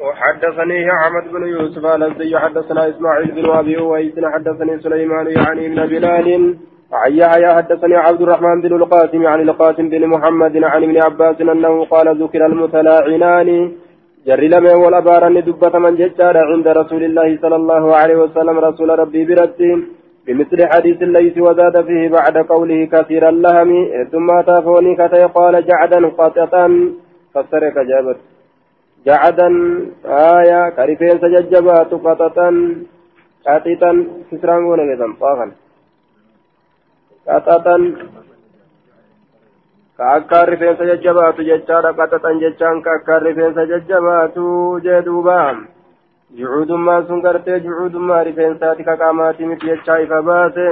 وحدثني 0.00 0.90
أحمد 0.90 1.32
بن 1.32 1.42
يوسف 1.46 1.86
الأزدي 1.86 2.38
حدثنا 2.38 2.88
إسماعيل 2.88 3.30
بن 3.30 3.50
أبي 3.50 3.78
أويس 3.78 4.14
حدثني 4.34 4.78
سليمان 4.78 5.26
يعني 5.26 5.68
بن 5.68 5.86
بلال. 5.86 6.56
عن 6.92 7.12
يحيى 7.12 7.54
حدثني 7.54 7.96
عبد 7.96 8.22
الرحمن 8.22 8.60
بن 8.60 8.76
القاسم 8.76 9.26
عن 9.26 9.40
القاسم 9.40 9.88
بن 9.88 10.06
محمد 10.06 10.64
عن 10.64 10.82
ابن 10.82 10.96
عباس 11.02 11.40
أنه 11.40 11.84
قال 11.84 12.22
ذكر 12.22 12.46
المتلاعنان. 12.46 13.72
جر 14.26 14.40
لم 14.40 14.66
والأبارن 14.82 15.36
دبة 15.48 15.78
من 15.78 15.96
ججار 15.96 16.36
عند 16.38 16.68
رسول 16.68 17.02
الله 17.04 17.38
صلى 17.42 17.56
الله 17.56 17.96
عليه 17.96 18.16
وسلم 18.16 18.58
رسول 18.58 18.98
ربي 18.98 19.24
برد 19.24 19.60
بمثل 20.26 20.66
حديث 20.72 21.02
الليث 21.02 21.38
وزاد 21.38 21.84
فيه 21.86 22.08
بعد 22.08 22.36
قوله 22.52 22.80
كثير 22.92 23.28
اللهم 23.28 23.70
ثم 24.12 24.40
تافوني 24.40 24.96
كتي 25.00 25.24
قال 25.24 25.54
جعدا 25.66 26.08
قططا. 26.08 26.66
فسرك 27.34 27.76
جابت. 27.90 28.37
جعدا 29.06 29.48
آية 30.04 30.70
كريفين 30.76 31.18
سججبات 31.22 31.90
قططا 31.94 32.48
قططا 33.46 33.92
كسران 34.30 34.62
ونجدم 34.64 35.12
طاغا 35.20 35.46
قططا 37.28 37.76
ka 39.98 40.06
akka 40.16 40.46
rifeensa 40.46 40.86
jajjabaatu 40.90 41.42
jechaadha 41.46 41.90
qaxaxan 41.98 42.36
jechaan 42.42 42.76
ka 42.84 42.90
akka 42.98 43.14
rifeensa 43.18 43.62
jajjabaatu 43.70 44.44
jee 44.84 45.00
duuba 45.06 45.38
jucuudummaa 46.38 47.02
sun 47.08 47.22
gartee 47.24 47.58
jucuudummaa 47.64 48.22
rifeensaati 48.28 48.86
ka 48.88 48.94
qaamaati 49.00 49.48
miti 49.50 49.66
jechaa 49.70 49.98
ifa 50.04 50.22
baase 50.28 50.68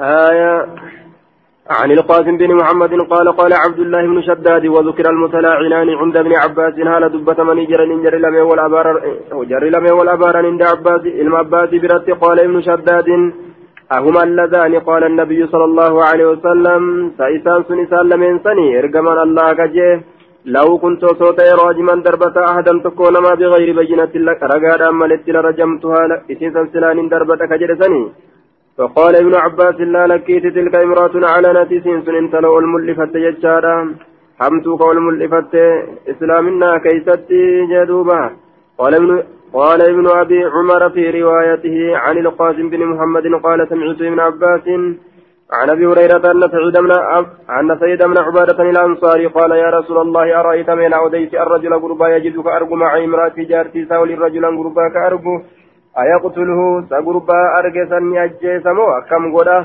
آية 0.00 0.66
عن 1.70 1.90
القاسم 1.90 2.36
بن 2.36 2.54
محمد 2.54 2.92
قال 3.12 3.32
قال 3.32 3.52
عبد 3.52 3.78
الله 3.78 4.02
بن 4.02 4.22
شداد 4.22 4.66
وذكر 4.66 5.10
المتلاعنان 5.10 5.88
عند 6.00 6.16
ابن 6.16 6.32
عباس 6.36 6.74
هال 6.78 7.12
دبة 7.12 7.44
من 7.44 7.64
جر 7.70 7.84
جر 8.04 8.14
لم 8.24 8.36
والأبار 8.48 8.86
جر 9.50 9.64
لم 9.74 9.86
والأبار 9.98 10.36
عند 10.36 10.62
عباس 10.62 11.02
علم 11.18 11.34
عباس 11.34 11.70
برت 11.82 12.10
قال 12.10 12.40
ابن 12.40 12.60
شداد 12.68 13.08
أهما 13.96 14.22
اللذان؟ 14.22 14.74
قال 14.88 15.02
النبي 15.04 15.46
صلى 15.52 15.64
الله 15.64 16.04
عليه 16.08 16.26
وسلم 16.32 16.82
سيسان 17.20 17.60
سنسان 17.68 18.04
لمن 18.10 18.38
سني 18.46 18.78
إرجمان 18.78 19.18
الله 19.26 19.52
كجيه 19.58 19.94
لو 20.56 20.68
كنت 20.78 21.02
صوت 21.20 21.40
راجما 21.62 21.94
دربة 22.06 22.36
أحدا 22.50 22.72
تكون 22.84 23.14
ما 23.24 23.32
بغير 23.40 23.68
بينة 23.80 24.14
لك 24.28 24.40
رقاد 24.52 24.82
أما 24.90 25.06
لرجمتها 25.34 26.02
إسيسا 26.32 26.62
سلان 26.72 27.08
دربة 27.12 27.40
كجرسني 27.50 28.02
فقال 28.78 29.16
ابن 29.16 29.34
عباس 29.34 29.80
لا 29.80 30.06
لكيت 30.06 30.46
تلك 30.46 30.74
امرأة 30.74 31.14
على 31.32 31.48
نتيسين 31.62 32.02
سنين 32.06 32.30
تلو 32.30 32.58
الملفت 32.58 33.14
يجارا. 33.14 33.94
حمتوك 34.40 34.80
والملفت 34.80 35.54
إسلامنا 36.12 36.78
كيستي 36.78 37.66
جدوبا. 37.70 38.30
قال 38.78 38.94
ابن 38.94 39.22
قال 39.52 39.80
ابن 39.82 40.06
أبي 40.22 40.44
عمر 40.44 40.90
في 40.90 41.10
روايته 41.10 41.96
عن 41.96 42.18
القاسم 42.18 42.68
بن 42.68 42.80
محمد 42.86 43.26
قال 43.46 43.68
سمعت 43.68 44.00
ابن 44.02 44.20
عباس 44.20 44.66
عن 45.52 45.70
أبي 45.70 45.86
هريرة 45.86 46.30
أن 46.32 46.48
سعيد 46.52 46.76
بن 46.84 46.92
أن 47.58 47.78
سيد 47.80 48.02
بن 48.02 48.18
عبادة 48.18 48.70
الأنصاري 48.70 49.26
قال 49.26 49.50
يا 49.50 49.70
رسول 49.70 49.98
الله 50.06 50.40
أرأيت 50.40 50.70
من 50.70 50.92
أوديت 50.92 51.34
الرجل 51.34 51.74
غربا 51.74 52.08
يجدك 52.08 52.46
أرجو 52.46 52.74
مع 52.74 53.04
امراه 53.04 53.34
جارتي 53.38 53.84
ساول 53.88 54.10
الرجل 54.10 54.44
غربا 54.44 54.88
كارجو 54.94 55.34
أيقتله 56.02 56.60
سغربا 56.90 57.38
أرجسا 57.58 58.00
أجيس 58.24 58.66
مو 58.66 58.86
كم 59.10 59.24
غدا 59.36 59.58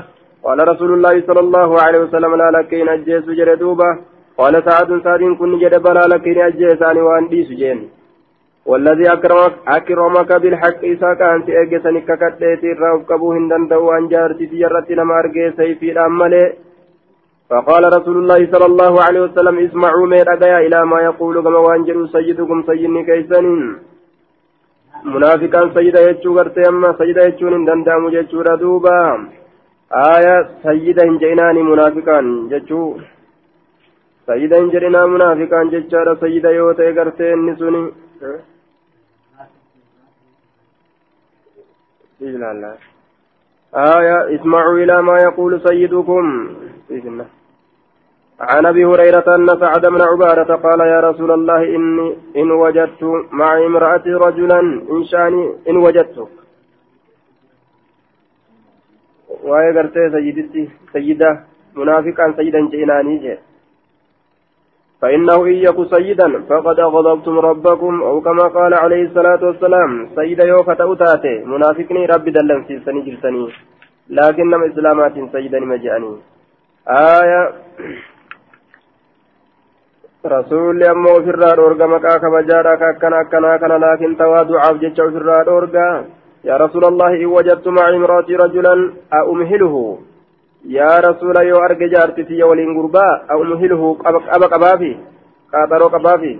قال 0.44 0.58
رسول 0.68 0.90
الله 0.96 1.14
صلى 1.28 1.40
الله 1.40 1.70
عليه 1.82 2.00
وسلم 2.04 2.32
لا 2.40 2.48
لكين 2.56 2.88
أجيس 2.88 3.26
جردوبا 3.38 3.90
قال 4.38 4.54
سعد 4.66 4.90
سعد 5.04 5.22
كن 5.38 5.52
جد 5.62 5.74
بلا 5.84 6.04
لكين 6.12 6.38
أجيسان 6.48 6.96
وأن 7.06 7.28
ديس 7.28 7.48
جين. 7.60 7.78
والذي 8.66 9.12
أكرمك 9.12 9.54
أكرمك 9.68 10.30
بالحق 10.42 10.80
إذا 10.92 11.14
كانت 11.14 11.46
أجسنك 11.62 12.08
كتيت 12.22 12.62
الرب 12.64 13.02
كبو 13.08 13.32
هندن 13.32 13.68
دو 13.68 13.90
أن 13.92 14.08
جارتي 14.08 14.46
تجرت 14.46 14.90
لما 14.90 15.18
أرجي 15.18 15.52
سيفي 15.56 15.92
الأمالي 15.92 16.52
فقال 17.50 17.82
رسول 17.96 18.16
الله 18.22 18.40
صلى 18.52 18.66
الله 18.66 18.92
عليه 19.06 19.20
وسلم 19.20 19.58
اسمعوا 19.58 20.06
مير 20.06 20.28
إلى 20.66 20.86
ما 20.86 21.00
يقول 21.08 21.42
كما 21.44 21.58
وانجلوا 21.58 22.06
سيدكم 22.06 22.62
سيدني 22.68 23.02
كيسنين 23.08 23.89
munaafiqaan 25.04 25.72
sayyida 25.74 26.00
jechuu 26.06 26.34
gartee 26.34 26.66
amma 26.68 26.88
sayyida 26.98 27.24
jechuun 27.28 27.54
hin 27.56 27.66
danda'amu 27.68 28.10
jechuudha 28.14 28.56
duuba 28.62 28.96
aaya 30.00 30.34
sayyida 30.64 31.06
hin 31.08 31.16
jedhinaani 31.22 31.62
munaafiqaan 31.68 32.28
jechuu 32.50 32.88
sayyida 34.28 34.60
hin 34.62 34.70
jedhinaa 34.74 35.06
munaafiqaan 35.14 35.72
jechaadha 35.74 36.16
sayyida 36.24 36.54
yoo 36.58 36.72
ta'e 36.80 36.92
gartee 37.00 37.32
inni 37.38 37.56
suni 37.64 37.82
آية 43.74 44.34
اسمعوا 44.34 44.78
إلى 44.78 45.02
ما 45.02 45.16
يقول 45.22 45.60
سيدكم 45.68 46.24
عن 48.40 48.66
أبي 48.66 48.84
هريرة 48.84 49.24
أن 49.36 49.48
سعد 49.60 49.86
بن 49.86 50.00
عبادة 50.00 50.54
قال 50.54 50.80
يا 50.80 51.00
رسول 51.00 51.30
الله 51.30 51.62
إني 51.76 52.16
إن 52.36 52.50
وجدت 52.50 53.02
مع 53.32 53.58
امراتي 53.66 54.10
رجلا 54.10 54.60
ان 54.92 55.04
شاني 55.04 55.52
إن 55.68 55.76
وجدت. 55.76 56.28
waa'ee 59.48 59.72
gartee 59.72 60.10
sayyiditti 60.10 60.62
sayyida 60.92 61.28
munaafiqaan 61.74 62.34
sayyidan 62.38 62.68
je'inaanii 62.72 63.20
jee 63.24 63.38
فإنه 65.00 65.44
إن 65.44 65.56
يك 65.66 65.78
سيدا 65.94 66.28
فقد 66.48 66.80
غضبتم 66.80 67.38
ربكم 67.38 68.02
أو 68.02 68.20
كما 68.20 68.46
قال 68.48 68.74
عليه 68.74 69.02
الصلاة 69.02 69.44
والسلام 69.44 70.08
سيدا 70.16 70.44
يوكا 70.44 70.74
تأتاتي 70.74 71.34
منافقني 71.44 72.06
ربي 72.06 72.30
دلن 72.30 72.64
سيسني 72.68 73.00
جلسني. 73.00 73.48
لكنما 74.10 74.66
إسلامات 74.66 75.14
سيدا 75.32 75.60
مجاني 75.60 76.12
آية 76.88 77.52
rasuulli 80.24 80.86
ammoo 80.86 81.16
ofirraa 81.18 81.56
dhoorga 81.56 81.86
maqaa 81.88 82.18
kabajaadha 82.20 82.76
ka 82.76 82.88
akkana 82.92 83.16
akkanaa 83.24 83.58
kana 83.58 83.78
laakin 83.84 84.16
tawaaducaaf 84.16 84.80
jecha 84.82 85.04
ofirraa 85.04 85.44
dhoorga 85.44 86.04
yaa 86.48 86.58
rasuula 86.58 86.88
allahi 86.92 87.22
in 87.24 87.30
wajadtu 87.36 87.72
maca 87.72 87.96
imraatii 87.98 88.36
rajulan 88.42 88.80
a 89.10 89.24
umhiluhu 89.32 89.82
yaa 90.76 91.00
rasuula 91.08 91.42
yoo 91.50 91.62
arge 91.68 91.88
jaartitiyya 91.94 92.46
waliin 92.46 92.74
gurbaa 92.78 93.12
a 93.28 93.36
umhiluhu 93.42 93.96
qaba 94.04 94.48
qabaafi 94.54 94.92
qaaxaroo 95.52 95.90
qabaafi 95.96 96.34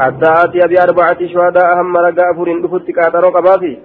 حتى 0.00 0.28
آتي 0.44 0.60
بأربعة 0.70 1.26
شهداء 1.26 1.72
أهم 1.72 1.96
رجاء 1.96 2.32
فرين 2.38 2.62
دفت 2.62 2.90
كاترو 2.90 3.30
قبافي 3.36 3.78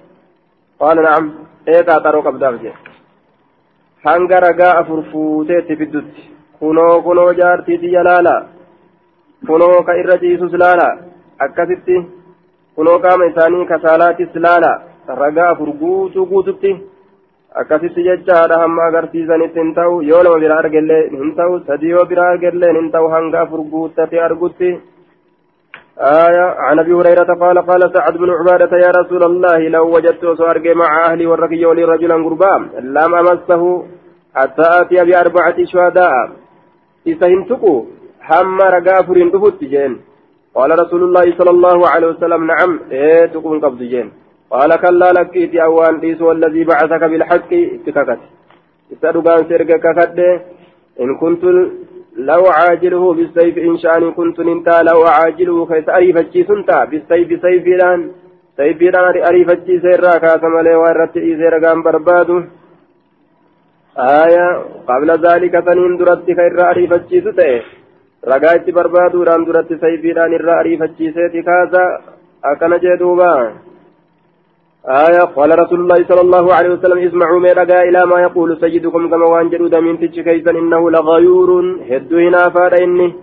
قال 0.79 0.97
نعم 1.03 1.23
إيه 1.67 1.81
كاترو 1.81 2.21
قبدافي 2.21 2.71
hanga 4.05 4.39
ragaa 4.39 4.77
afur 4.81 5.03
fuuteetti 5.11 5.75
fiddutti 5.75 6.21
kunoo 6.59 7.01
kunoo 7.01 7.33
jaartiiti 7.39 7.91
jalaala 7.95 8.35
kunoo 9.47 9.83
ka 9.83 9.93
irra 10.01 10.17
ciisus 10.19 10.53
laala 10.63 10.87
akkasitti 11.45 11.97
kunoo 12.75 12.99
qaama 12.99 13.25
isaanii 13.31 13.65
kasaalaatis 13.71 14.35
laala 14.45 14.71
ragaa 15.21 15.49
afur 15.53 15.71
guutuu 15.81 16.25
guututti 16.31 16.71
akkasitti 17.61 18.03
jechaadha 18.09 18.61
hamma 18.63 18.87
agarsiisanitti 18.89 19.59
hin 19.59 19.73
ta'u 19.79 20.01
yoo 20.11 20.23
lama 20.23 20.39
bira 20.43 20.57
argellee 20.63 21.01
hin 21.15 21.35
ta'u 21.39 21.59
sadii 21.67 21.89
yoo 21.95 22.05
bira 22.05 22.29
argellee 22.31 22.73
hin 22.77 22.91
ta'u 22.91 23.11
hanga 23.15 23.41
afur 23.41 23.63
guuttate 23.73 24.23
argutti 24.29 24.71
آية 25.99 26.45
عن 26.67 26.79
أبي 26.79 26.93
هريرة 26.93 27.33
قال 27.43 27.57
قال 27.69 27.81
سعد 27.93 28.17
بن 28.17 28.29
عبادة 28.29 28.77
يا 28.77 28.91
رسول 28.99 29.23
الله 29.23 29.57
لو 29.57 29.95
وجدت 29.95 30.25
سوارج 30.37 30.67
مع 30.67 31.05
أهلي 31.05 31.25
والرقي 31.25 31.65
ولي 31.65 31.83
رجلا 31.83 32.15
قربان 32.15 32.61
لم 32.97 33.15
أمسه 33.15 33.63
حتى 34.35 34.65
آتي 34.81 35.05
بأربعة 35.05 35.57
شهداء 35.65 36.29
إسهمتكو 37.07 37.85
hamma 38.31 38.71
ragaa 38.77 39.03
furiin 39.07 39.33
dhufutti 39.33 39.71
jeen. 39.73 39.99
قال 40.55 40.79
رسول 40.79 41.03
الله 41.03 41.25
صلى 41.37 41.49
الله 41.49 41.89
عليه 41.89 42.07
وسلم 42.07 42.41
نعم 42.51 42.79
إيه 42.91 43.25
تكون 43.25 43.59
قبض 43.59 43.81
جين 43.83 44.07
قال 44.51 44.75
كلا 44.75 45.09
لكيت 45.17 45.55
أوان 45.55 45.99
ديس 45.99 46.21
والذي 46.21 46.63
بعثك 46.63 47.03
بالحق 47.11 47.51
اتككت 47.53 48.19
استدقان 48.93 49.41
سرق 49.49 49.69
ككد 49.83 50.19
إن 51.01 51.09
كنت 51.21 51.43
لو 52.29 52.43
عاجله 52.57 53.13
بالسيف 53.13 53.57
إن 53.57 53.77
شاني 53.77 54.11
كنت 54.11 54.39
ننتا 54.39 54.83
لو 54.89 55.01
عاجله 55.17 55.65
كيس 55.65 55.89
أريفتشي 55.89 56.43
سنتا 56.49 56.85
بالسيف 56.89 57.29
سيفيران 57.41 58.01
سيفيران 58.57 59.15
أريفتشي 59.29 59.79
سيرا 59.83 60.13
كاسم 60.23 60.53
لي 60.65 60.75
وارتئي 60.81 61.31
سيرقان 61.39 61.81
بربادو 61.83 62.37
آية 64.23 64.47
قبل 64.89 65.09
ذلك 65.25 65.53
سنين 65.65 65.97
درت 65.97 66.27
خير 66.37 66.59
أريفتشي 66.71 67.21
ستئ 67.21 67.78
ragaa 68.23 68.55
itti 68.59 68.71
barbaaduudhaan 68.71 69.45
duratti 69.45 69.79
sayfiidhaan 69.79 70.33
irraa 70.33 70.59
ariifachiiseeti 70.59 71.43
kaasa 71.43 71.81
akkana 72.43 72.79
jee 72.79 72.97
duuba. 72.99 73.31
آية 74.87 75.23
قال 75.35 75.59
رسول 75.59 75.79
الله 75.79 75.99
صلى 76.07 76.21
الله 76.21 76.53
عليه 76.53 76.69
وسلم 76.69 76.99
اسمعوا 77.07 77.39
من 77.39 77.51
رجاء 77.51 77.89
إلى 77.89 78.05
ما 78.05 78.21
يقول 78.21 78.57
سيدكم 78.59 79.09
كما 79.09 79.25
وانجلوا 79.25 79.69
دمين 79.69 79.99
تجي 79.99 80.23
كيسا 80.23 80.51
إنه 80.51 80.91
لغيور 80.91 81.49
هدو 81.91 82.17
هنا 82.17 82.49
فاد 82.49 82.73
إني 82.73 83.13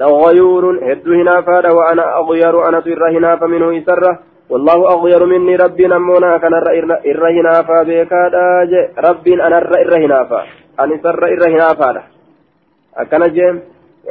لغيور 0.00 0.64
هد 0.88 1.08
هنافا 1.08 1.70
وأنا 1.70 2.04
أغير 2.20 2.68
أنا 2.68 2.80
سر 2.80 3.02
هنافا 3.16 3.46
منه 3.46 3.78
إسره 3.78 4.18
والله 4.50 4.78
أغير 4.94 5.24
مني 5.26 5.56
ربي 5.56 5.86
نمونا 5.86 6.38
كان 6.38 6.54
إر 7.12 7.22
هنافا 7.36 7.82
بيكا 7.82 8.22
ربي 9.06 9.32
أنا 9.46 9.58
إر 9.84 9.94
هنافا 10.04 10.40
أنا 10.80 10.96
سر 11.02 11.24
إر 11.24 11.42
هنافا 11.54 12.02
أكن 12.96 13.22
جيم 13.36 13.56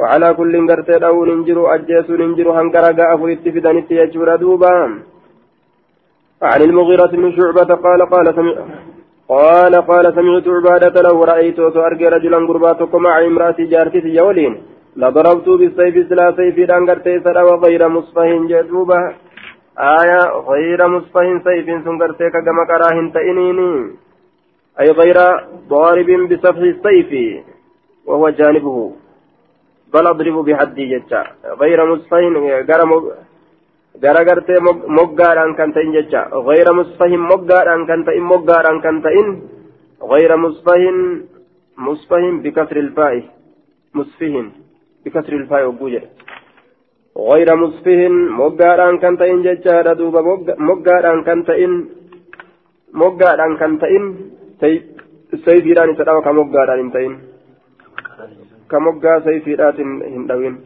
وعلى 0.00 0.34
كل 0.34 0.54
قرتي 0.68 1.06
أو 1.06 1.24
ننجرو 1.24 1.66
أجيسو 1.66 2.12
ننجرو 2.20 2.52
هنقرقا 2.52 3.14
أفريت 3.14 3.44
فدانيت 3.54 3.90
يجور 3.90 4.36
دوبا. 4.36 4.74
عن 6.42 6.62
المغيرة 6.62 7.06
بن 7.06 7.32
شعبة 7.36 7.74
قال 7.74 8.00
قال 8.12 8.34
سمع 8.34 8.54
قال 9.28 9.74
قال 9.90 10.14
سمعت 10.14 10.48
عبادة 10.48 10.96
له 11.02 11.24
رأيت 11.24 11.58
أرجى 11.58 12.08
رجلا 12.08 12.38
قرباتكم 12.48 13.02
مع 13.02 13.14
امرأتي 13.26 13.64
جارتي 13.64 13.98
يولين. 13.98 14.62
لضربت 14.96 15.48
بالسيف 15.48 16.08
سلا 16.08 16.26
سيف 16.36 16.56
دانغرتي 16.68 17.20
سرا 17.24 17.42
وغير 17.42 17.88
مصفه 17.88 18.30
جدوبا. 18.50 19.00
آية 19.78 20.20
غير 20.50 20.80
مصفه 20.88 21.38
سيف 21.46 21.66
سنغرتي 21.84 22.30
كما 22.30 22.64
كراهن 22.70 23.12
تئنيني. 23.12 23.72
أي 24.80 24.90
غير 24.90 25.18
ضارب 25.68 26.10
بسفح 26.30 26.62
السيف 26.74 27.10
وهو 28.06 28.28
جانبه. 28.28 28.92
بل 29.92 30.06
أضرب 30.06 30.36
بحدي 30.44 30.84
جتا 30.92 31.22
غير 31.60 31.78
مصفه 31.90 32.20
garagartee 34.02 34.60
moggaadhaan 34.98 35.52
kan 35.58 35.70
ta'in 35.74 35.92
jecha 35.92 36.20
gayra 36.48 36.72
musfahin 36.72 37.22
moggaadhaan 37.30 37.82
kan 37.88 38.00
ta'in 38.06 38.24
moggaadhaan 38.30 38.78
kan 38.84 38.96
ta'in 39.04 39.28
gayra 40.10 40.36
musfahin 40.44 40.98
musfahin 41.76 42.34
bikasri 42.44 42.80
ilfaa'i 42.84 43.20
musfihin 43.98 44.46
بكسر 45.04 45.32
الفاء 45.32 45.68
وجوجه 45.68 46.02
غير 47.30 47.48
مصفه 47.56 48.08
مقاران 48.40 48.98
كان 48.98 49.14
تئن 49.18 49.42
ججارة 49.42 49.92
دوبا 49.92 50.20
مقاران 50.68 51.22
كان 51.26 51.44
تئن 51.44 51.72
مقاران 52.94 53.52
كان 53.60 53.72
تئن 53.82 54.04
سيفيران 55.44 55.96
تدعو 55.96 56.20
كمقاران 58.72 59.22
تئن 59.22 59.22
كمقا 59.22 59.24
سيفيرات 59.26 59.80
هندوين 60.16 60.56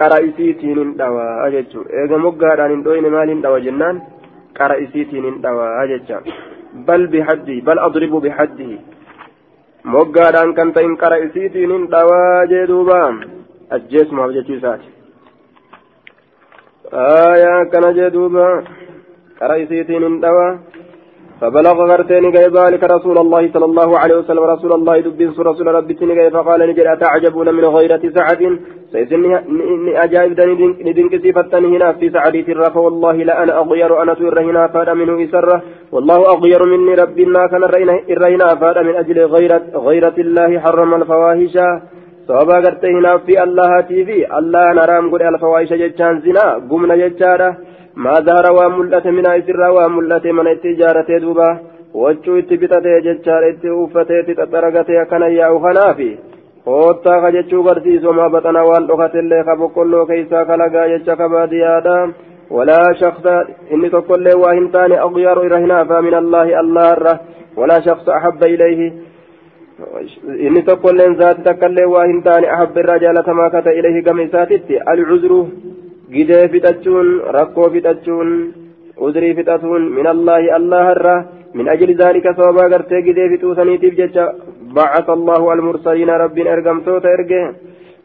qara 0.00 0.16
isiitiin 0.28 0.78
hin 0.80 0.92
dhawaa 0.98 1.50
jechuun 1.54 1.88
eega 2.02 2.18
moggaadhaan 2.24 2.70
hin 2.72 2.84
dhoyne 2.84 3.08
maal 3.14 3.32
hin 3.32 3.42
dhawa 3.46 3.58
jennaan 3.64 3.98
qara 4.58 4.76
isiitiin 4.84 5.26
hin 5.28 5.36
dhawaa 5.42 5.82
jecha 5.90 6.20
bal 6.86 7.04
bihaddi 7.14 7.56
bal 7.66 7.82
adribu 7.86 8.20
bihaddihi 8.26 8.78
moggaadhaan 9.96 10.54
kan 10.60 10.72
ta'in 10.78 10.96
qara 11.02 11.18
isiitiin 11.26 11.74
hin 11.76 11.84
dhawaa 11.96 12.46
jee 12.52 12.64
duuba 12.72 13.00
ajjeesumaaf 13.78 14.32
jechuu 14.38 14.56
isaati 14.60 14.88
aayaa 17.04 17.54
akkana 17.64 17.92
jee 17.98 18.10
duuba 18.16 18.46
qara 19.42 19.60
isiitiin 19.64 20.08
hin 20.08 20.18
dhawaa 20.26 20.50
فبلغ 21.40 21.76
غرتين 21.90 22.24
جاي 22.34 22.46
ذلك 22.58 22.82
رسول 22.96 23.18
الله 23.18 23.42
صلى 23.54 23.64
الله 23.70 23.98
عليه 23.98 24.16
وسلم. 24.20 24.44
رسول 24.54 24.72
الله 24.72 25.00
دبين 25.00 25.30
رسول 25.50 25.66
ربي 25.66 25.94
تنجي 25.94 26.30
فقال 26.30 26.60
نجد 26.68 26.86
أتعجبون 26.94 27.48
من 27.54 27.64
غيرة 27.76 28.02
سعد؟ 28.16 28.40
سيسن 28.92 29.24
أجائب 30.04 30.40
ندنك 30.86 31.14
صفتن 31.24 31.64
هنا 31.64 31.88
في 31.92 32.06
سعدي 32.14 32.42
ترى 32.42 32.70
فوالله 32.74 33.16
لا 33.28 33.42
أنا 33.42 33.52
أغير 33.60 34.02
أنا 34.02 34.14
تر 34.14 34.40
هنا 34.48 34.62
فاد 34.74 34.88
منه 35.00 35.14
إسرة. 35.24 35.62
والله 35.92 36.18
أغير 36.34 36.60
مني 36.72 36.94
ربي 37.02 37.24
ما 37.24 37.46
كان 37.50 37.62
الرهنا 38.14 38.46
فاد 38.60 38.78
من 38.88 38.94
أجل 39.02 39.18
غيرة 39.34 39.64
غيرة 39.88 40.16
الله 40.24 40.50
حرم 40.64 40.94
الفواحش. 40.94 41.56
sababa 42.30 42.60
gartee 42.62 42.92
hinaaf 42.94 43.24
fi 43.26 43.34
allahaatii 43.44 44.04
fi 44.08 44.16
allahan 44.38 44.78
haraam 44.82 45.06
godhe 45.12 45.26
alfawaahisha 45.30 45.78
jechaan 45.82 46.20
zinaa 46.26 46.60
gumna 46.70 46.98
jechaadha 47.00 47.48
waa 47.96 48.68
mul'ate 48.68 49.10
minaa 49.10 49.34
isirraa 49.36 49.72
waa 49.72 49.88
mul'ate 49.88 50.32
mana 50.32 50.50
itti 50.52 50.70
ijaaratee 50.70 51.20
duuba 51.20 51.58
wachuu 51.94 52.36
itti 52.36 52.56
bitatee 52.56 53.00
jechaadha 53.02 53.48
itti 53.48 53.70
uffatee 53.70 54.20
itti 54.20 54.34
xaxaragatee 54.34 54.98
akkana 54.98 55.28
yaa'u 55.28 55.60
kanaafi 55.60 56.18
hoottaa 56.66 57.20
ka 57.20 57.32
jechuu 57.32 57.62
garsiisu 57.62 58.12
maa 58.12 58.28
baxana 58.30 58.64
waan 58.64 58.86
dhokatillee 58.88 59.44
ka 59.44 59.56
boqqolloo 59.56 60.06
keeysaa 60.06 60.44
kalagaa 60.44 60.88
jecha 60.88 61.16
ka 61.16 61.28
baadiyyaadha 61.28 62.08
ولا 62.50 62.82
شخص 62.92 63.26
إني 63.72 63.88
تقول 63.88 64.24
له 64.24 64.34
وإنتان 64.38 64.92
أغير 64.92 65.36
إرهنا 65.46 65.84
فمن 65.84 66.14
الله 66.14 66.60
الله 66.60 67.18
ولا 67.56 67.80
شخص 67.80 68.08
أحب 68.08 68.44
إليه 68.44 68.92
inni 70.38 70.62
tokkolleen 70.62 71.16
zaati 71.16 71.42
takkallee 71.42 71.86
waa 71.86 72.04
hin 72.06 72.22
taane 72.22 72.50
ahabba 72.50 72.80
irraa 72.80 72.98
jaalatamaa 72.98 73.50
kata 73.50 73.72
ilahi 73.72 74.02
gama 74.02 74.22
isaatitti 74.22 74.78
alcuzru 74.92 75.48
gidee 76.14 76.44
fixachuun 76.52 77.08
rakkoo 77.36 77.68
fixachuun 77.74 78.30
uzrii 79.06 79.34
fixatuun 79.38 79.82
min 79.96 80.06
allaahi 80.14 80.54
allaharra 80.58 81.16
min 81.58 81.68
ajli 81.74 81.98
zaalika 82.00 82.34
sababaa 82.38 82.72
gartee 82.74 83.02
gidee 83.08 83.28
fixuusaniitiif 83.32 83.94
jecha 84.00 84.24
bacasa 84.78 85.12
allahu 85.18 85.52
almursaliina 85.54 86.18
rabbiin 86.24 86.52
ergamtoota 86.56 87.14
erge 87.16 87.40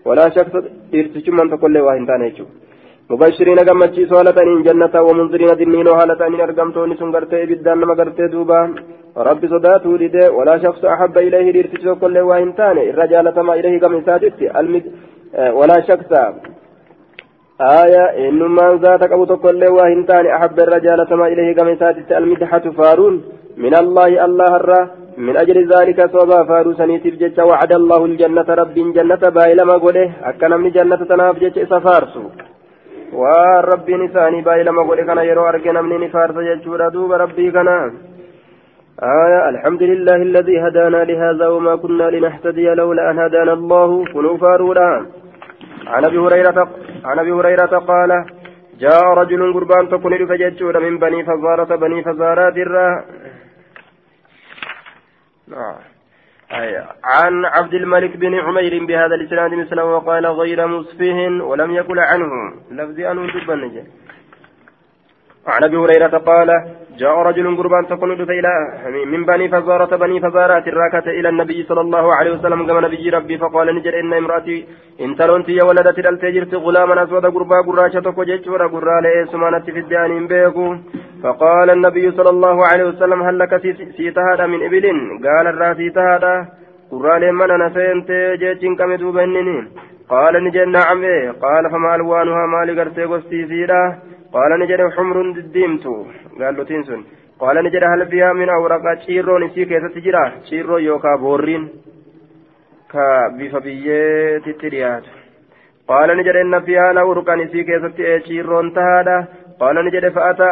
walaa 0.07 0.29
shaksa 0.37 0.63
dhiirtichummaan 0.91 1.51
tokkollee 1.53 1.87
waa 1.87 1.97
hin 1.99 2.07
taane 2.11 2.29
jechuudha 2.29 2.63
مبشرين 3.09 3.59
قمتشي 3.69 4.05
سوالة 4.11 4.39
جنة 4.67 4.95
ومنذرين 5.07 5.51
دنين 5.59 5.87
وهالة 5.87 6.21
أن 6.27 6.33
أرقمتون 6.45 6.91
سنقرتي 6.99 7.43
إبدان 7.43 7.77
نما 7.81 7.93
قرتي 7.99 8.27
دوبا 8.33 8.59
رب 9.29 9.41
صداته 9.53 9.91
لدي 10.01 10.23
ولا 10.37 10.55
شخص 10.63 10.81
أحب 10.93 11.15
إليه 11.27 11.47
ليرتشو 11.55 11.95
كل 12.01 12.17
وإن 12.29 12.49
تاني 12.57 12.89
الرجال 12.89 13.25
تما 13.35 13.53
إليه 13.59 13.75
كم 13.83 13.93
ساتت 14.07 14.39
ولا 15.59 15.77
شخص 15.89 16.11
آية 17.61 18.29
إنما 18.29 18.79
ذاتك 18.83 19.11
أبو 19.11 19.25
كل 19.37 19.63
وإن 19.65 20.05
تاني 20.05 20.35
أحب 20.35 20.59
الرجال 20.59 21.07
تما 21.09 21.27
إليه 21.27 21.55
كم 21.55 21.75
ساتت 21.75 22.11
المدحة 22.11 22.59
فارون 22.77 23.23
من 23.57 23.73
الله 23.75 24.25
الله 24.25 24.55
الرّ 24.55 24.73
من 25.17 25.37
أجل 25.37 25.57
ذلك 25.73 26.11
صوبا 26.11 26.43
فاروسني 26.43 26.99
تبجت 26.99 27.39
وعد 27.39 27.71
الله 27.71 28.05
الجنة 28.05 28.49
رب 28.61 28.75
جنة 28.97 29.23
بايلما 29.35 29.77
قوله 29.77 30.11
أكنا 30.23 30.57
من 30.57 30.69
جنة 30.71 30.95
تناف 30.95 31.39
جت 31.39 31.59
سفارسو 31.71 32.23
waan 33.21 33.63
rabbiin 33.63 34.01
isaanii 34.05 34.41
baay'ee 34.47 34.65
lama 34.67 34.83
godhe 34.87 35.05
kana 35.09 35.23
yeroo 35.23 35.45
arge 35.47 35.71
namni 35.71 35.97
ni 35.99 36.09
faarsa 36.15 36.43
jechuudha 36.47 36.91
duuba 36.95 37.17
rabbii 37.23 37.51
kana. 37.51 37.77
آية 38.95 39.49
الحمد 39.49 39.83
لله 39.83 40.15
الذي 40.15 40.55
هدانا 40.65 41.03
لهذا 41.03 41.47
وما 41.47 41.75
كنا 41.75 42.03
لنهتدي 42.15 42.67
لولا 42.79 43.11
أن 43.11 43.19
هدانا 43.19 43.53
الله 43.53 44.05
كنوا 44.13 44.37
فارولا 44.37 45.05
عن 45.87 46.05
أبي 46.05 46.17
هريرة 46.17 46.67
عن 47.05 47.19
أبي 47.19 47.31
هريرة 47.31 47.73
قال 47.91 48.25
جاء 48.79 49.03
رجل 49.03 49.53
قربان 49.53 49.89
تكون 49.89 50.27
فججور 50.27 50.79
من 50.79 50.99
بني 50.99 51.23
فزارة 51.23 51.75
بني 51.75 52.03
فزارات 52.03 52.57
الرا 52.57 53.05
آه. 55.53 55.79
عن 57.03 57.45
عبد 57.45 57.73
الملك 57.73 58.17
بن 58.17 58.35
عمير 58.35 58.85
بهذا 58.85 59.15
الإسناد 59.15 59.53
مثله 59.53 59.85
وقال 59.85 60.25
غير 60.25 60.67
مسفه 60.67 61.43
ولم 61.43 61.71
يقل 61.71 61.99
عنه. 61.99 62.31
لفظي 62.71 63.11
أنه 63.11 63.27
دبا 63.33 63.85
عن 65.47 65.63
أبي 65.63 65.77
هريرة 65.77 66.17
قال 66.17 66.49
جاء 66.99 67.15
رجل 67.27 67.57
قربان 67.57 67.87
تكون 67.87 68.11
إلى 68.11 68.53
من 69.11 69.25
بني 69.25 69.47
فزارة 69.49 69.95
بني 69.95 70.19
فزارات 70.19 70.67
الراكة 70.67 71.07
إلى 71.19 71.29
النبي 71.29 71.63
صلى 71.69 71.81
الله 71.81 72.15
عليه 72.15 72.31
وسلم. 72.31 72.67
كما 72.67 72.81
نبي 72.81 73.09
ربي 73.09 73.37
فقال 73.37 73.75
نجر 73.75 73.99
إن 73.99 74.13
امرأتي 74.13 74.65
إن 75.01 75.15
تلونتي 75.15 75.61
ولدت 75.67 75.99
الالتجرت 75.99 76.53
غلاما 76.53 77.03
أسود 77.03 77.25
قربا 77.25 77.57
قراشة 77.67 77.99
تكوجت 77.99 78.47
ورا 78.47 78.67
قرا 78.67 79.01
لئي 79.01 79.25
في 79.75 79.79
الدان 79.79 80.27
بيكو. 80.27 80.75
فقال 81.23 81.69
النبي 81.69 82.11
صلى 82.11 82.29
الله 82.29 82.57
عليه 82.69 82.83
وسلم 82.83 83.19
هل 83.23 83.39
لك 83.39 83.51
سيتهاد 83.97 84.41
من 84.41 84.59
إبل؟ 84.67 84.85
قال 85.25 85.45
الراسي 85.47 85.89
تهادا 85.89 86.35
قرا 86.91 87.19
لمن 87.19 87.51
أنا 87.51 87.69
سنت 87.75 88.09
جيتشن 88.41 88.75
كم 88.75 88.91
قال 90.09 90.43
نجر 90.43 90.65
نعم. 90.65 91.01
قال 91.41 91.69
فما 91.71 91.95
ألوانها؟ 91.95 92.45
مالي 92.47 92.81
قرتي 92.81 93.03
قستي 93.03 93.47
سيدا 93.47 93.95
قال 94.35 94.51
نجد 94.61 94.81
حمر 94.95 95.17
ديمتو 95.55 95.95
قال 96.39 96.53
له 96.57 96.63
تنسون. 96.63 97.01
قال 97.39 97.55
نجد 97.65 97.83
هل 97.91 98.01
فيها 98.11 98.33
من 98.33 98.49
أورقة 98.49 98.95
شيرون 99.05 99.49
سي 99.49 99.65
كيسة 99.65 99.87
تجرى 99.95 100.23
شيرو 100.49 100.77
يوكا 100.77 101.15
بورين. 101.21 101.63
كا 102.91 103.05
بيفا 103.37 103.59
بيي 103.59 104.39
تتريات 104.39 105.05
قال 105.87 106.17
نجد 106.17 106.35
إن 106.35 106.59
فيها 106.65 106.93
نورقة 106.93 107.45
سي 107.51 107.63
كيسة 107.63 108.19
شيرون 108.27 108.73
تهادا 108.73 109.17
قال 109.59 109.75
نجد 109.85 110.09
فأتى 110.15 110.51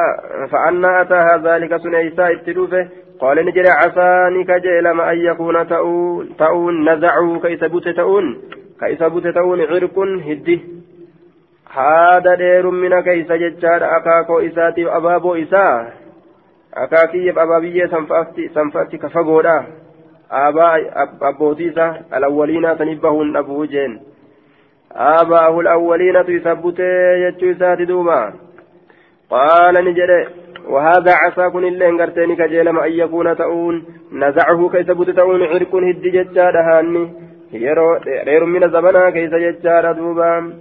فأنا 0.52 1.02
أتاها 1.02 1.38
ذلك 1.48 1.78
سنيسا 1.78 2.32
اتلوفه 2.32 2.88
قال 3.20 3.46
نجد 3.46 3.68
عساني 3.68 4.44
كجيلم 4.44 5.02
أن 5.02 5.18
يكون 5.18 5.68
تؤون 5.68 6.38
تؤون 6.38 6.90
نزعوا 6.90 7.40
كيس 7.44 7.64
بوت 7.64 7.88
تؤون 7.90 8.26
كيس 8.80 9.04
بوت 9.04 9.28
تؤون 9.28 9.62
عرق 9.62 10.00
هده 10.00 10.60
haada 11.76 12.36
dheerummina 12.44 13.02
keeysa 13.10 13.38
jechaadha 13.44 13.92
akaakoo 13.98 14.42
isaatiif 14.50 14.96
abaaboo 15.00 15.36
isaa 15.44 15.86
akaakiyyeef 16.86 17.38
abaabiyyee 17.38 17.92
sanfaatti 18.54 18.98
ka 18.98 19.10
fagoodha 19.10 19.58
abbootii 21.30 21.70
isaa 21.74 21.94
alawwaliinaa 22.12 22.78
saniif 22.78 23.02
bahuun 23.02 23.34
dhabuu 23.34 23.68
jeen 23.76 24.02
آباءه 24.96 25.60
الأولين 25.60 26.26
تثبته 26.26 27.14
يجو 27.14 27.54
سات 27.60 27.82
دوبا 27.82 28.34
قال 29.30 29.86
نجري 29.86 30.28
وهذا 30.68 31.14
عسى 31.14 31.50
كن 31.50 31.64
اللي 31.64 31.90
انقرتني 31.90 32.36
كجيلما 32.36 32.86
أن 32.86 32.92
يكون 32.92 33.38
تؤون 33.38 33.86
نزعه 34.12 34.70
كيس 34.70 34.92
بوت 34.92 35.10
تؤون 35.10 35.44
عرق 35.44 35.76
هد 35.76 36.02
ججار 36.02 36.56
هاني 36.58 37.14
غير 38.28 38.46
من 38.46 38.70
زمنا 38.70 39.10
كيس 39.10 39.34
ججار 39.34 39.92
دوبا 39.92 40.54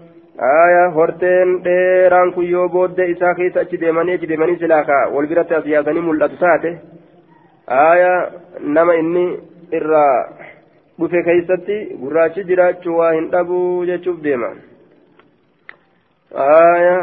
aya 0.43 0.91
horteen 0.95 1.51
dheeraan 1.65 2.33
kun 2.35 2.47
yoo 2.51 2.69
booddee 2.69 3.09
isaa 3.15 3.35
keessa 3.35 3.61
achi 3.61 3.79
deemanii 3.81 4.15
achi 4.19 4.27
deemanii 4.29 4.59
silaa 4.59 4.85
kaa. 4.85 5.09
Wal 5.15 5.27
biratti 5.27 5.55
as 5.55 5.67
yaasanii 5.67 6.03
mul'atu 6.07 6.37
taate. 6.41 6.71
Aya 7.67 8.13
nama 8.61 8.95
inni 8.95 9.25
irraa 9.79 10.17
dhufe 10.99 11.23
keeysatti 11.29 11.77
gurraachi 12.01 12.45
jiraachuu 12.51 12.97
waa 12.99 13.13
hin 13.13 13.31
dhabuu 13.35 13.85
jechuuf 13.87 14.19
deema. 14.23 14.51
Aya 16.35 16.97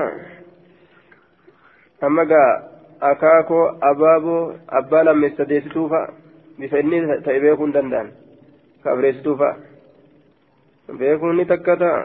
amma 2.01 2.25
gaa 2.25 2.51
akaakoo 3.11 3.65
abaaboo 3.91 4.53
abbaa 4.81 5.03
lammeessadeessituufa 5.03 5.99
bifa 6.59 6.79
inni 6.79 7.01
ta'e 7.25 7.39
beekuu 7.39 7.65
hin 7.65 7.73
danda'an. 7.73 8.09
Ka 8.83 8.91
abreessituufa 8.91 9.55
beekuun 10.99 11.37
ni 11.37 11.45
takka 11.45 11.75
ta'a 11.77 12.03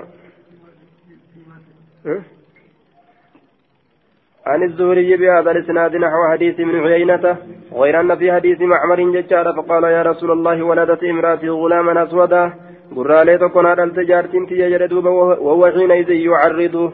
عن 4.46 4.62
الزهري 4.62 5.16
بهذا 5.16 5.50
الإسناد 5.50 5.96
نحو 5.96 6.20
حديث 6.32 6.60
من 6.60 6.80
عيينة 6.86 7.36
غير 7.72 8.00
أن 8.00 8.16
في 8.16 8.32
حديث 8.32 8.60
معمر 8.60 9.00
ججار 9.14 9.46
فقال 9.56 9.84
يا 9.84 10.02
رسول 10.02 10.30
الله 10.30 10.62
ولدت 10.62 11.04
امرأتي 11.04 11.48
غلاما 11.48 12.02
أسودا. 12.02 12.52
قرى 12.96 13.38
تكون 13.38 13.66
هذا 13.66 13.84
التجارة 13.84 14.34
تي 14.48 14.54
يجردوب 14.54 15.04
وهو 15.46 15.66
حينئذ 15.66 16.10
يعرض. 16.10 16.92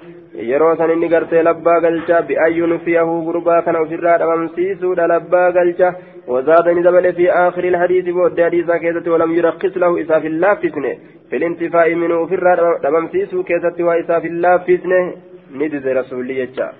san 0.79 0.91
inni 0.91 1.09
gartee 1.09 1.43
labbaa 1.43 1.81
galcha 1.81 2.23
bi'ayyun 2.23 2.79
fiyahu 2.85 3.25
gurbaa 3.27 3.63
kana 3.63 3.81
ofirraa 3.81 4.19
dhabamsiisuudha 4.19 5.09
labbaa 5.13 5.51
galcha 5.53 5.89
وزادني 6.29 6.83
دبل 6.83 7.13
في 7.13 7.31
آخر 7.33 7.65
الحديث 7.65 8.05
بود 8.05 8.41
حديثا 8.41 8.77
كيست 8.77 9.09
ولم 9.09 9.35
يرخص 9.35 9.77
له 9.77 10.03
إساف 10.03 10.25
الله 10.25 10.55
فسنه 10.55 10.95
في 11.31 11.37
الانتفاء 11.37 11.95
منه 11.95 12.27
في 12.27 12.35
الرد 12.35 12.83
دبمسيسو 12.85 13.43
كيست 13.43 13.81
وإساف 13.81 14.25
الله 14.25 14.59
فسنه 14.67 15.03
ندز 15.61 15.87
رسول 16.01 16.21
الله 16.21 16.73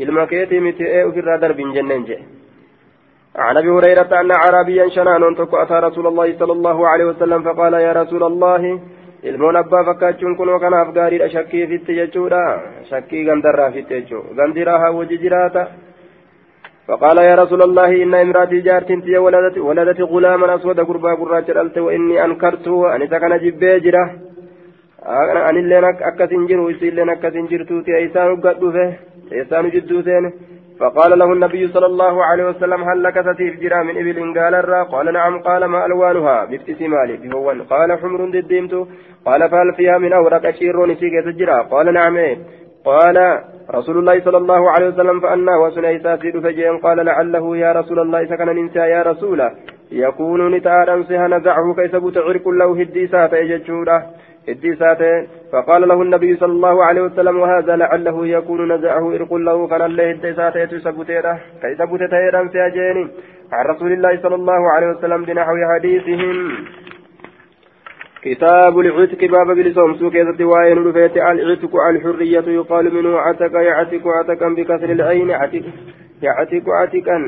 ilma 0.00 0.26
keetii 0.26 0.60
miti 0.60 0.84
ee 0.84 1.04
ofirraa 1.04 1.40
darbiin 1.40 1.74
jenneen 1.76 2.04
jedhe 2.08 2.24
عن 3.36 3.56
ابي 3.56 3.70
هريره 3.70 4.20
ان 4.20 4.30
عربيا 4.32 4.88
شنان 4.88 5.36
تكو 5.36 5.56
اتى 5.56 5.74
رسول 5.74 6.06
الله 6.06 6.38
صلى 6.38 6.52
الله 6.52 6.88
عليه 6.88 7.04
وسلم 7.04 7.42
فقال 7.42 7.74
يا 7.74 7.92
رسول 7.92 8.22
الله 8.22 8.80
ilmoon 9.22 9.56
abbaa 9.56 9.84
fakkaachuun 9.84 10.36
kunoo 10.36 10.58
kanaaf 10.60 10.92
gaariidha 10.94 11.28
shakkii 11.28 11.66
fitti 11.66 11.94
jechuudha 11.94 12.42
shakkii 12.90 13.24
gandarraa 13.24 13.70
fitti 13.70 13.94
jechuu 13.94 14.22
gandiraa 14.38 14.78
haa 14.82 14.90
wajji 14.98 15.18
jiraata 15.24 15.66
فقال 16.90 17.18
يا 17.18 17.34
رسول 17.34 17.62
الله 17.62 18.02
إن 18.02 18.14
امرأتي 18.14 18.60
جارتي 18.60 19.18
ولدت 19.18 19.58
ولدت 19.58 20.00
غلاما 20.00 20.54
أسود 20.54 20.80
قربا 20.80 21.14
قرات 21.14 21.50
الألت 21.50 21.78
وإني 21.78 22.24
أنكرته 22.24 22.96
أن 22.96 23.00
سكن 23.12 23.32
جبيجرة 23.44 24.04
أن 25.50 25.56
اللي 25.56 25.78
أكسن 26.10 26.46
جرو 26.46 26.70
إسي 26.70 26.88
أكسن 27.14 27.46
جرتو 27.50 27.80
تيسان 27.86 28.40
قد 28.44 28.62
فيه 28.74 28.90
إيسان 29.32 29.64
جدوتين 29.74 30.24
فقال 30.80 31.18
له 31.18 31.32
النبي 31.32 31.68
صلى 31.68 31.86
الله 31.86 32.24
عليه 32.24 32.44
وسلم 32.50 32.80
هل 32.88 33.02
لك 33.02 33.16
ستيف 33.28 33.60
جرا 33.60 33.82
من 33.82 33.94
إبل 34.00 34.18
قال 34.38 34.54
الرا؟ 34.54 34.82
قال 34.82 35.12
نعم 35.12 35.38
قال 35.38 35.64
ما 35.64 35.86
ألوانها؟ 35.86 36.44
بابتسمالي 36.44 37.16
بهون 37.16 37.62
قال 37.62 37.98
حمر 37.98 38.20
دديمت 38.30 38.74
قال 39.26 39.50
فهل 39.50 39.74
فيها 39.76 39.98
من 39.98 40.12
أورق 40.12 40.46
أشيرون 40.46 40.94
سيكة 40.94 41.30
تجرا 41.30 41.62
قال 41.62 41.94
نعم. 41.94 42.16
قال 42.84 43.16
رسول 43.74 43.98
الله 43.98 44.20
صلى 44.20 44.36
الله 44.36 44.70
عليه 44.70 44.88
وسلم 44.88 45.20
فأنا 45.20 45.56
وسنى 45.56 45.98
ساسيد 45.98 46.38
فجين 46.38 46.78
قال 46.78 47.06
لعله 47.06 47.56
يا 47.56 47.72
رسول 47.72 47.98
الله 47.98 48.24
سكن 48.24 48.46
ننسى 48.46 48.78
يا 48.78 49.02
رسول 49.02 49.50
يكون 49.92 50.54
نتارا 50.54 51.02
سها 51.02 51.28
نزعه 51.28 51.74
كيسب 51.74 52.12
تعرق 52.14 52.48
له 52.48 52.80
هدي 52.80 53.06
ساتا 53.06 53.38
يججوره 53.38 54.06
هدي 54.48 54.74
ساته. 54.74 55.26
فقال 55.52 55.88
له 55.88 56.02
النبي 56.02 56.36
صلى 56.36 56.52
الله 56.52 56.84
عليه 56.84 57.02
وسلم 57.02 57.36
وهذا 57.40 57.76
لعله 57.76 58.26
يكون 58.26 58.72
نزعه 58.72 59.14
إرق 59.14 59.34
له 59.34 59.68
كان 59.68 59.82
الله 59.82 60.10
هدي 60.10 60.34
ساته 60.34 60.64
تسبتيره 60.64 61.38
كي 61.62 61.74
سبتيره 61.78 62.48
سيجيني. 62.52 63.04
عن 63.52 63.64
رسول 63.66 63.92
الله 63.92 64.12
صلى 64.22 64.34
الله 64.34 64.70
عليه 64.74 64.86
وسلم 64.86 65.24
بنحو 65.24 65.54
حديثهم. 65.74 66.36
كتاب 68.22 68.78
العتق 68.78 69.24
باب 69.24 69.46
بلسوم 69.46 69.94
سوك 69.98 70.14
وين 70.40 70.78
رفيت 70.86 71.16
العتق 71.16 71.76
الحرية 71.90 72.46
يقال 72.58 72.94
منه 72.94 73.18
عتق 73.18 73.52
يعتق 73.52 74.08
عتقا 74.18 74.48
بكسر 74.48 74.92
العين 74.92 75.30
عتق 75.30 75.64
يعتق 76.22 76.64
عتقا 76.68 77.18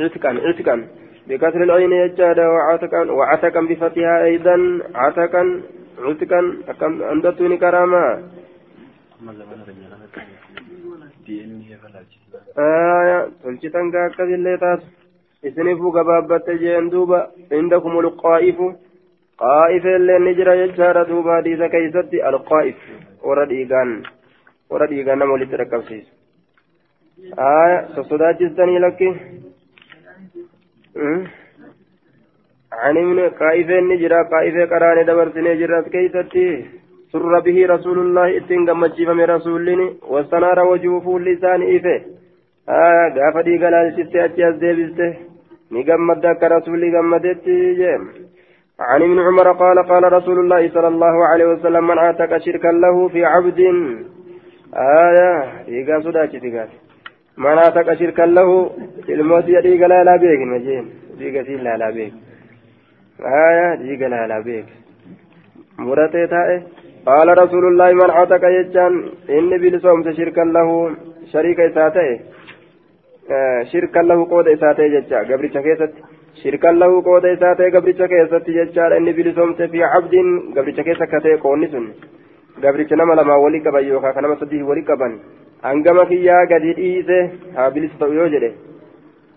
عتقا 0.00 0.28
عتقا 0.48 0.86
بكسر 1.28 1.62
العين 1.62 1.92
يجاد 1.92 2.38
وعتقا 2.40 3.02
وعتقا 3.12 3.60
بفتحها 3.60 4.24
أيضا 4.24 4.80
عتقا 4.94 5.62
عتقا 5.98 6.56
أكم 6.68 7.02
أندتني 7.02 7.56
كراما 7.56 8.22
آية 12.58 13.28
تلشتن 13.44 13.90
كاكد 13.92 14.20
اللي 14.20 14.56
تاس 14.56 14.80
إسنفوا 15.46 15.90
قبابة 16.00 16.46
جين 16.54 16.88
دوبا 16.88 17.30
عندكم 17.52 17.98
القائف 17.98 18.56
قائف 19.41 19.85
اللي 19.85 20.19
نجرى 20.19 20.59
يجار 20.61 21.03
دوبا 21.03 21.39
ديسا 21.39 21.67
كيستي 21.67 22.29
القائف 22.29 22.75
ورد 23.23 23.51
إيغان 23.51 24.03
ورد 24.69 24.91
إيغان 24.91 25.19
نمو 25.19 25.35
لتركب 25.37 25.81
سيس 25.81 26.07
آية 27.39 27.77
سصدا 27.95 28.31
جزتني 28.31 28.79
لك 28.79 29.01
عن 32.81 32.97
ابن 32.97 33.19
قائف 33.29 33.69
نجرى 33.69 34.19
قائف 34.33 34.55
قران 34.71 35.05
دبرت 35.05 35.37
نجرى 35.37 35.77
كيستي 35.93 36.65
سر 37.11 37.39
به 37.39 37.57
رسول 37.73 37.97
الله 37.99 38.37
اتن 38.37 38.69
قمجيف 38.69 39.09
من 39.09 39.23
رسولني 39.35 39.87
واستنار 40.11 40.59
وجوه 40.71 41.17
اللسان 41.17 41.61
إيفه 41.61 42.01
آية 42.69 43.05
قاف 43.15 43.35
دي 43.45 43.57
قلال 43.63 43.87
ستة 43.97 44.25
أتياز 44.25 44.55
ديبسته 44.61 45.11
نقمد 45.71 46.21
دك 46.21 46.43
رسولي 46.43 46.97
قمدتي 46.97 47.57
جيم 47.79 48.03
عن 48.80 49.02
ابن 49.02 49.18
عمر 49.20 49.52
قال 49.52 49.78
قال 49.88 50.12
رسول 50.12 50.38
الله 50.38 50.68
صلى 50.68 50.88
الله 50.88 51.26
عليه 51.26 51.46
وسلم 51.46 51.86
من 51.86 51.98
عاتق 51.98 52.38
شركا 52.38 52.68
له 52.68 53.08
في 53.08 53.24
عبد 53.24 53.60
آية 54.74 55.64
ديقا 55.66 56.00
صداتي 56.00 56.38
ديقا 56.38 56.68
من 57.38 57.58
عاتق 57.58 57.94
شركا 57.94 58.22
له 58.22 58.70
الموت 59.08 59.48
يديقا 59.48 59.86
لا 59.88 60.04
لا 60.04 60.16
بيك 60.16 60.40
مجين. 60.40 60.84
سيل 61.18 61.64
لا 61.64 61.76
لا 61.76 61.90
بيك. 61.90 62.12
آية 63.20 63.74
ديقا 63.74 64.08
لا 64.08 64.26
لا 64.26 64.40
بيك. 64.40 64.64
مرتي 65.78 66.26
تائه 66.26 66.62
قال 67.06 67.28
رسول 67.38 67.64
الله 67.64 67.92
من 67.92 68.10
عتق 68.10 68.44
يجان 68.44 68.94
إني 69.30 69.58
بلسوم 69.58 70.12
شركا 70.12 70.40
له. 70.40 70.96
شريك 71.32 71.60
إساته 71.60 72.20
آه 73.30 73.62
شركا 73.62 74.00
له 74.00 74.18
قود 74.30 74.48
إساته 74.48 74.86
ججا. 74.86 75.18
قبل 75.18 75.50
شكيست 76.34 76.44
شركا 76.44 76.68
له 76.68 77.02
قود 77.02 77.24
إساته 77.26 77.70
قبل 77.70 77.94
شكيست 77.98 78.50
ججا 78.50 78.96
إني 78.96 79.12
بلسوم 79.12 79.52
في 79.54 79.84
عبد 79.84 80.14
قبل 80.56 80.76
شكيست 80.76 81.02
كتي 81.02 81.34
قونسون 81.34 81.92
قبل 82.64 82.90
شنما 82.90 83.14
لما 83.14 83.34
ولي 83.36 83.60
كبا 83.60 83.80
يوكا 83.80 84.10
كنما 84.10 84.36
سديه 84.40 84.62
ولي 84.62 84.82
كبان 84.82 85.12
أنقما 85.64 86.04
كيا 86.04 86.38
قد 86.50 86.64
إيسه 86.78 87.30
ها 87.56 87.68
بلس 87.68 87.92
يوجده 88.00 88.52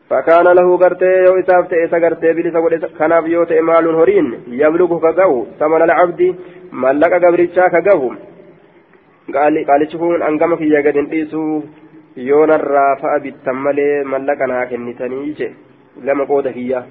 فكان 0.10 0.48
له 0.58 0.76
غرتي 0.76 1.06
يو 1.06 1.40
إساف 1.40 1.68
تئس 1.68 1.94
غرتي 1.94 2.34
بلس 2.34 2.86
كناف 3.00 3.26
يوت 3.26 3.54
مال 3.54 3.86
هرين 3.96 4.28
يبلغ 4.48 4.92
كغو 5.00 5.46
ثمن 5.60 5.82
العبد 5.82 6.22
mallaqa 6.72 7.20
gabrichaa 7.20 7.70
ka 7.70 7.82
gahu. 7.82 8.12
Qaalichi 9.32 9.98
kun 9.98 10.22
hangama 10.22 10.58
kiyya 10.58 10.84
gad 10.84 10.96
hin 10.96 11.08
dhiisu 11.10 11.64
yoo 12.16 12.46
narraa 12.46 12.96
fa'a 13.02 13.20
bittan 13.20 13.58
malee 13.58 14.04
mallaqa 14.04 14.48
naa 14.48 14.66
kennitanii 14.70 15.34
je 15.40 15.48
lama 16.04 16.26
qooda 16.26 16.54
kiyya 16.54 16.84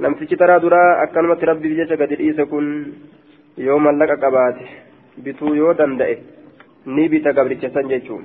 namtichi 0.00 0.36
taraa 0.36 0.58
duraa 0.60 1.02
akkanumatti 1.04 1.46
rabbiif 1.50 1.76
jecha 1.78 1.96
gadi 1.96 2.16
dhiise 2.20 2.44
kun 2.50 2.66
yoo 3.66 3.78
mallaqa 3.78 4.16
qabaate 4.24 4.66
bituu 5.24 5.54
yoo 5.54 5.74
danda'e 5.74 6.18
ni 6.86 7.08
bita 7.08 7.32
gabricha 7.32 7.70
san 7.74 7.88
jechuun. 7.88 8.24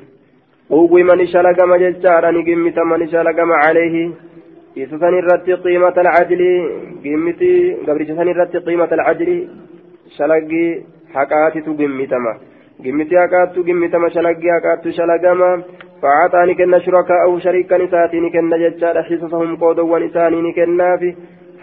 Quugui 0.69 1.03
man 1.03 1.19
shalagama 1.27 1.77
jechaadha 1.81 2.31
ni 2.31 2.43
gimmita 2.43 2.85
man 2.85 3.01
shalagama 3.13 3.59
caleehi 3.63 4.03
isa 4.75 4.99
san 4.99 5.13
irratti 5.19 5.57
qiimata 5.63 6.01
alcadli 6.01 6.51
gimmiti 7.03 7.51
gabricha 7.85 8.15
san 8.15 8.27
irratti 8.33 8.63
qiimata 8.65 8.95
alcadli 8.95 9.37
shalagii 10.17 10.85
haqaatitu 11.15 11.75
gimmitama. 11.77 12.33
Gimmiti 12.83 13.15
haqaattu 13.15 13.63
gimmitama 13.63 14.09
shalagii 14.15 14.53
haqaattu 14.55 14.93
shalagama 14.99 15.49
فأعطى 16.03 16.39
نكن 16.49 16.79
شركاءه 16.79 17.39
شريكا 17.39 17.83
إساتي 17.85 18.19
نكن 18.19 18.49
ججال 18.63 18.97
حصصهم 19.07 19.55
قودوا 19.55 20.05
إساني 20.07 20.41
نكنا 20.41 20.97
في 20.97 21.09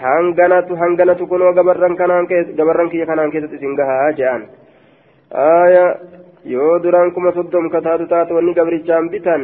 هنغنت 0.04 0.68
هنغنت 0.80 1.20
كنوا 1.30 1.50
غبرن 1.56 1.94
كنان 2.00 2.26
كيس 2.30 2.46
غبرن 2.58 2.88
كي 2.92 3.04
كنان 3.10 3.30
كيس 3.30 3.44
تسنغها 3.52 4.10
جان 4.20 4.42
aaya 5.32 5.84
yoo 6.52 6.74
duraan 6.82 7.12
kuma 7.14 7.30
soddom 7.36 7.66
kataatu 7.74 8.06
taate 8.12 8.32
wanni 8.36 8.54
gabrichaan 8.58 9.10
bitan 9.12 9.42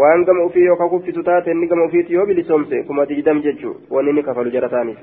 waan 0.00 0.24
gama 0.26 0.44
ofii 0.48 0.66
yoo 0.68 0.76
ka 0.80 0.88
kuffisu 0.92 1.22
taate 1.28 1.48
inni 1.54 1.70
gama 1.70 1.86
ofiiti 1.88 2.12
yoo 2.16 2.26
bilisoomse 2.26 2.76
kuma 2.88 3.06
digdam 3.06 3.38
jechuu 3.46 3.74
wanni 3.90 4.96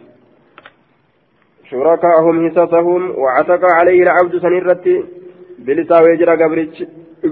شركاءهم 1.69 2.36
حصصهم 2.50 3.01
وعتق 3.22 3.63
عليه 3.79 4.00
العبد 4.03 4.34
سنيرت 4.43 4.86
بلسا 5.65 5.98
ويجرى 6.03 6.34
قبرتش 6.43 6.77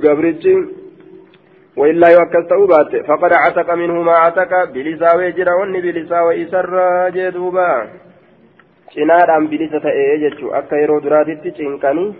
قبرتش 0.03 0.45
وإلا 1.76 2.08
يوكل 2.08 2.48
توبات 2.48 2.96
فقد 3.08 3.32
عتق 3.32 3.74
منه 3.74 4.02
ما 4.02 4.12
عتق 4.12 4.52
بلسا 4.74 5.16
ويجرى 5.16 5.52
وني 5.60 5.80
بلسا 5.80 6.20
وإسر 6.20 6.74
جدوبا 7.16 7.72
cinaadhaan 8.92 9.48
bilisa 9.48 9.80
ta'ee 9.80 10.18
jechuun 10.22 10.56
akka 10.56 10.76
yeroo 10.76 11.00
duraatitti 11.04 11.54
cinqanii 11.58 12.10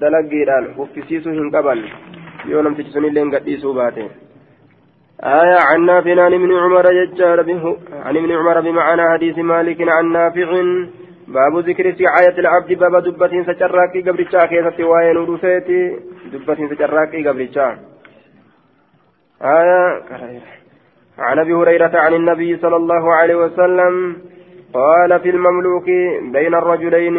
dalaggiidhaan 0.00 0.66
uffisiisuu 0.84 1.32
hin 1.36 1.48
qaban 1.54 1.80
yoo 2.50 2.62
namtichi 2.66 2.92
sunillee 2.96 3.30
gadhiisuu 3.36 3.74
baate. 3.78 4.04
آية 5.20 5.58
عن 5.68 5.80
نافع 5.86 6.22
عن 6.22 6.34
ابن 6.34 6.52
عمر 6.52 6.86
يجار 6.92 7.40
عن 7.92 8.16
ابن 8.16 8.30
عمر 8.32 8.60
بمعنى 8.60 9.02
حديث 9.12 9.38
مالك 9.38 9.88
عن 9.88 10.12
نافع 10.12 10.50
باب 11.28 11.58
ذكر 11.58 11.92
سعاية 11.92 12.36
العبد 12.38 12.72
باب 12.72 13.02
دبة 13.02 13.42
سجراكي 13.48 14.00
قبل 14.00 14.24
كيسة 14.24 14.84
وين 14.90 15.16
ودفيتي 15.16 15.80
دبة 16.32 16.58
سجراكي 16.70 17.28
قبل 17.28 17.48
آية. 19.41 20.01
عن 21.19 21.39
أبي 21.39 21.53
هريرة 21.53 21.91
عن 21.93 22.13
النبي 22.13 22.57
صلى 22.57 22.75
الله 22.75 23.13
عليه 23.13 23.35
وسلم 23.35 24.17
قال 24.73 25.19
في 25.19 25.29
المملوك 25.29 25.85
بين 26.35 26.55
الرجلين 26.55 27.17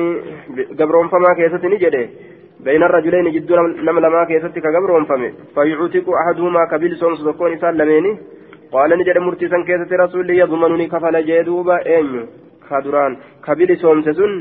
قبرهم 0.79 1.09
فما 1.09 1.35
كيسة 1.35 1.69
نجده 1.69 2.09
بين 2.61 2.83
الرجلين 2.83 3.31
جد 3.33 3.53
نم 3.53 3.99
لما 3.99 4.25
كيسة 4.25 4.49
كقبرهم 4.49 5.05
فما 5.05 5.33
فيعتق 5.55 6.07
أحدهما 6.23 6.63
كبيل 6.71 6.97
سونس 6.97 7.21
دكون 7.23 7.59
سلميني 7.59 8.19
قال 8.73 8.91
نجد 8.99 9.19
مرتسا 9.19 9.59
كيسة 9.67 9.91
رسول 10.05 10.31
يضمنني 10.31 10.87
كفل 10.87 11.27
جدوبا 11.27 11.87
أين 11.87 12.27
خدران 12.69 13.17
كبيل 13.47 13.77
سونس 13.77 14.09
سن 14.19 14.33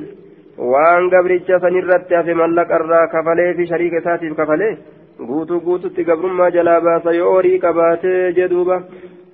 waan 0.57 1.09
gabricha 1.09 1.59
sanirratti 1.59 2.15
hafe 2.15 2.33
mallaqa 2.33 2.77
irraa 2.79 3.07
kafalee 3.13 3.53
fi 3.57 3.67
shariika 3.71 3.99
isaatiif 4.01 4.35
kafalee 4.37 4.77
guutuu 5.23 5.59
guututti 5.59 6.03
gabrummaa 6.03 6.49
jalaa 6.51 6.81
baasa 6.81 7.11
yoo 7.11 7.31
horii 7.31 7.59
qabaatee 7.59 8.31
jedhuuba 8.31 8.81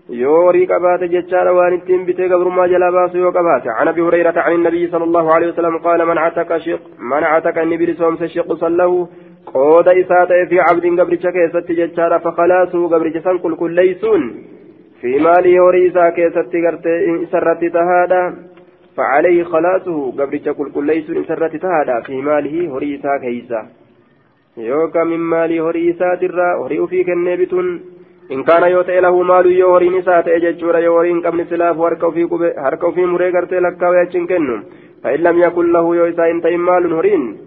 yoo 0.09 0.43
horii 0.45 0.67
qabaate 0.67 1.07
jechaadha 1.07 1.53
waan 1.53 1.73
ittiin 1.73 2.05
bitee 2.05 2.29
gabrummaa 2.29 2.67
jalaa 2.67 2.91
baasu 2.91 3.17
yoo 3.17 3.31
qabaate. 3.31 3.69
عن 3.69 3.88
ابي 3.88 4.01
هريره 4.01 4.39
عن 4.39 4.51
النبي 4.51 4.88
صلى 4.88 5.03
الله 5.03 5.33
عليه 5.33 5.47
وسلم 5.47 5.77
قال 5.77 6.07
من 6.07 6.17
عتق 6.17 6.57
شق 6.57 6.79
من 7.00 7.23
عتق 7.23 7.61
النبي 7.61 7.85
لسومس 7.85 8.23
شق 8.23 8.67
له 8.67 9.07
قود 9.45 9.88
إساءة 9.88 10.45
في 10.50 10.59
عبد 10.59 11.00
قبرك 11.00 11.19
كيست 11.19 11.71
ججارة 11.71 12.17
فخلاصه 12.17 12.88
قبرك 12.88 13.19
سنقل 13.23 13.55
كل 13.55 13.71
ليسون 13.71 14.43
في 15.01 15.19
ماله 15.19 15.63
وريسا 15.63 16.09
كيست 16.09 16.55
سرت 17.31 17.65
تهادا 17.65 18.35
فعليه 18.97 19.43
خلاصه 19.43 20.11
قبرك 20.11 20.50
كل 20.50 20.71
كل 20.71 20.85
ليسون 20.85 21.23
سرت 21.23 21.55
تهادا 21.55 22.00
في 22.00 22.21
ماله 22.21 22.73
وريسا 24.58 24.63
كيسا 24.63 24.70
يوكا 24.70 25.03
من 25.03 25.20
ماله 25.20 25.63
وريسا 25.63 26.15
ترى 26.15 26.55
وريء 26.60 26.86
فيك 26.86 27.10
النبتون 27.10 27.81
إن 28.31 28.43
كان 28.43 28.63
يوتئ 28.63 29.00
له 29.00 29.24
مال 29.24 29.46
يورين 29.46 30.01
سات 30.01 30.27
أججور 30.27 30.79
يورين 30.79 31.22
قبل 31.22 31.46
سلاف 31.50 31.77
هركو 31.77 32.12
في 32.12 32.27
هركو 32.58 32.91
في 32.91 33.05
مري 33.05 33.31
قرتي 33.31 33.60
لك 33.60 33.81
ويأتشن 33.81 34.27
كنم 34.27 34.63
فإن 35.03 35.20
لم 35.20 35.39
يكن 35.39 35.72
له 35.72 35.96
يوسا 35.96 36.31
إن 36.31 36.41
تيم 36.41 36.65
مال 36.65 36.93
هرين 36.93 37.38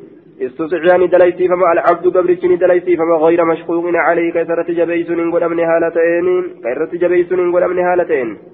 استطيعني 0.40 1.06
دليسي 1.06 1.48
فما 1.48 1.72
العبد 1.72 2.06
قبرتني 2.16 2.56
دليسي 2.56 2.96
فما 2.96 3.16
غير 3.16 3.44
مشقوق 3.44 3.84
عليه 3.94 4.32
كثرة 4.32 4.68
جبيس 4.68 5.10
إن 5.10 5.32
قد 5.32 5.44
من 5.44 5.60
هالتين 5.60 6.26
كثرة 6.64 6.92
جبيس 7.02 7.32
إن 7.32 7.52
قد 7.54 7.62
من 7.62 7.78
هالتين 7.78 8.53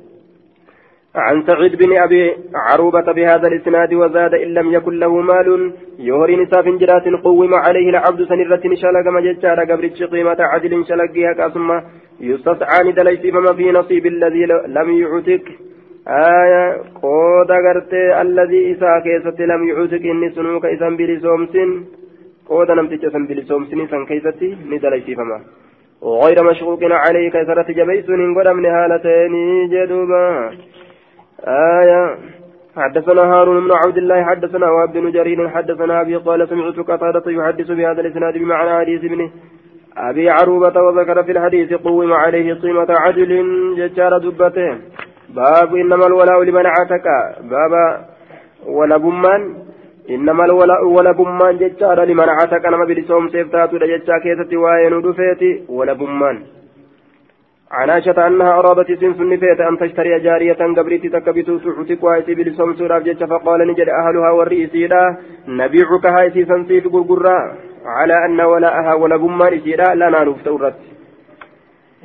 عن 1.15 1.43
سعيد 1.47 1.77
بن 1.77 1.97
أبي 1.97 2.37
عروبة 2.55 3.13
بهذا 3.13 3.49
الإسناد 3.49 3.95
وزاد 3.95 4.35
إن 4.35 4.55
لم 4.55 4.73
يكن 4.73 4.99
له 4.99 5.21
مال 5.21 5.73
يهري 5.99 6.37
نساف 6.37 6.69
جرات 6.69 7.07
قوم 7.25 7.55
عليه 7.55 7.91
العبد 7.91 8.23
سنرة 8.23 8.75
شلق 8.75 9.07
مججار 9.17 9.61
قبرتش 9.61 10.03
قيمة 10.03 10.37
عدل 10.41 10.87
شلقها 10.89 11.33
كاسمه 11.33 11.83
يستسعان 12.21 12.95
دليسي 12.95 13.33
فما 13.33 13.53
في 13.55 13.73
نصيب 13.73 14.07
الذي 14.07 14.47
لم 14.77 14.89
يعتق. 15.03 15.45
آية 16.09 16.65
قود 17.03 17.51
غرتي 17.51 18.21
الذي 18.23 18.73
إسا 18.73 18.93
كيست 19.05 19.41
لم 19.41 19.69
يعتق 19.69 20.03
إني 20.13 20.31
سنوك 20.31 20.65
إسان 20.67 20.97
بلسومسن 20.97 21.85
قود 22.49 22.71
نمتج 22.71 23.05
إسان 23.05 23.27
بلسومسن 23.27 23.81
إسان 23.81 24.07
كيستي 24.07 24.57
ندليسي 24.71 25.15
فما 25.15 25.41
غير 26.03 26.39
مشغوق 26.51 26.81
عليه 27.05 27.31
كيسرة 27.31 27.69
جبيس 27.79 28.09
إن 28.11 28.35
قدم 28.39 28.61
نهالتين 28.61 29.35
جدوبا. 29.73 30.51
آية. 31.47 32.17
حدثنا 32.77 33.23
هارون 33.23 33.65
بن 33.65 33.73
عبد 33.73 33.97
الله 33.97 34.25
حدثنا 34.25 34.71
وهب 34.71 34.93
بن 34.93 35.11
جرير 35.13 35.49
حدثنا 35.49 36.01
أبي 36.01 36.17
قال 36.17 36.49
سمعت 36.49 36.79
قتادة 36.79 37.31
يحدث 37.31 37.71
بهذا 37.71 38.01
الإسناد 38.01 38.39
بمعنى 38.39 38.79
حديث 38.81 39.05
ابنه 39.05 39.31
أبي 39.97 40.31
عروبة 40.31 40.83
وذكر 40.83 41.23
في 41.23 41.33
الحديث 41.33 41.73
قوم 41.73 42.13
عليه 42.13 42.55
قيمة 42.55 42.87
عدل 42.91 43.45
ججار 43.77 44.19
دبته. 44.19 44.79
باب 45.29 45.77
إنما 45.77 46.07
الولاء 46.07 46.43
لمن 46.43 46.67
عتك 46.67 47.07
باب 47.41 48.05
ولبمان 48.67 49.55
إنما 50.11 50.45
الولاء 50.45 50.85
ولبمان 50.87 51.57
ججار 51.59 52.05
لمن 52.05 52.29
عتك 52.29 52.67
نما 52.67 52.85
بلسوم 52.85 53.29
سيفتات 53.29 53.75
ججا 53.75 54.19
كيسة 54.19 54.57
وين 54.57 55.03
دفيتي 55.03 55.65
ولبمان 55.69 56.43
عن 57.73 57.91
عائشة 57.91 58.27
أنها 58.27 58.59
أرادت 58.59 58.93
سن 59.01 59.15
سنفيت 59.15 59.61
أن 59.61 59.79
تشتري 59.79 60.19
جارية 60.21 60.61
قبريت 60.77 61.07
تكبتو 61.15 61.59
تعتق 61.59 62.05
وايتي 62.05 62.35
بلسوم 62.35 62.75
سوراف 62.75 63.03
ججا 63.03 63.27
فقال 63.27 63.61
نجد 63.69 63.89
أهلها 63.89 64.31
والرئيسيلا 64.31 65.17
نبيعك 65.49 66.07
هاي 66.07 66.31
سيسن 66.31 66.65
سيف 66.69 66.85
قرقرا 66.95 67.39
على 67.87 68.17
أن 68.27 68.41
ولاءها 68.41 68.95
ولبمان 68.95 69.55
إسيرا 69.55 69.95
لنا 69.95 70.25
نفتو 70.25 70.57
الرت 70.57 70.81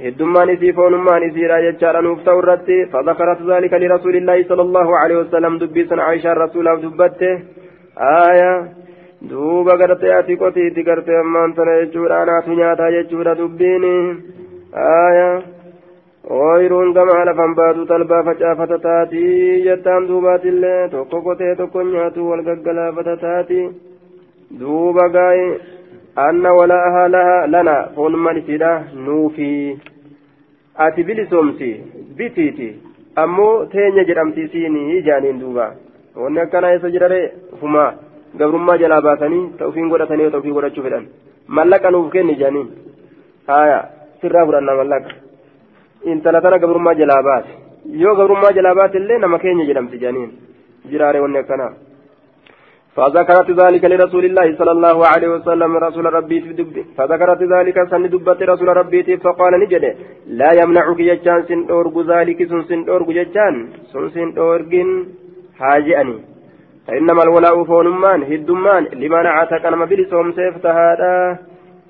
هدمان 0.06 0.50
إسي 0.50 0.74
فونمان 0.78 1.22
إسيرا 1.30 1.58
يجار 1.68 1.96
نفتو 2.08 2.40
الرت 2.40 2.70
فذكرت 2.92 3.42
ذلك 3.52 3.74
لرسول 3.82 4.16
الله 4.16 4.38
صلى 4.50 4.64
الله 4.68 4.88
عليه 5.02 5.18
وسلم 5.22 5.54
دبيسا 5.62 5.96
عائشة 6.06 6.32
الرسول 6.32 6.66
دبته 6.84 7.34
آية. 8.30 8.54
duuba 9.30 9.74
gartee 9.78 10.14
ati 10.14 10.36
qotiitti 10.38 10.84
gartee 10.84 11.18
ammaan 11.20 11.54
tana 11.58 11.74
jechuudha 11.82 12.22
anaatu 12.24 12.58
nyaataa 12.60 12.92
jechuudha 12.96 13.38
dubbiin 13.40 13.86
aya 14.76 15.55
ooyiruun 16.30 16.94
gama 16.94 17.26
lafan 17.26 17.56
baatu 17.56 17.86
talbaa 17.86 18.24
facaafata 18.28 18.78
taatii 18.86 19.64
jettaan 19.66 20.08
duubaatillee 20.08 20.88
tokko 20.94 21.22
qotee 21.26 21.56
tokko 21.56 21.84
nyaatu 21.84 22.30
wal 22.30 22.42
gaggalaafata 22.48 23.18
taatii 23.24 23.66
duuba 24.60 25.10
gaa'e 25.16 25.44
anna 26.28 26.54
walaahaa 26.60 27.08
laha 27.16 27.36
lana 27.56 27.76
foonummaan 27.96 28.38
isiidha 28.42 28.72
nuufi 29.08 29.50
ati 30.86 31.04
bilisoomsi 31.10 31.70
bitiiti 32.18 32.70
ammoo 33.24 33.66
teenya 33.74 34.04
jedhamti 34.10 34.42
isiini 34.48 34.98
ijaaniin 34.98 35.40
duuba 35.44 35.68
wanni 36.24 36.40
akkanaa 36.46 36.72
eessa 36.78 36.90
jirare 36.96 37.20
fumaa 37.60 37.92
gabrummaa 38.40 38.78
jalaa 38.84 39.02
baasanii 39.10 39.44
ta'ufiin 39.60 39.90
godhatanii 39.94 40.32
ta'ufii 40.38 40.56
godhachuu 40.58 40.84
fedhan 40.88 41.06
mallaqa 41.60 41.92
nuuf 41.92 42.10
kenni 42.18 42.34
ijaaniin 42.40 42.70
haya 43.54 43.80
sirraa 44.22 44.46
fudhanna 44.50 44.76
mallaqa 44.82 45.10
intala 46.12 46.42
tana 46.42 46.62
gabrummaa 46.64 47.00
jalaa 47.02 47.24
baase 47.30 47.52
yoo 48.04 48.16
gabrummaa 48.20 48.56
jalaa 48.58 48.76
baate 48.80 48.98
illee 49.02 49.20
nama 49.24 49.42
keenya 49.44 49.68
jedhamti 49.72 50.00
ijaaniin 50.02 50.32
jiraare 50.92 51.26
wanni 51.26 51.44
akkanaa 51.44 51.74
فذكرت 52.98 53.50
ذلك 53.62 53.84
لرسول 53.92 54.26
الله 54.26 54.48
صلى 54.60 54.72
الله 54.72 54.98
عليه 55.12 55.30
وسلم 55.36 55.72
رسول 55.88 56.06
ربي 56.18 56.38
فذكرت 56.98 57.42
ذلك 57.56 57.78
سن 57.92 58.04
دبت 58.14 58.40
رسول 58.52 58.70
ربي 58.82 59.18
فقال 59.26 59.54
نجد 59.64 59.86
لا 60.40 60.50
يمنعك 60.62 61.00
يجان 61.12 61.40
سن 61.48 61.60
أورغ 61.74 61.96
ذلك 62.14 62.40
سن 62.50 62.62
سن 62.70 62.80
أورغ 62.92 63.10
يجان 63.20 63.56
سن 63.92 64.06
سن 64.16 64.28
أورغ 64.44 64.72
هاجئني 65.62 66.18
فإنما 66.88 67.22
الولاء 67.24 67.64
فونمان 67.64 68.24
هدمان 68.32 68.84
لمن 69.02 69.26
عتق 69.38 69.64
نما 69.70 69.86
بلسوم 69.86 70.32
سيفتهادا 70.32 71.38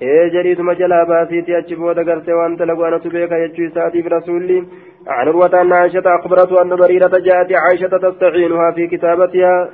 ee 0.00 0.30
jariituma 0.34 0.74
jalaa 0.80 1.04
baasiiti 1.10 1.54
achi 1.60 1.76
booda 1.82 2.04
gartee 2.08 2.34
waan 2.40 2.56
talagu 2.56 2.84
anatu 2.88 3.10
beeka 3.14 3.38
jechuu 3.44 3.70
isaatiif 3.70 4.06
rasuulli 4.16 4.58
عن 5.08 5.28
عروة 5.28 5.62
أن 5.62 5.72
عائشة 5.72 6.02
أخبرته 6.18 6.62
أن 6.62 6.76
بريرة 6.76 7.18
جاءت 7.26 7.52
عائشة 7.52 7.96
تستعينها 8.04 8.70
في 8.76 8.86
كتابتها 8.86 9.70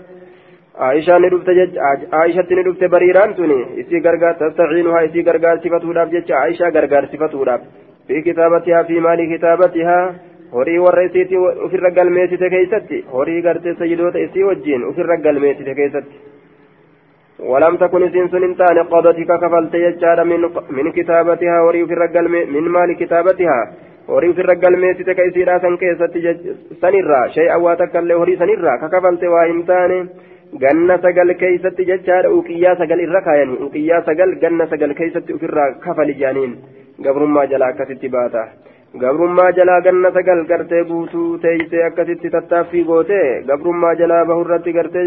عائشة 0.78 1.18
ندفت 1.18 1.50
جج 1.50 1.78
عائشة 2.12 2.48
ندفت 2.50 2.84
بريران 2.84 3.34
توني 3.36 3.80
إسي 3.80 3.98
غرغار 4.04 4.34
تستعينها 4.40 5.04
إسي 5.04 5.20
غرغار 5.28 5.56
صفته 5.64 5.92
داب 5.96 6.10
جج 6.14 6.32
عائشة 6.32 6.68
غرغار 6.68 7.04
صفته 7.12 7.44
داب 7.44 7.60
في 8.08 8.20
كتابتها 8.26 8.82
في 8.82 9.00
مال 9.00 9.20
كتابتها 9.32 10.14
horii 10.56 10.78
warra 10.84 11.02
isiiti 11.08 11.36
ofirra 11.66 11.90
galmeessite 11.98 12.48
keeysatti 12.54 12.98
horii 13.12 13.40
gartee 13.46 13.72
sayyidoota 13.80 14.18
isii 14.26 14.42
wajjiin 14.48 14.82
ofirra 14.90 15.16
galmeessite 15.26 15.74
keessatti 15.78 16.16
ولم 17.50 17.76
تكن 17.76 18.02
سنس 18.14 18.34
انتان 18.34 18.78
قضتك 18.92 19.30
كفلت 19.42 19.74
يجار 19.74 20.24
من 20.24 20.40
من 20.76 20.86
كتابتها 20.92 21.60
وري 21.66 21.86
في 21.86 21.92
الرجل 21.92 22.28
من 22.54 22.64
مال 22.74 22.96
كتابتها 23.00 23.60
وري 24.08 24.32
في 24.34 24.40
الرجل 24.40 24.72
ميتك 24.82 25.10
كيسيرا 25.16 25.58
سن 25.58 25.76
كيست 25.76 26.14
سنرا 26.82 27.20
شيئا 27.36 27.56
واتكل 27.64 28.12
وري 28.20 28.36
سنرا 28.36 28.76
ككفلت 28.82 29.22
وإنتان 29.24 29.92
ganna 30.62 30.98
sagal 31.00 31.32
keeysatti 31.40 31.84
jechaadha 31.88 32.30
uqiyyaa 32.38 32.76
sagal 32.80 33.00
irra 33.04 33.20
kaayanii 33.28 33.62
uqiyyaa 33.66 34.02
sagal 34.08 34.34
ganna 34.42 34.66
sagal 34.72 34.90
keeysatti 34.98 35.36
ofirraa 35.36 35.68
kafali 35.84 36.14
jaaniin 36.22 36.52
gabrummaa 37.04 37.44
jalaa 37.52 37.70
akkasitti 37.72 38.10
baata 38.14 38.42
gabrummaa 39.04 39.52
jalaa 39.58 39.80
ganna 39.86 40.10
sagal 40.16 40.44
gartee 40.50 40.82
guutuu 40.90 41.38
teeysee 41.44 41.84
akkasitti 41.86 42.32
tattaaffii 42.34 42.84
goote 42.90 43.20
gabrummaa 43.50 43.94
jalaa 44.02 44.24
bahurratti 44.32 44.76
gartee 44.78 45.06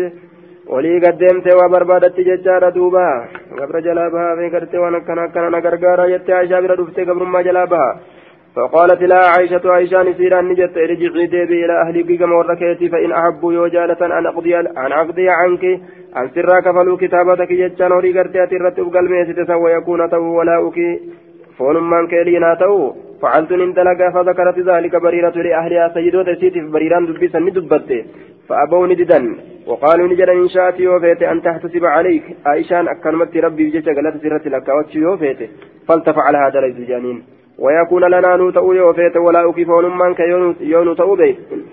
olii 0.67 0.99
gaddeemtee 0.99 1.55
waa 1.59 1.69
barbaadatti 1.69 2.23
jechaadha 2.25 2.71
duuba. 2.75 3.05
Gabra 3.57 3.81
jalaa 3.81 4.09
bahaa 4.09 4.49
gartee 4.49 4.79
waan 4.79 4.95
akkana 4.95 5.23
akkana 5.29 5.49
na 5.49 5.61
gargaara 5.61 6.09
jettee 6.09 6.37
aishaa 6.41 6.61
bira 6.61 6.77
dhuftee 6.77 7.05
gabrummaa 7.05 7.43
jalaa 7.43 7.67
baha 7.67 7.99
فقالت 8.55 9.01
لا 9.01 9.21
عائشة 9.27 9.71
عائشة 9.71 10.03
نسيرا 10.03 10.41
نجت 10.41 10.77
ارجعي 10.77 11.25
ديبي 11.33 11.65
إلى 11.65 11.75
أهلك 11.81 12.19
كما 12.19 12.35
وركيتي 12.35 12.89
فإن 12.89 13.11
أحبوا 13.11 13.53
يوجالة 13.53 14.01
أن 14.05 14.25
أقضي 14.25 14.59
أن 14.59 14.91
أقضي 15.01 15.29
عنك 15.29 15.63
أن 16.17 16.29
سرا 16.35 16.59
كفلوا 16.59 16.97
كتابتك 16.97 17.51
يجان 17.51 17.91
وري 17.91 18.11
قرتي 18.17 18.43
أترت 18.43 18.79
أبقل 18.79 19.05
ميسيت 19.11 19.49
ويكون 19.49 20.09
تو 20.09 20.23
ولاؤك 20.37 20.77
فون 21.57 21.77
من 21.89 22.07
كيلينا 22.07 22.53
تو 22.61 22.93
فعلت 23.21 23.51
نندلق 23.59 23.99
فذكرت 24.13 24.57
ذلك 24.69 24.93
بريرة 25.05 25.35
لأهلها 25.45 25.93
سيدوت 25.93 26.29
سيتي 26.39 26.59
بريران 26.75 27.05
دبسا 27.05 27.39
ندبت 27.39 27.89
فأبوا 28.47 28.87
نددا 28.87 29.19
وقالوا 29.67 30.07
نجد 30.07 30.29
إن 30.29 30.49
شاءت 30.49 30.79
يوفيت 30.79 31.23
أن 31.23 31.41
تحتسب 31.41 31.85
عليك. 31.85 32.23
عائشان 32.45 32.87
أكرمت 32.87 33.37
ربي 33.37 33.69
بجيش 33.69 33.85
قالت 33.85 34.21
سرت 34.23 34.47
لك 34.47 34.95
يوفيت. 34.95 35.49
فلتفعل 35.87 36.35
هذا 36.35 36.59
ليس 36.61 36.87
جانين 36.89 37.23
ويكون 37.59 38.03
لنا 38.03 38.35
نوتأ 38.35 38.61
يوفيت 38.61 39.17
ولا 39.17 39.49
أكيف 39.49 39.69
ونمان 39.69 40.13
كيونوتأ 40.13 41.15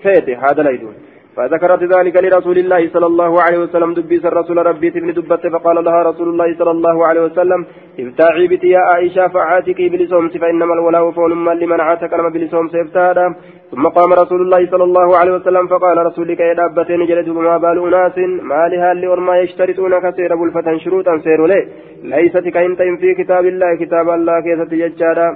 فيت. 0.03 0.29
هذا 0.29 0.63
ليدون 0.63 0.93
فذكرت 1.35 1.83
ذلك 1.83 2.15
لرسول 2.23 2.57
الله 2.57 2.89
صلى 2.93 3.05
الله 3.05 3.41
عليه 3.41 3.59
وسلم. 3.63 3.93
دبيس 3.93 4.25
الرسول 4.25 4.57
ربي 4.57 4.89
تبن 4.91 5.13
دبت 5.13 5.47
فقال 5.47 5.77
لها 5.85 6.03
رسول 6.09 6.27
الله 6.29 6.49
صلى 6.59 6.71
الله 6.71 7.05
عليه 7.07 7.21
وسلم 7.21 7.65
ابتاعي 7.99 8.47
بتي 8.47 8.67
يا 8.67 8.79
عائشة 8.79 9.27
فعاتكي 9.27 9.89
بلسومس 9.89 10.37
فإنما 10.37 10.73
الولاء 10.73 11.11
فول 11.11 11.31
لمن 11.61 11.79
عاتك 11.81 12.13
لما 12.13 12.29
بلسومس 12.29 12.75
ابتادا 12.75 13.35
ثم 13.71 13.83
قام 13.87 14.13
رسول 14.13 14.41
الله 14.41 14.71
صلى 14.71 14.83
الله 14.83 15.17
عليه 15.17 15.33
وسلم 15.37 15.67
فقال 15.67 15.97
رسولك 16.05 16.39
يا 16.39 16.53
دابتين 16.53 17.05
جلد 17.05 17.29
ما 17.29 17.57
بال 17.57 17.77
أناس 17.87 18.17
ما 18.51 18.67
لها 18.71 18.93
لأرما 18.93 19.37
يشترطون 19.43 19.93
كثير 19.99 20.35
بلفة 20.35 20.77
شروطا 20.77 21.17
سيروا 21.23 21.47
ليه 21.47 21.63
ليست 22.03 22.45
كإنت 22.55 22.81
في 23.01 23.09
كتاب 23.19 23.45
الله 23.45 23.75
كتاب 23.81 24.09
الله 24.09 24.35
كيست 24.45 24.71
يجادا. 24.73 25.27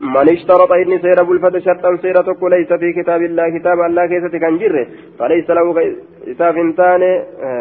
من 0.00 0.28
اشترط 0.28 0.72
إني 0.72 0.98
سير 0.98 1.22
بلفة 1.22 1.58
شرطا 1.58 1.96
سيرة 2.02 2.36
ليس 2.42 2.72
في 2.72 2.92
كتاب 2.92 3.22
الله 3.22 3.58
كتاب 3.58 3.80
الله 3.80 4.06
كيسة 4.06 4.38
كان 4.38 4.58
جره 4.58 4.86
فليس 5.18 5.50
له 5.50 5.66
إساف 6.32 6.56
تاني 6.76 7.12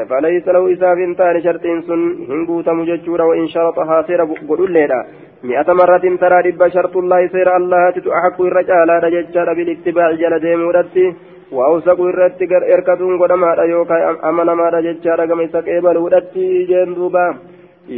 فليس 0.09 0.47
له 0.47 0.73
إساف 0.73 0.97
تاني 1.17 1.41
شرط 1.41 1.63
سن 1.87 2.01
هنقوت 2.29 2.69
مججورا 2.69 3.23
وإن 3.23 3.47
شرطها 3.47 4.01
سير 4.07 4.21
قل 4.49 4.71
ليلا 4.71 5.05
مئة 5.43 5.73
مرة 5.73 6.05
ترى 6.21 6.37
رب 6.47 6.61
شرط 6.75 6.97
الله 6.97 7.27
سير 7.27 7.57
الله 7.57 7.89
تتأحق 7.95 8.41
الرجال 8.41 8.89
رجال 9.03 9.55
بالاتباع 9.57 10.11
جل 10.11 10.39
ديمورتي 10.39 11.05
وأوسق 11.51 11.99
الرد 12.01 12.41
إركتون 12.73 13.13
قدما 13.21 13.49
يوكا 13.73 14.29
أمنا 14.29 14.53
ما 14.59 14.69
رجال 14.69 15.19
كما 15.29 15.43
يسكيبل 15.43 15.97
ودتي 15.97 16.47
جندوبا 16.69 17.27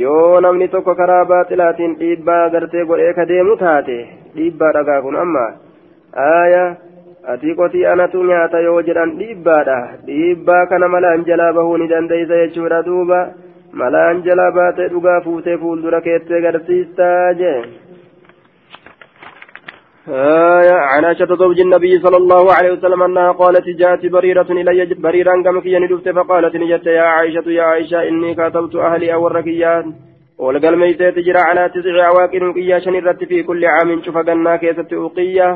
yoo 0.01 0.39
namni 0.41 0.67
tokko 0.67 0.95
karaa 0.95 1.25
baaxilaatiin 1.29 1.95
dhiibbaa 1.99 2.49
gartee 2.49 2.85
godhee 2.85 3.13
ka 3.13 3.27
deemu 3.27 3.55
dhiibbaa 4.37 4.71
dhagaa 4.77 5.01
kun 5.05 5.19
amma 5.23 5.45
aaya 6.29 6.63
ati 7.33 7.55
qotii 7.59 7.85
anatu 7.93 8.23
nyaata 8.31 8.63
yoo 8.67 8.81
jedhan 8.87 9.13
dhiibbaadha 9.19 9.77
dhiibbaa 10.07 10.65
kana 10.73 10.91
malaan 10.95 11.25
jalaa 11.29 11.53
bahuu 11.59 11.77
ni 11.77 11.91
dandeeysa 11.93 12.41
jechuudha 12.41 12.81
duuba 12.89 13.21
malaan 13.83 14.25
jalaa 14.27 14.51
baatee 14.57 14.89
dhugaa 14.95 15.21
fuutee 15.27 15.57
fuuldura 15.63 16.01
keettee 16.07 16.41
garsiistaa 16.47 17.33
jee 17.43 17.61
آية 20.09 20.73
عن 20.73 21.05
عائشة 21.05 21.35
زوج 21.35 21.59
النبي 21.59 21.99
صلى 21.99 22.17
الله 22.17 22.53
عليه 22.53 22.71
وسلم 22.71 23.03
أنها 23.03 23.31
قالت 23.31 23.69
جاءت 23.81 24.05
بريرة 24.05 24.49
إلي 24.51 24.85
بريرا 24.85 25.41
كم 25.43 25.59
كي 25.59 25.79
ندفت 25.79 26.09
فقالت 26.09 26.55
نجت 26.55 26.85
يا 26.85 27.01
عائشة 27.01 27.47
يا 27.49 27.63
عائشة 27.63 28.07
إني 28.09 28.35
كتبت 28.35 28.75
أهلي 28.75 29.13
أو 29.13 29.27
الركيات 29.27 29.85
ولقال 30.41 30.79
ميتة 30.79 31.09
تجرى 31.09 31.41
على 31.49 31.69
تسع 31.73 31.95
عواقر 32.09 32.43
وقيا 32.43 32.79
شنرت 32.79 33.23
في 33.23 33.43
كل 33.43 33.65
عام 33.65 33.89
شوف 34.05 34.17
قلنا 34.17 34.55
كيست 34.61 34.93
وقيا 34.93 35.49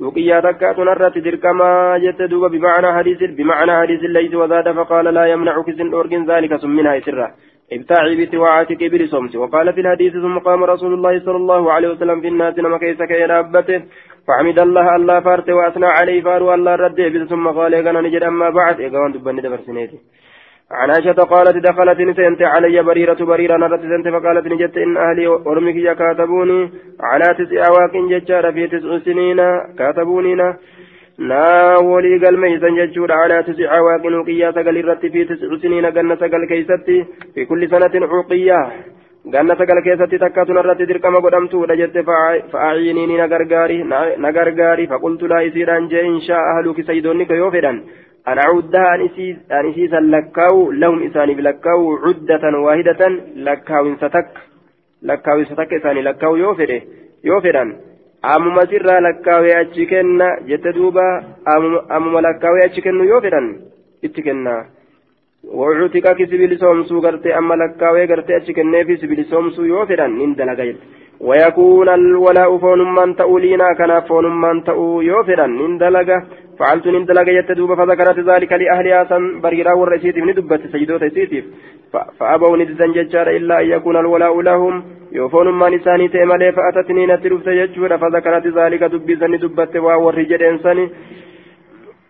وقيا 0.00 0.40
تكات 0.40 0.78
نرت 0.78 1.18
دركما 1.26 1.70
جت 2.02 2.20
بمعنى 2.54 2.88
حديث 2.96 3.20
بمعنى 3.38 3.72
حديث 3.80 4.00
ليس 4.16 4.34
وزاد 4.34 4.66
فقال 4.78 5.04
لا 5.16 5.24
يمنعك 5.32 5.68
سن 5.78 5.88
أورجن 5.94 6.22
ذلك 6.30 6.52
سمنها 6.62 7.00
سرا 7.06 7.28
ابتاعي 7.72 8.14
بتواعتك 8.20 8.82
بلسومس 8.92 9.34
وقال 9.36 9.66
في 9.74 9.80
الحديث 9.80 10.12
ثم 10.12 10.38
قام 10.38 10.64
رسول 10.64 10.92
الله 10.94 11.14
صلى 11.26 11.36
الله 11.42 11.72
عليه 11.72 11.88
وسلم 11.88 12.20
في 12.20 12.28
الناس 12.28 12.58
نما 12.58 12.78
كيسك 12.78 13.10
يا 13.10 13.26
فحمد 14.28 14.58
الله 14.58 14.96
الله 14.96 15.20
فارت 15.20 15.48
وأثنى 15.50 15.86
عليه 15.86 16.22
فارو 16.22 16.54
الله 16.54 16.74
رد 16.74 17.26
ثم 17.32 17.46
قال 17.58 17.74
إيقنا 17.74 18.00
نجد 18.00 18.22
أما 18.22 18.48
بعد 18.50 18.80
إيقنا 18.80 19.12
دبني 19.14 19.40
دبر 19.44 19.60
سنيتي 19.66 19.98
عن 20.72 20.90
عائشة 20.90 21.12
قالت 21.12 21.56
دخلت 21.56 22.00
نسنت 22.00 22.42
علي 22.42 22.82
بريرة 22.82 23.20
بريرة 23.30 23.56
نرت 23.56 23.82
سنت 23.92 24.08
فقالت 24.08 24.46
نجت 24.52 24.76
إن 24.76 24.96
أهلي 24.96 25.26
أرمك 25.26 25.76
كاتبوني 26.00 26.60
على 27.00 27.28
تسع 27.38 27.66
أواك 27.68 27.94
ججار 28.12 28.52
في 28.52 28.66
تسع 28.66 28.98
سنين 28.98 29.40
كاتبونينا 29.78 30.48
naa 31.18 31.78
walii 31.86 32.18
galmeeysan 32.18 32.76
jechuudha 32.76 33.16
calaa 33.22 33.42
tisica 33.48 33.80
waaqin 33.86 34.14
uqiyyaa 34.20 34.52
sagal 34.56 34.76
irratti 34.80 35.10
fi 35.14 35.24
tisicu 35.28 35.58
siniina 35.62 35.90
ganna 35.96 36.16
sagal 36.22 36.46
keeysatti 36.52 36.96
fi 37.34 37.46
kulli 37.50 37.68
sanatin 37.72 38.06
uqiyyaa 38.20 38.62
ganna 39.34 39.56
sagal 39.60 39.82
keessatti 39.86 40.18
takkatun 40.18 40.60
irratti 40.62 40.88
dirqama 40.90 41.20
godhamtuudha 41.26 41.76
jette 41.80 42.00
fa'aayiniini 42.08 43.18
na 44.24 44.32
gargaari 44.38 44.88
faqultu 44.94 45.28
laa 45.34 45.42
isiidhaan 45.50 45.90
jee 45.92 46.06
inshaa 46.12 46.42
ahluki 46.54 46.86
saydoonni 46.88 47.26
ka 47.26 47.38
yoo 47.42 47.50
fedhan 47.56 47.78
أن 48.27 48.37
أعدها 48.37 48.95
أن 48.95 49.65
إسيسا 49.69 49.99
لكاو 50.13 50.71
لهم 50.71 51.03
إساني 51.03 51.33
بلكاو 51.33 51.95
عدة 52.05 52.43
واحدة 52.65 53.01
لكاو 53.35 53.95
ستك 53.95 54.33
لكاو 55.01 55.43
ستك 55.43 55.73
إساني 55.73 56.01
لكاو 56.01 56.35
يوفره 56.35 56.81
يوفرا 57.23 57.65
ammuma 58.21 58.65
sirraa 58.69 58.99
lakkaawee 59.05 59.55
achi 59.55 59.85
kenna 59.85 60.27
jette 60.47 60.73
duuba 60.77 61.03
ammuma 61.95 62.21
lakkaawee 62.25 62.63
achi 62.65 62.81
kennu 62.85 63.05
yoo 63.09 63.21
fedhan 63.25 63.47
itti 64.07 64.21
kenna 64.27 64.53
wucuutika 65.59 66.15
ki 66.15 66.27
sibilisoomsuu 66.31 67.01
gartee 67.01 67.35
amma 67.39 67.59
lakkaawee 67.61 68.07
gartee 68.11 68.39
achi 68.39 68.57
kenneefi 68.57 68.97
sibilisoomsuu 69.01 69.65
yoo 69.73 69.85
fedhan 69.85 70.17
nin 70.17 70.35
dalaga 70.35 70.65
jette 70.69 70.85
ويكون 71.19 71.89
الولاء 71.89 72.57
فونمان 72.57 73.15
تأو 73.15 73.37
لينا 73.37 73.73
كان 73.73 74.01
فونمان 74.01 74.63
تأو 74.63 75.01
يوفرا 75.01 75.47
من 75.47 75.77
دلقة 75.77 76.23
فعلت 76.62 76.86
من 76.86 77.04
دلقة 77.04 77.30
يتدوب 77.38 77.74
فذكرت 77.74 78.18
ذلك 78.30 78.52
لأهلها 78.52 79.04
سن 79.10 79.40
بريرا 79.40 79.72
والرئيسيت 79.78 80.16
من 80.18 80.34
دبت 80.38 80.62
سيدوت 80.72 81.04
سيتيف 81.04 81.44
فأبوا 82.18 82.56
ندزا 82.56 82.86
ججار 82.96 83.28
إلا 83.38 83.60
أن 83.60 83.66
يكون 83.74 83.96
الولاء 83.96 84.40
لهم. 84.48 84.74
يوفون 85.12 85.48
ما 85.60 85.68
نساني 85.74 86.08
تيمالي 86.08 86.52
فأتتني 86.56 87.06
نترفت 87.06 87.46
يجور 87.46 87.90
فذكرت 88.02 88.46
ذلك 88.58 88.82
دبي 88.92 89.14
سن 89.20 89.34
دبت 89.42 89.74
وورجل 89.76 90.42
إنساني 90.42 90.84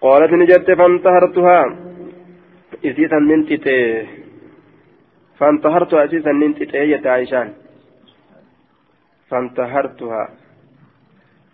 قالت 0.05 0.33
نجت 0.41 0.69
فانتهرتها. 0.79 1.61
إسيسا 2.89 3.19
ننتت 3.31 3.67
فانتهرتها 5.39 6.05
إسيسا 6.05 6.33
ننتت 6.33 6.75
يا 6.75 7.01
عائشان 7.13 7.49
فانتهرتها. 9.29 10.25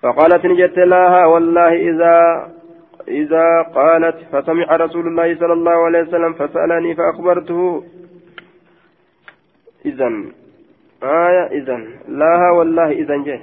فقالت 0.03 0.43
نجت 0.47 0.79
لها 0.93 1.23
والله 1.33 1.73
إذا 1.91 2.15
إذا 3.09 3.63
قالت 3.63 4.17
فسمع 4.33 4.77
رسول 4.77 5.07
الله 5.07 5.35
صلى 5.35 5.53
الله 5.53 5.77
عليه 5.87 6.03
وسلم 6.03 6.33
فسألني 6.33 6.95
فأخبرته. 6.95 7.85
إذا 9.87 10.09
آية 11.03 11.45
إذا 11.47 11.77
لا 12.09 12.51
والله 12.51 12.91
إذا 12.91 13.17
جه. 13.17 13.41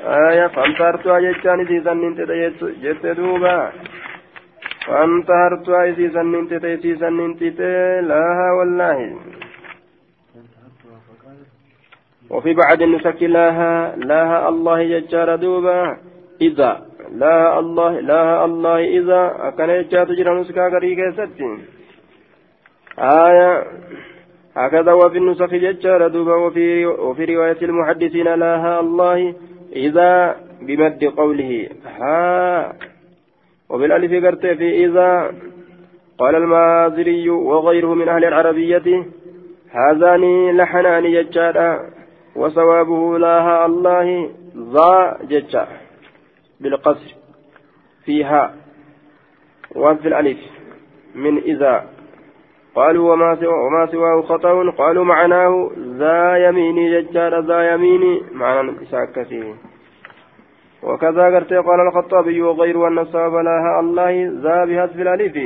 آية 0.00 0.46
فانتهرتها 0.46 1.20
جتان 1.20 1.60
إذا 1.60 1.94
جت 2.82 3.06
دوبا. 3.06 3.72
فانتهرتها 4.86 5.84
إذا 5.84 6.22
ننت 6.22 7.42
إذا 7.42 8.00
لا 8.00 8.52
والله. 8.58 8.98
وفي 12.34 12.54
بعد 12.54 12.82
النسك 12.82 13.22
لها 13.22 13.96
لها 13.96 14.48
الله 14.48 14.78
ججار 14.92 15.36
دوبا 15.36 15.96
إذا 16.40 16.72
لا 17.22 17.58
الله 17.58 18.00
لا 18.00 18.44
الله 18.44 18.78
إذا 18.98 19.20
أكن 19.48 19.70
يجات 19.70 20.08
جرى 20.18 20.40
نسكا 20.40 20.68
غريقة 20.74 21.10
ستي 21.18 21.50
آية 22.98 23.64
هكذا 24.56 24.92
وفي 24.92 25.18
النسخ 25.18 25.50
ججار 25.64 26.08
دوبا 26.08 26.34
وفي, 26.34 26.86
وفي 26.86 27.24
رواية 27.24 27.60
المحدثين 27.62 28.28
لا 28.34 28.80
الله 28.80 29.34
إذا 29.76 30.36
بمد 30.62 31.04
قوله 31.04 31.68
ها. 32.00 32.72
وبالألف 33.70 34.24
قرت 34.24 34.46
في 34.46 34.84
إذا 34.84 35.10
قال 36.18 36.34
المازري 36.34 37.30
وغيره 37.30 37.94
من 37.94 38.08
أهل 38.08 38.24
العربية 38.24 39.06
هذان 39.70 40.56
لحنان 40.56 41.04
ججار 41.12 41.56
وصوابه 42.36 43.18
لا 43.18 43.66
الله 43.66 44.30
ذا 44.56 45.18
ججار 45.22 45.68
بالقصر 46.60 47.14
فيها 48.04 48.54
وفي 49.76 50.08
الألف 50.08 50.38
من 51.14 51.38
إذا 51.38 51.84
قالوا 52.74 53.12
وما 53.12 53.36
سوى 53.36 53.54
وما 53.66 53.86
سواه 53.86 54.22
خطأ 54.22 54.70
قالوا 54.70 55.04
معناه 55.04 55.70
ذا 55.78 56.36
يميني 56.36 57.00
ججار 57.00 57.40
ذا 57.40 57.74
يميني 57.74 58.22
معنى 58.32 58.82
إساكته 58.82 59.54
وكذا 60.82 61.24
قرت 61.34 61.52
قال 61.52 61.80
الخطابي 61.80 62.42
وغير 62.42 62.88
أن 62.88 62.98
الصواب 62.98 63.34
لها 63.34 63.80
الله 63.80 64.32
ذا 64.42 64.64
بهذف 64.64 64.96
الألف. 64.96 65.36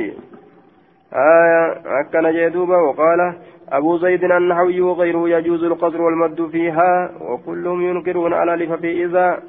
آية 1.13 1.81
أكن 1.85 2.31
جيدوبا 2.31 2.77
وقال 2.77 3.33
أبو 3.71 3.97
زيد 3.97 4.23
النحوي 4.23 4.81
وغيره 4.81 5.29
يجوز 5.29 5.63
القصر 5.63 6.01
والمد 6.01 6.47
فيها 6.51 7.11
وكلهم 7.21 7.81
ينكرون 7.81 8.33
على 8.33 8.53
ألف 8.53 8.71
في 8.71 9.05
إذا 9.05 9.43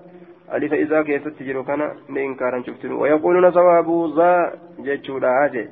ألف 0.55 0.73
إذا 0.73 1.03
كيف 1.03 1.29
تجر 1.29 1.63
كان 1.63 1.91
لإنكارا 2.15 2.63
شفتم 2.67 2.99
ويقولون 3.01 3.51
صواب 3.51 3.89
ذا 4.17 4.53
جتشودا 4.79 5.29
هاجي 5.29 5.69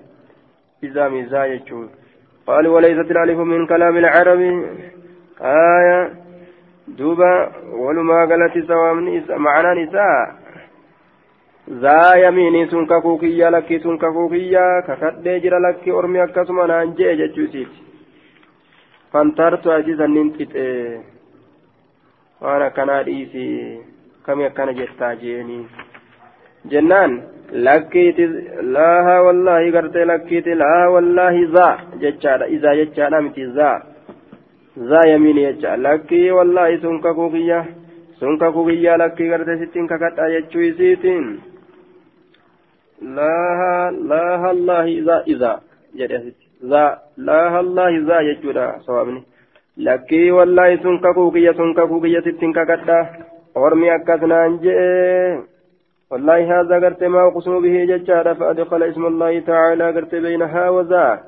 إذا 0.83 1.09
ميزا 1.09 1.47
جتشود 1.47 1.89
قالوا 2.47 2.75
وليست 2.75 3.11
الألف 3.11 3.39
من 3.39 3.67
كلام 3.67 3.97
العرب. 3.97 4.41
آية. 5.41 6.13
دوبا 6.89 7.53
ولما 7.73 8.19
قالت 8.31 8.67
سواء 8.69 8.95
معنى 9.39 9.85
نساء. 9.85 10.35
ذا 11.71 12.15
يميني 12.15 12.67
سن 12.67 12.87
ككوكيا 12.87 13.51
لكي 13.51 13.79
سن 13.79 13.99
ككوكيا 13.99 14.81
ككدي 14.81 15.39
جرى 15.39 15.59
لكي 15.59 15.91
أرمي 15.91 16.25
أكسما 16.25 16.67
نانجي 16.67 17.17
جتشوسيت 17.17 17.88
فانترت 19.13 19.67
أجيزا 19.67 20.07
ننتت 20.07 20.53
وأنا 22.41 22.69
كان 22.69 22.91
رئيسي 22.91 23.47
كم 24.27 24.41
يكن 24.41 24.71
جتا 24.79 25.15
جيني 25.21 25.59
جنان 26.71 27.13
لكيت 27.53 28.19
لا 28.75 29.21
والله 29.25 29.61
قرت 29.75 29.97
لكيت 30.11 30.47
لا 30.49 30.87
والله 30.95 31.35
ذا 31.55 31.69
جتشادا 32.03 32.45
إذا 32.55 32.71
جتشادا 32.81 33.21
متي 33.21 33.45
ذا 33.57 33.71
ذا 34.91 35.01
يمين 35.13 35.39
يجا 35.39 35.77
لكي 35.77 36.31
والله 36.37 36.69
سنك 36.83 37.07
كوكيا 37.19 37.61
سنك 38.21 38.43
كوكيا 38.55 38.97
لكي 39.01 39.27
قرت 39.33 39.51
ستين 39.61 39.87
ككتا 39.91 40.25
يجوي 40.35 40.73
سيتين 40.79 41.25
لا 43.17 43.91
لا 44.11 44.51
الله 44.51 44.85
إذا 45.01 45.17
إذا 45.33 45.53
جريت 45.99 46.48
ذا 46.65 46.99
لا 47.17 47.61
الله 47.61 47.93
ذا 48.09 48.21
يجودا 48.21 48.79
صوابني 48.87 49.23
لكي 49.77 50.31
والله 50.31 50.77
سنك 50.77 51.07
كوكيا 51.15 51.53
سنك 51.53 51.81
كوكيا 51.81 52.21
ستين 52.21 52.53
ككتا 52.53 52.99
ormi 53.59 53.91
akkasnaan 53.91 54.59
jee 54.63 55.43
والله 56.11 56.61
هذا 56.61 56.77
قرت 56.85 57.05
ما 57.05 57.29
أقسم 57.29 57.61
به 57.61 57.85
ججارة 57.85 58.33
فأدخل 58.33 58.83
اسم 58.83 59.07
الله 59.07 59.41
تعالى 59.41 59.85
قرت 59.93 60.15
بينها 60.15 60.69
وذا. 60.69 61.21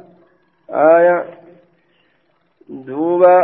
آية. 0.70 1.24
دوبا. 2.68 3.36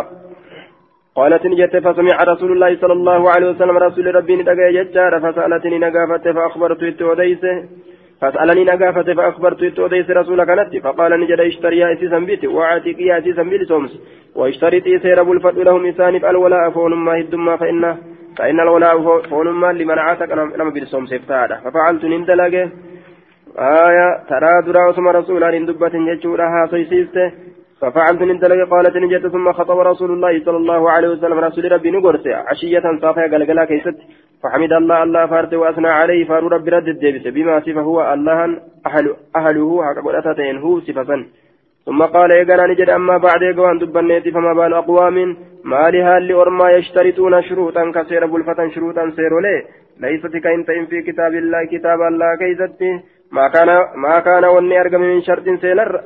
قالت 1.14 1.46
نجت 1.46 1.76
فسمع 1.76 2.16
رسول 2.22 2.52
الله 2.52 2.76
صلى 2.80 2.92
الله 2.92 3.30
عليه 3.30 3.50
وسلم 3.50 3.76
رسول 3.76 4.14
ربي 4.14 4.36
ندقى 4.36 4.72
ججارة 4.72 5.18
فسألتني 5.24 5.78
نقافت 5.78 6.28
فأخبرت 6.28 6.82
إتوديسه 6.82 7.54
فسألني 8.20 8.64
نقافت 8.64 9.10
فأخبرت 9.10 9.62
إتوديس 9.62 10.10
رسول 10.10 10.44
كانت 10.44 10.76
فقال 10.84 11.20
نجد 11.20 11.40
اشتري 11.40 11.92
أسيسا 11.92 12.18
بيت 12.18 12.44
وعاتق 12.44 12.98
أسيسا 13.18 13.42
بلسومس 13.42 13.92
واشتريت 14.36 15.02
سير 15.02 15.22
بالفتح 15.22 15.58
لهم 15.66 15.86
إسانف 15.86 16.24
الولاء 16.24 16.70
فون 16.70 16.94
ما 16.94 17.20
هدما 17.20 17.56
فإنه 17.56 17.96
فإن 18.38 18.60
الولاء 18.60 19.20
فونما 19.30 19.72
لمن 19.72 19.98
عاتق 19.98 20.30
نما 20.34 20.70
بالصوم 20.70 21.06
سيفتادا 21.06 21.56
ففعلت 21.64 22.04
نندلق 22.04 22.54
آية 23.58 24.08
ترى 24.28 24.62
درا 24.66 24.92
ثم 24.92 25.08
رسولا 25.08 25.58
ندبة 25.58 25.94
يجورها 25.94 26.66
سيسيسته. 26.70 27.32
ففعلت 27.80 28.22
نندلق 28.22 28.68
قالت 28.70 28.96
نجت 28.96 29.26
ثم 29.26 29.52
خطب 29.52 29.78
رسول 29.78 30.10
الله 30.10 30.44
صلى 30.44 30.56
الله 30.56 30.90
عليه 30.90 31.08
وسلم 31.08 31.38
رسول 31.38 31.72
ربي 31.72 31.90
نقرس 31.90 32.26
عشية 32.26 32.82
صافية 33.02 33.26
قلقلا 33.32 33.64
كيست. 33.64 33.96
فحمد 34.42 34.72
الله 34.72 35.02
الله 35.02 35.26
فارت 35.26 35.54
وأثنى 35.54 35.88
عليه 35.88 36.24
فارو 36.24 36.48
ربي 36.48 36.70
رد 36.70 36.88
الدبس. 36.88 37.24
بما 37.36 37.60
صفه 37.60 38.14
الله 38.14 38.38
أهل 38.86 39.06
أهله 39.36 39.84
حق 39.86 39.98
قلتين 40.04 40.56
هو 40.58 40.80
صفة. 40.80 41.10
ثم 41.86 42.02
قال 42.02 42.32
إيقنا 42.32 42.66
نجد 42.66 42.90
أما 42.90 43.16
بعد 43.16 43.42
إيقوان 43.42 43.78
دبنيتي 43.78 44.30
فما 44.30 44.52
بال 44.52 44.74
أقوام 44.74 45.36
ما 45.64 45.90
لهال 45.90 46.32
أرما 46.32 46.70
يشترطون 46.70 47.42
شروطا 47.42 47.92
كسير 47.94 48.26
بلفة 48.26 48.68
شروطا 48.74 49.10
سير 49.16 49.40
لي 49.40 49.56
ليست 50.00 50.36
كإنت 50.44 50.70
في 50.90 51.02
كتاب 51.02 51.32
الله 51.34 51.64
كتاب 51.64 52.00
الله 52.10 52.30
كيزتي 52.40 52.90
ما 53.32 53.48
كان 53.54 53.68
ما 54.04 54.18
كان 54.26 54.44
وني 54.44 54.80
أرقم 54.80 55.00
من 55.00 55.22
شرط 55.22 55.46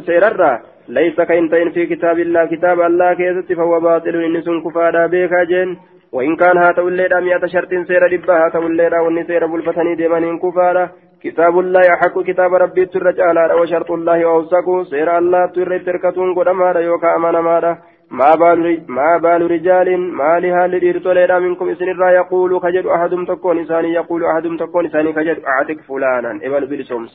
سيرر 0.06 0.40
ليس 0.88 1.20
كإنت 1.20 1.54
في 1.74 1.86
كتاب 1.86 2.18
الله 2.18 2.44
كتاب 2.46 2.80
الله 2.80 3.14
كيزتي 3.14 3.54
فهو 3.54 3.80
باطل. 3.80 4.14
إن 4.24 4.42
سن 4.42 4.60
كفادا 4.64 5.06
بيكا 5.06 5.44
جين 5.44 5.78
وإن 6.12 6.36
كان 6.36 6.58
هاتو 6.58 6.88
الليلة 6.88 7.20
مئة 7.20 7.46
شرط 7.46 7.70
سير 7.88 8.02
دبا 8.16 8.34
هاتو 8.44 8.66
الليلة 8.66 9.02
وني 9.02 9.24
سير 9.24 9.46
بلفتني 9.46 9.94
ديمانين 9.94 10.38
كفادا 10.38 10.90
كتاب 11.22 11.58
الله 11.58 11.80
يحق 11.80 12.22
كتاب 12.28 12.54
ربي 12.54 12.86
ترجع 12.86 13.24
على 13.24 13.54
وشرط 13.60 13.90
الله 13.90 14.24
أوسك 14.24 14.66
سير 14.90 15.18
الله 15.18 15.46
تر 15.46 15.78
تركتون 15.86 16.34
قدما 16.34 16.80
يوكا 16.80 17.16
أمانا 17.16 17.40
مادا 17.40 17.72
ما 18.10 18.34
بال 18.34 18.84
ما 18.88 19.16
بال 19.22 19.50
رجال 19.50 19.88
ما 19.98 20.40
لها 20.40 20.66
لديرتوليدا 20.66 21.38
منكم 21.38 21.68
إسن 21.68 21.88
الرا 21.88 22.10
يقول 22.10 22.60
كجد 22.60 22.86
أحدهم 22.86 23.24
تكون 23.24 23.58
إساني 23.58 23.92
يقول 23.92 24.24
أحدهم 24.24 24.56
تكون 24.56 24.86
إساني 24.86 25.12
كجد 25.12 25.38
أعتق 25.52 25.80
فلانا. 25.88 26.30
إبل 26.46 26.66
بالشمس 26.66 27.12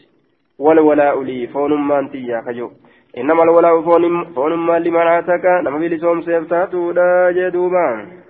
والولاء 0.59 1.23
لي 1.23 1.47
فون 1.47 1.73
ما 1.87 1.99
أنتيا 1.99 2.41
كجو 2.47 2.69
إنما 3.17 3.43
الولاء 3.43 3.81
فون 4.35 4.53
ما 4.67 4.79
لمن 4.79 5.07
أعتك 5.07 5.45
نما 5.63 5.77
بالشمس 5.77 6.27
يفتاتو 6.27 6.91
لا 6.91 7.31
جدوبان. 7.37 8.24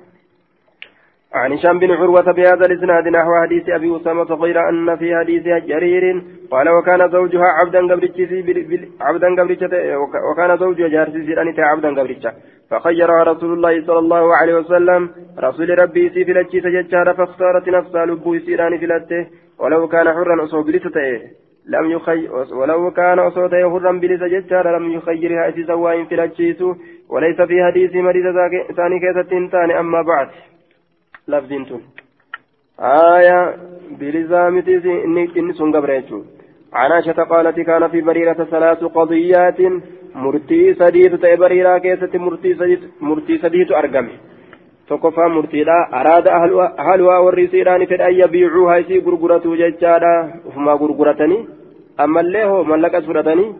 عن 1.35 1.53
هشام 1.53 1.79
بن 1.79 1.91
عروة 1.91 2.31
بهذا 2.31 2.65
الإسناد 2.65 3.07
نحو 3.07 3.31
حديث 3.43 3.69
أبي 3.69 3.95
أسامة 3.95 4.23
غير 4.23 4.69
أن 4.69 4.95
في 4.95 5.15
حديث 5.15 5.43
جرير 5.43 6.23
قال 6.51 6.69
وكان 6.69 7.11
زوجها 7.11 7.45
عبدا 7.45 7.79
عبدا 9.01 9.43
وكان 10.31 10.57
زوجها 10.57 10.87
جارسي 10.87 11.41
أنت 11.41 11.59
عبدا 11.59 11.89
قبرتشا 12.01 12.31
فخيرها 12.69 13.23
رسول 13.23 13.53
الله 13.53 13.85
صلى 13.85 13.99
الله 13.99 14.35
عليه 14.35 14.55
وسلم 14.55 15.09
رسول 15.39 15.79
ربي 15.79 16.09
سي 16.09 16.25
فلتشي 16.25 16.61
سجدشار 16.61 17.13
فاختارت 17.13 17.69
نفسها 17.69 18.05
لبو 18.05 18.37
سيران 18.39 18.77
فلته. 18.77 19.27
ولو 19.59 19.87
كان 19.87 20.07
حرا 20.13 20.43
أصوب 20.43 20.65
بلسته 20.65 21.21
لم 21.67 21.91
يخي 21.91 22.27
ولو 22.59 22.91
كان 22.91 23.19
أصوته 23.19 23.69
حرا 23.69 23.91
بلسة 23.91 24.27
جدشار 24.27 24.77
لم 24.77 24.91
يخيرها 24.91 25.49
إسي 25.49 25.63
سواء 25.63 26.03
فلتشيسو 26.03 26.75
وليس 27.09 27.41
في 27.41 27.63
حديث 27.63 27.95
مريض 27.95 28.25
ثاني 28.77 28.99
كيسة 28.99 29.79
أما 29.79 30.01
بعد. 30.01 30.29
lafdiin 31.32 31.64
tun 31.70 31.82
آية 32.80 33.56
بلزامتي 34.00 34.76
إني 35.06 35.52
سن 35.58 35.72
قبريتشو 35.76 36.20
عن 36.72 36.92
عائشة 36.92 37.22
قالت 37.32 37.60
كان 37.60 37.88
في 37.88 38.00
بريرة 38.00 38.40
ثلاث 38.52 38.84
قضيات 38.84 39.60
مرتي 40.14 40.74
سديد 40.74 41.18
تأي 41.18 41.36
بريرة 41.36 41.78
كيست 41.78 42.16
مرتي 42.16 42.54
سديد 42.54 42.80
مرتي 43.00 43.38
سديد 43.38 43.72
أرقم 43.72 44.08
tokkoffaa 44.90 45.28
murtiidha 45.34 45.74
araada 45.98 46.30
ahaluhaa 46.82 47.20
warri 47.24 47.42
isiidhaan 47.46 47.82
fedha 47.90 48.06
an 48.10 48.16
yabiicuuhaa 48.20 48.78
isii 48.82 49.02
gurguratu 49.06 49.52
jechaadha 49.60 50.10
ufumaa 50.48 50.74
gurguratanii 50.80 51.38
ammallee 52.04 52.42
hoo 52.50 52.64
mallaqas 52.70 53.06
fudhatanii 53.10 53.50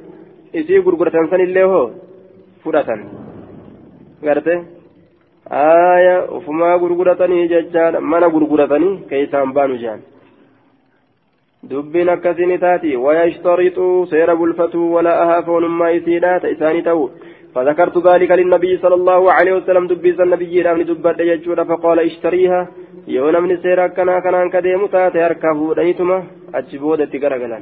isii 0.61 0.81
gurguratan 0.87 1.31
sanillee 1.33 1.67
hoo 1.73 1.85
fudhatan 2.65 3.05
garte 4.27 4.55
aya 5.51 6.17
ufumaa 6.39 6.79
gurguratanii 6.79 7.49
jechaadha 7.49 8.01
mana 8.01 8.29
gurguratanii 8.29 8.95
keeysaan 9.11 9.53
baanu 9.53 9.81
jehan 9.83 10.03
dubbiin 11.71 12.09
akkasini 12.09 12.59
taati 12.59 12.97
wayashtarixuu 13.07 14.07
seera 14.13 14.37
bulfatuu 14.37 14.93
wala'ahaa 14.95 15.43
foonummaa 15.49 15.91
isiidha 15.99 16.41
ta 16.41 16.55
isaanii 16.57 16.87
ta'u 16.89 17.05
فذكرت 17.55 17.97
ذلك 18.07 18.31
للنبي 18.31 18.73
صلى 18.79 18.95
الله 18.95 19.33
عليه 19.33 19.53
وسلم 19.53 19.87
دبيز 19.87 20.21
النبي 20.21 20.63
رامن 20.63 20.85
دبت 20.85 21.21
يجود 21.21 21.63
فقال 21.71 21.99
اشتريها 22.01 22.61
يوم 23.09 23.43
من 23.43 23.57
سيرا 23.63 23.87
كنا 23.97 24.21
كنا 24.25 24.49
كديم 24.55 24.87
تاتي 24.87 25.27
أركبوا 25.27 25.75
ديتما 25.75 26.19
أجبودة 26.55 27.05
تقرقلا 27.05 27.59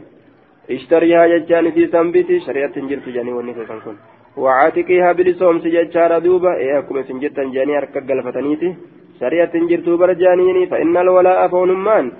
اشتريها 0.70 1.26
ججان 1.32 1.70
في 1.74 1.82
سنبتي 1.92 2.40
شريعة 2.46 2.76
جرت 2.90 3.06
جاني 3.14 3.32
ونسى 3.32 3.64
كن 3.84 3.96
وعاتقها 4.37 5.11
بلسوم 5.11 5.59
سججارة 5.59 6.17
دوبا 6.17 6.55
إيه 6.55 6.79
أكم 6.79 7.03
سنجتا 7.03 7.43
جاني 7.53 7.77
أركا 7.77 7.99
قلفتنيتي. 7.99 8.75
شريعة 9.19 9.53
جرت 9.69 9.89
برجانيني 9.89 10.67
فإن 10.71 10.97
الولاء 10.97 11.47
فونمان 11.47 12.11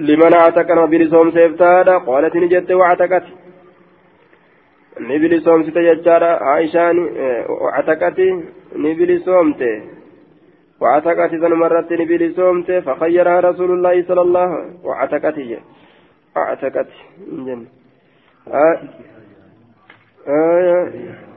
لمن 0.00 0.32
اعتقنا 0.34 0.84
بلسوم 0.86 1.30
سيفتادا 1.30 1.98
قالت 1.98 2.36
نجت 2.36 2.70
وعتقت 2.70 3.26
نبلي 5.00 5.40
صومت 5.40 5.78
ججارة 5.78 6.30
عائشان 6.48 6.96
وعتقت 7.62 8.18
نبلي 8.76 9.18
صومت 9.18 9.62
وعتقت 10.80 11.34
ذن 11.34 11.52
مرت 11.52 11.92
نبلي 11.92 12.28
صومت 12.38 12.70
فخيرها 12.72 13.40
رسول 13.40 13.70
الله 13.70 14.02
صلى 14.08 14.20
الله 14.20 14.48
وسلم. 14.50 14.78
وعتقت 14.84 15.36
اعتقت 16.36 16.90
جن 20.28 20.34
آه 20.34 20.88
آه 20.88 21.28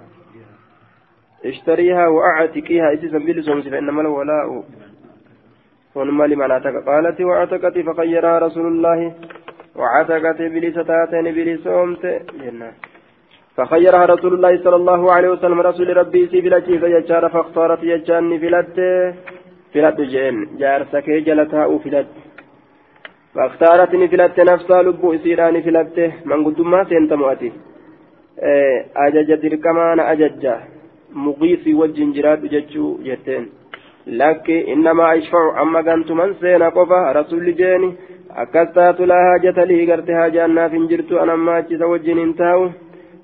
اشتريها 1.45 2.07
واعتقيها 2.07 2.93
أساسا 2.93 3.17
بلسومت 3.17 3.67
فانما 3.67 4.01
الولاء. 4.01 4.63
ونما 5.95 6.23
لمن 6.23 6.51
اعتق 6.51 6.85
قالت 6.85 7.21
وأعتقت 7.21 7.79
فخيرها 7.79 8.39
رسول 8.39 8.67
الله. 8.67 9.13
وعتقت 9.75 10.41
بلستاتين 10.41 11.23
بلسومت 11.23 12.05
جنة. 12.41 12.71
فخيرها 13.57 14.05
رسول 14.05 14.33
الله 14.33 14.63
صلى 14.63 14.75
الله 14.75 15.13
عليه 15.13 15.29
وسلم. 15.29 15.61
رسول 15.61 15.97
ربي 15.97 16.27
سي 16.27 16.41
فلتشيف 16.41 16.83
يجار 16.83 17.29
فاختارت. 17.29 17.83
يجاني 17.83 18.39
فلت 18.39 18.77
فلت 19.73 20.01
جين 20.01 20.57
جارسك 20.57 21.09
جلتها 21.09 21.77
فلت. 21.77 22.07
فاختارتني 23.35 24.07
فلت 24.07 24.39
نفسها 24.39 24.81
لبو 24.83 25.13
إسيراني 25.13 25.61
فلت 25.61 26.13
من 26.25 26.45
قدما 26.45 26.83
سينت 28.40 28.86
مؤتي 28.96 29.20
أجج 29.20 29.34
دركمان 29.34 30.00
أجج 30.00 30.48
مغيثي 31.12 31.74
والجنجرات 31.74 32.38
ججو 32.38 32.98
جتين 33.04 33.48
لكن 34.06 34.58
إنما 34.72 35.18
أشفع 35.18 35.62
أما 35.62 35.82
كنت 35.82 36.12
من 36.12 36.34
سينا 36.34 36.68
قفا 36.68 37.12
رسول 37.12 37.54
جيني 37.54 37.92
أكستات 38.36 39.00
لا 39.00 39.14
حاجة 39.14 39.64
لي 39.64 39.92
قرتها 39.92 40.28
جانا 40.28 40.68
فنجرت 40.68 41.12
أنا 41.12 41.36
ما 41.36 41.58
أجز 41.58 41.82
وجن 41.82 42.18
انتهوا 42.18 42.68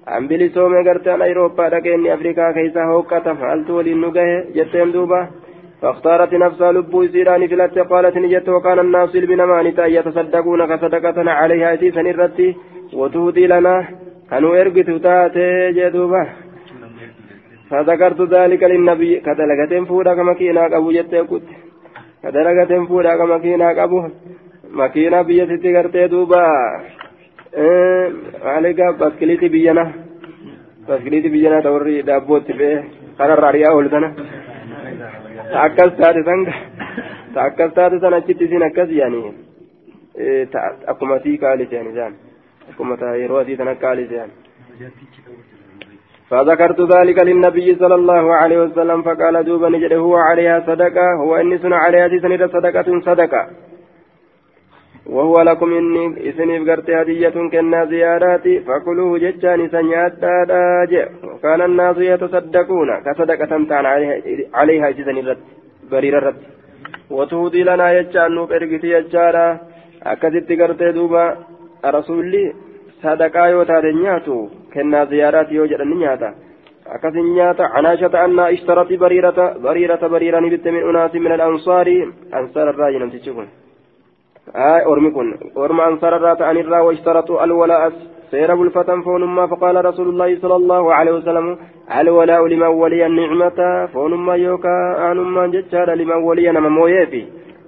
an 0.06 0.28
bilisoome 0.28 0.84
gartaan 0.84 1.22
ayrooppaadha 1.22 1.80
keenni 1.80 2.10
afrikaa 2.10 2.52
keeysa 2.52 2.86
hooqqata 2.86 3.34
maaltu 3.34 3.76
waliin 3.76 4.00
nu 4.00 4.10
gahe 4.10 4.46
jetteen 4.54 4.92
duuba 4.92 5.28
فاختارت 5.82 6.34
نفسها 6.34 6.72
لبو 6.72 7.06
سيران 7.06 7.46
فلت 7.46 7.78
قالت 7.78 8.16
نجت 8.16 8.48
وكان 8.48 8.78
الناس 8.78 9.16
بنمان 9.16 9.66
يتصدقون 9.66 10.66
كصدقة 10.66 11.30
عليها 11.30 11.74
أسيسا 11.74 12.00
الرتي 12.00 12.56
وتهدي 12.94 13.46
لنا 13.46 13.88
كانوا 14.29 14.61
ارقت 14.61 14.89
تاتي 14.89 15.71
جدوبا 15.71 16.23
فذكرت 17.69 18.21
ذلك 18.21 18.63
للنبي 18.63 19.19
كدلقة 19.19 19.85
فودا 19.85 20.13
كما 20.15 20.33
كينا 20.33 20.63
قبو 20.73 20.91
جت 20.91 21.15
كت 21.29 21.43
كدلقة 22.23 22.85
فودا 22.85 23.17
كما 23.17 23.37
كينا 23.37 23.81
قبو 23.81 23.99
مكينا 24.79 25.21
بيتي 25.21 25.77
قرتي 25.77 26.07
دوبا 26.07 26.43
maaligaa 28.45 28.93
baskiliitii 28.93 29.49
biyyana 29.49 29.93
baskiliitii 30.87 31.29
biyyana 31.29 31.61
ta 31.61 31.71
warri 31.71 32.03
daabbootti 32.09 32.53
fe'e 32.53 32.83
kanarraa 33.17 33.49
ari'aa 33.49 33.73
oolu 33.73 33.89
tana 33.89 34.09
ta 35.51 35.63
akkas 35.63 35.91
taate 36.01 36.21
san 36.27 36.45
ta 37.33 37.39
akkas 37.49 37.73
taate 37.73 37.99
san 37.99 38.13
achitti 38.13 38.43
isin 38.45 38.63
akkas 38.63 38.89
tan 43.57 43.67
akka 43.67 43.81
kaalise 43.81 44.15
yani 44.15 44.31
فذكرت 46.29 46.79
ذلك 46.81 47.19
للنبي 47.19 47.75
صلى 47.75 47.95
الله 47.95 48.33
عليه 48.35 48.57
وسلم 48.63 49.01
فقال 49.01 49.45
دوبا 49.45 49.69
نجد 49.69 49.93
هو 49.93 50.15
عليها 50.15 50.59
صدقة 50.67 51.13
هو 51.23 51.35
إني 51.35 51.57
سنة 51.57 51.75
عليها 51.75 52.07
سنة 52.19 52.47
صدقة 52.47 52.87
صدقة. 52.99 53.47
وهو 55.05 55.41
لكم 55.41 55.73
إني 55.73 56.29
إسنيف 56.29 56.69
قرت 56.69 56.89
هدية 56.89 57.29
كنا 57.51 57.85
زيارات 57.85 58.47
فكلوه 58.67 59.17
جتان 59.19 59.69
سنيات 59.69 60.23
وكان 61.23 61.61
الناس 61.61 61.97
يتصدقون 61.97 62.89
كصدقة 63.05 63.51
تان 63.69 63.85
عليها, 63.85 64.15
عليها 64.53 64.89
إسن 64.89 65.17
الرد 65.17 65.37
برير 65.91 66.17
الرد 66.17 66.41
وتهدي 67.09 67.63
لنا 67.63 67.87
يجان 67.97 68.31
نوب 68.35 68.51
إرقتي 68.51 68.89
يجارا 68.95 69.47
أكدت 70.03 70.49
قرت 70.61 70.83
دوبا 70.83 71.25
رسولي 71.85 72.53
صدقا 73.03 73.45
يوتا 73.45 73.81
نياتو 73.81 74.47
كنا 74.73 75.05
زيارات 75.05 75.51
يوجد 75.51 75.81
نياتا 75.81 76.29
أكثر 76.95 77.21
نياتا 77.21 77.63
عناشة 77.63 78.25
أن 78.25 78.39
اشترت 78.39 78.93
بريرة 78.93 79.57
بريرة 79.65 80.07
بريرة 80.07 80.39
نبت 80.39 80.67
من 80.67 80.83
أناس 80.89 81.15
من 81.15 81.31
الأنصار 81.31 81.87
أنصار 82.33 82.69
الراجل 82.69 82.99
نمتشكون 82.99 83.47
آه 84.55 84.81
أرمي 84.91 85.11
كن 85.11 85.37
أرمى 85.57 85.83
أنصار 85.85 86.15
الرات 86.15 86.41
عن 86.41 86.57
الرا 86.57 86.79
واشترطوا 86.79 87.43
الولاء 87.43 87.91
سير 88.31 88.55
بلفة 88.55 89.01
فونما 89.05 89.47
فقال 89.47 89.85
رسول 89.85 90.07
الله 90.09 90.39
صلى 90.41 90.55
الله 90.55 90.93
عليه 90.93 91.11
وسلم 91.11 91.57
الولاء 91.99 92.47
لمن 92.47 92.67
ولي 92.67 93.05
النعمة 93.05 93.85
فونما 93.93 94.35
يوكا 94.35 95.11
أنما 95.11 95.47
جتشار 95.47 95.93
لمن 95.93 96.15
ولي 96.27 96.51
نممويفي 96.51 97.23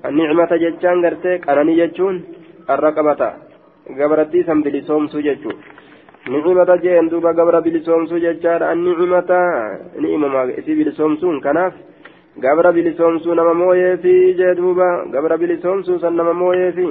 النعمة 0.06 0.50
جتشان 0.64 1.06
قرتك 1.06 1.50
أنني 1.50 1.74
جتشون 1.80 2.16
الرقبة 2.70 3.49
بلسوم 4.66 5.08
سجتشو 5.08 5.52
نعمة 6.32 6.76
جين 6.84 7.10
دوبا 7.10 7.32
قبر 7.38 7.60
بلسوم 7.60 8.06
سجتشار 8.12 8.62
النعمة 8.72 9.32
نعمة 10.04 10.28
ما 10.28 10.42
إسي 10.60 10.74
بلسوم 10.80 11.16
سون 11.22 11.40
كناف 11.46 11.74
gabra 12.38 12.72
bilisoomsuu 12.72 13.36
nama 13.36 13.54
mooyeefi 13.54 14.34
jee 14.40 14.56
duuba 14.56 15.06
gabra 15.14 15.38
bilisoomsuu 15.38 16.00
san 16.00 16.16
nama 16.16 16.34
mooyeefi 16.34 16.88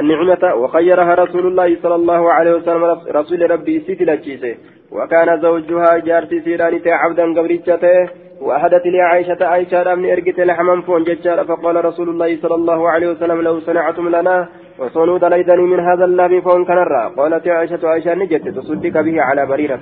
النعمة 0.00 0.54
وخيرها 0.54 1.14
رسول 1.14 1.46
الله 1.46 1.76
صلى 1.82 1.94
الله 1.94 2.32
عليه 2.32 2.52
وسلم 2.54 2.84
رسول 3.18 3.50
ربي 3.50 3.80
سيتي 3.80 4.04
لجيسه 4.04 4.54
وكان 4.92 5.40
زوجها 5.40 5.98
جارتي 5.98 6.40
سيراني 6.40 6.92
عبدا 6.92 7.24
قبريتته 7.36 8.08
وأهدت 8.40 8.86
لي 8.86 9.00
عائشة 9.00 9.40
عائشة 9.44 9.94
من 9.94 10.10
إرقت 10.10 10.38
لحما 10.40 10.80
فون 10.80 11.04
فقال 11.50 11.84
رسول 11.84 12.08
الله 12.08 12.30
صلى 12.42 12.54
الله 12.54 12.90
عليه 12.90 13.08
وسلم 13.12 13.40
لو 13.40 13.60
صنعتم 13.60 14.08
لنا 14.08 14.48
وصنوا 14.82 15.18
دليتني 15.18 15.62
من 15.72 15.80
هذا 15.80 16.04
اللام 16.04 16.40
فون 16.40 16.64
كنرا 16.64 17.02
قالت 17.18 17.48
عائشة 17.48 17.82
عائشة 17.88 18.14
نجت. 18.14 18.48
تصدق 18.48 19.00
به 19.06 19.16
على 19.22 19.46
بريرة. 19.46 19.80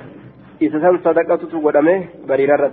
إذا 0.62 0.98
صدقة 1.04 1.42
تقدمه 1.52 2.00
بريرة 2.28 2.72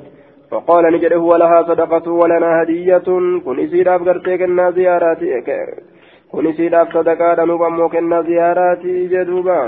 فقال 0.52 0.84
نجد 0.94 1.14
هو 1.14 1.36
لها 1.36 1.64
صدقة 1.70 2.12
ولنا 2.12 2.50
هدية. 2.62 3.08
كن 3.46 3.60
إسيراف 3.66 4.02
قرتي 4.08 4.38
كنا 4.38 4.72
زيارات 4.72 5.22
كن 6.32 6.48
إسيراف 6.48 6.88
صدقة 6.94 7.44
نبمو 7.50 7.90
كنا 7.90 8.22
زيارات 8.22 8.84
جدوبا. 9.12 9.60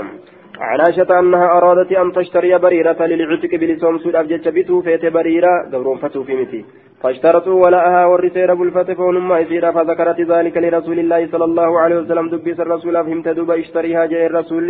عائشة 0.60 1.10
أنها 1.18 1.46
أرادت 1.56 1.92
أن 1.92 2.12
تشتري 2.12 2.58
بريرة 2.58 3.00
للعتق 3.10 3.52
بلسوم 3.60 3.98
سود 3.98 4.16
أبجد 4.16 4.48
بتو 4.56 4.82
فيت 4.82 5.04
بريرة. 5.16 5.52
قبرون 5.72 5.98
فتو 6.02 6.22
في 6.24 6.34
متي. 6.40 6.64
فاشترطوا 7.02 7.62
ولأها 7.64 8.06
والرسير 8.06 8.54
بالفتح 8.54 8.92
فونما 8.92 9.42
إسيرا 9.42 9.70
فذكرت 9.70 10.20
ذلك 10.20 10.56
لرسول 10.56 10.98
الله 10.98 11.20
صلى 11.32 11.44
الله 11.44 11.70
عليه 11.82 11.96
وسلم. 11.96 12.28
دبس 12.28 12.60
الرسول 12.60 12.94
فهمت 13.04 13.28
دوبا 13.28 13.54
اشتريها 13.60 14.06
جاء 14.06 14.26
الرسول. 14.26 14.68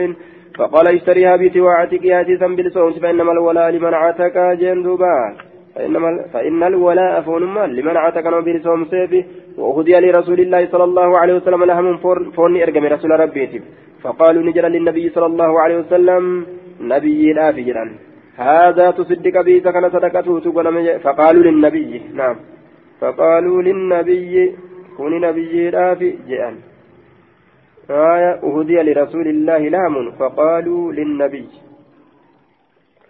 فقال 0.59 0.87
اشتريها 0.89 1.37
بتي 1.37 1.61
وعتقها 1.61 2.23
تيسا 2.23 2.47
بلسوم 2.47 2.93
فإنما 3.03 3.33
الولاء 3.33 3.71
لمن 3.71 3.95
عتق 3.95 4.37
جين 4.61 4.83
دوبا 4.83 5.15
فإنما 5.75 6.09
فإن 6.33 6.63
الولاء 6.63 7.21
فونما 7.27 7.67
لمن 7.67 7.97
عتق 7.97 8.27
بلسوم 8.47 8.85
سيفه 8.85 9.25
وهدي 9.59 9.95
لرسول 10.01 10.41
الله 10.41 10.67
صلى 10.73 10.85
الله 10.85 11.19
عليه 11.19 11.35
وسلم 11.35 11.65
لهم 11.65 11.97
فون 12.37 12.53
إرقم 12.63 12.85
رسول 12.95 13.11
ربيتي. 13.21 13.61
فقالوا 14.03 14.43
نجرا 14.43 14.69
للنبي 14.69 15.09
صلى 15.09 15.27
الله 15.27 15.61
عليه 15.61 15.77
وسلم 15.83 16.47
نبي 16.81 17.33
لا 17.33 17.53
فجرا 17.53 17.85
هذا 18.41 18.91
تصدق 18.91 19.41
به 19.41 19.61
سكن 19.65 19.91
صدقته 19.91 20.41
فقالوا 20.99 21.43
للنبي 21.43 22.03
نعم. 22.15 22.37
فقالوا 23.01 23.63
للنبي 23.63 24.57
كن 24.99 25.21
نبي 25.21 25.71
لا 25.71 25.95
فجرا 25.95 26.57
آية 27.91 28.33
أهدي 28.43 28.83
لرسول 28.83 29.29
الله 29.29 29.59
لام 29.59 30.11
فقالوا 30.11 30.93
للنبي 30.93 31.49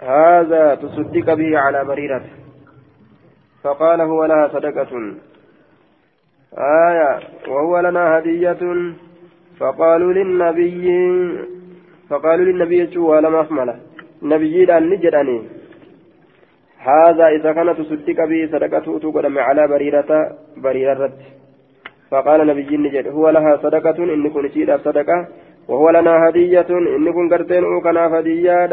هذا 0.01 0.75
تصدق 0.75 1.35
به 1.35 1.59
على 1.59 1.85
بريرته 1.85 2.31
فقال 3.63 4.01
هو 4.01 4.25
لها 4.25 4.49
صدقة. 4.49 4.93
آية 6.89 7.21
وهو 7.49 7.81
لنا 7.81 8.19
هدية. 8.19 8.63
فقالوا 9.61 10.13
للنبي 10.13 10.87
فقالوا 12.09 12.45
للنبي 12.45 12.93
شو 12.95 13.19
لم 13.19 13.35
أحمله 13.35 13.77
نبي 14.23 14.65
لأن 14.65 14.91
نجدني 14.91 15.39
هذا 16.79 17.27
إذا 17.29 17.53
كانت 17.53 17.81
تصدق 17.81 18.19
به 18.31 18.49
صدقته 18.53 18.99
تقدم 18.99 19.39
على 19.39 19.69
بريرة 19.69 20.11
بريرة 20.57 21.13
فقال 22.11 22.47
نبي 22.47 22.77
نجد 22.77 23.09
هو 23.09 23.31
لها 23.31 23.57
صدقة 23.57 23.99
إن 24.15 24.31
كن 24.31 24.49
سيدا 24.49 24.77
صدقة 24.77 25.29
وهو 25.69 25.91
لنا 25.91 26.29
هدية 26.29 26.71
إن 26.71 27.13
كن 27.13 27.29
قرتين 27.33 27.65
أوكنا 27.65 28.05
هدية 28.15 28.73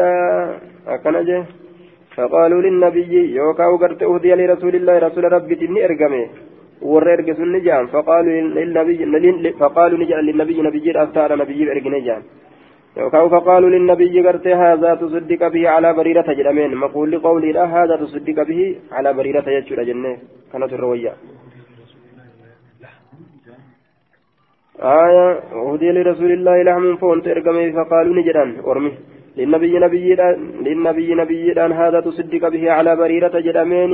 أكنجه 0.94 1.44
فقالوا 2.16 2.62
للنبي 2.62 3.12
يوكاو 3.38 3.76
قرت 3.76 4.02
أهدي 4.02 4.34
لرسول 4.34 4.74
الله 4.74 4.98
رسول 4.98 5.24
ربي 5.32 5.54
تني 5.54 5.84
إرقمه 5.84 6.26
warra 6.80 7.12
erge 7.16 7.34
sun 7.34 7.52
ni 7.52 7.60
jaan. 7.60 7.88
Faqaaluu 7.88 8.30
ni 9.98 10.06
jedhan 10.06 10.26
linnabiyyi 10.26 10.62
nabiyyiidha 10.62 11.02
aftaadha 11.02 11.36
nabiyyiif 11.36 11.68
ergine 11.74 12.00
jaan. 12.06 12.22
yookaan 12.97 13.29
faqaaluu 13.35 13.71
linnabiyyi 13.75 14.25
gartee 14.27 14.57
haazaa 14.63 14.95
tusiddiqa 15.03 15.53
bihi 15.53 15.69
calaa 15.69 15.93
bariirata 15.99 16.37
jedhameen 16.39 16.75
maquulli 16.83 17.23
qawliidha 17.27 17.69
haazaa 17.75 18.01
tusiddiqa 18.03 18.49
bihi 18.49 18.67
calaa 18.91 19.17
bariirata 19.19 19.55
jechuudha 19.55 19.89
jennee 19.91 20.17
kanatu 20.51 20.77
irra 20.77 20.91
wayya 20.93 21.15
آية 24.79 25.27
أهدي 25.53 25.91
لرسول 25.91 26.31
الله 26.31 26.63
لحم 26.63 26.95
فونت 26.95 27.27
إرقمي 27.27 27.71
فقالوا 27.71 28.15
نجدان 28.15 28.49
أرمي 28.67 28.93
للنبي 29.37 29.73
نبي 29.85 30.15
للنبي 30.65 31.09
نبي 31.21 31.51
هذا 31.81 31.99
تصدق 31.99 32.43
به 32.53 32.71
على 32.71 32.91
بريرة 32.95 33.39
جدامين 33.39 33.91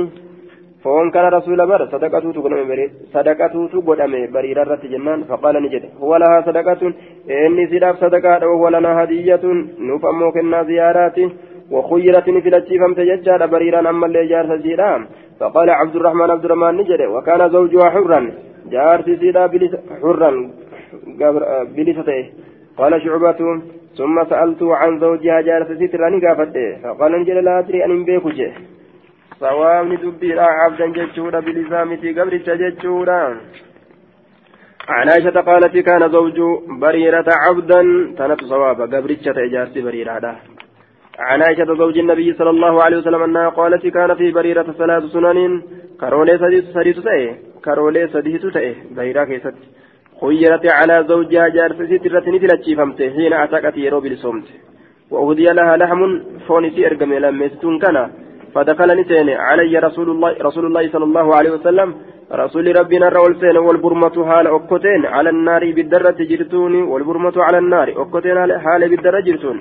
kana 1.13 1.29
rasuula 1.29 1.65
bara 1.67 1.87
sadaqatuutu 1.87 2.41
godhame 2.41 2.89
sadaqatuutu 3.13 3.81
godhame 3.81 4.27
bariira 4.27 4.61
irratti 4.65 4.91
jennaan 4.93 5.25
faqaala 5.29 5.59
ni 5.59 5.69
jedhe 5.69 5.89
huwa 5.99 6.19
lahaa 6.19 6.43
sadaqatun 6.45 6.93
inni 7.27 7.67
sidhaaf 7.73 7.99
sadaqaadha 7.99 8.47
wahuwa 8.51 8.71
lanaa 8.75 8.95
hadiyyatun 9.01 9.57
nuuf 9.79 10.05
ammoo 10.05 10.31
kennaa 10.31 10.63
ziyaaraati 10.63 11.25
وخيرت 11.71 12.29
نفلتي 12.29 12.79
فمت 12.79 12.99
ججار 12.99 13.45
بريرا 13.45 13.89
أما 13.89 14.05
اللي 14.05 14.27
جار 14.27 14.45
سيدا 14.61 14.91
فقال 15.39 15.69
عبد 15.69 15.95
الرحمن 15.95 16.29
عبد 16.29 16.45
الرحمن 16.45 16.77
نجد 16.77 17.01
وكان 17.01 17.49
زوجها 17.49 17.89
حرا 17.89 18.19
جار 18.73 19.01
سيدا 19.01 19.43
حرا 20.01 20.31
بلسته 21.75 22.23
قال 22.77 23.01
شعبة 23.03 23.41
ثم 23.97 24.15
سألت 24.31 24.61
عن 24.63 24.99
زوجها 24.99 25.41
جار 25.41 25.61
سيدا 25.67 26.09
نقافته 26.09 26.67
فقال 26.83 27.11
نجد 27.21 27.37
لا 27.47 27.59
أدري 27.59 27.85
أن 27.85 28.05
بيكجه 28.05 28.51
sawaabni 29.39 29.97
dubbiidha 29.97 30.47
cabdan 30.59 30.93
jechuudha 30.93 31.41
bilisaamiti 31.41 32.13
gabricha 32.13 32.57
jechuudha. 32.57 33.19
عن 34.89 35.09
عائشة 35.09 35.41
قالت 35.41 35.77
كان 35.77 36.11
زوج 36.11 36.39
بريرة 36.81 37.25
عبدا 37.27 37.81
تنت 38.17 38.43
صوابا 38.43 38.85
قبرتشة 38.85 39.37
إجارتي 39.37 39.81
بريرة 39.81 40.35
عن 41.19 41.41
عائشة 41.41 41.65
زوج 41.65 41.97
النبي 41.97 42.33
صلى 42.33 42.49
الله 42.49 42.83
عليه 42.83 42.97
وسلم 42.97 43.23
أنها 43.23 43.49
قالت 43.49 43.87
كان 43.87 44.15
في 44.15 44.31
بريرة 44.31 44.69
ثلاث 44.79 45.03
سنن 45.03 45.61
كرولي 46.01 46.37
سديس 46.37 47.03
تأي 47.03 47.35
كرولي 47.65 48.07
سديس 48.07 48.41
تأي 48.55 48.75
بريرة 48.95 49.23
كيست 49.23 49.57
خيرت 50.21 50.65
على 50.77 50.95
زوجها 51.09 51.47
جارتي 51.47 51.85
سترة 51.91 52.25
نتلتشي 52.33 52.75
فمته 52.75 53.09
حين 53.15 53.33
أعتقت 53.33 53.77
يرو 53.77 53.99
بالصمت 54.03 54.47
وأهدي 55.11 55.47
لها 55.57 55.77
لحم 55.77 56.01
فونسي 56.47 56.87
أرقم 56.87 57.13
لما 57.13 57.47
كان 57.83 57.97
فدخل 58.55 58.99
نسين 58.99 59.29
علي 59.29 59.79
رسول 59.79 60.09
الله 60.09 60.31
رسول 60.41 60.65
الله 60.65 60.83
صلى 60.93 61.03
الله 61.03 61.35
عليه 61.35 61.51
وسلم 61.51 61.95
رسول 62.31 62.65
ربنا 62.79 63.07
الرول 63.07 63.35
سين 63.41 63.57
والبرمة 63.57 64.15
حال 64.29 64.47
أكتين 64.47 65.05
على 65.05 65.29
النار 65.29 65.71
بالدرة 65.71 66.17
جرتون 66.31 66.73
والبرمة 66.91 67.33
على 67.37 67.57
النار 67.57 67.87
أكتين 68.03 68.59
حال 68.59 68.89
بالدرة 68.89 69.19
جرتون 69.19 69.57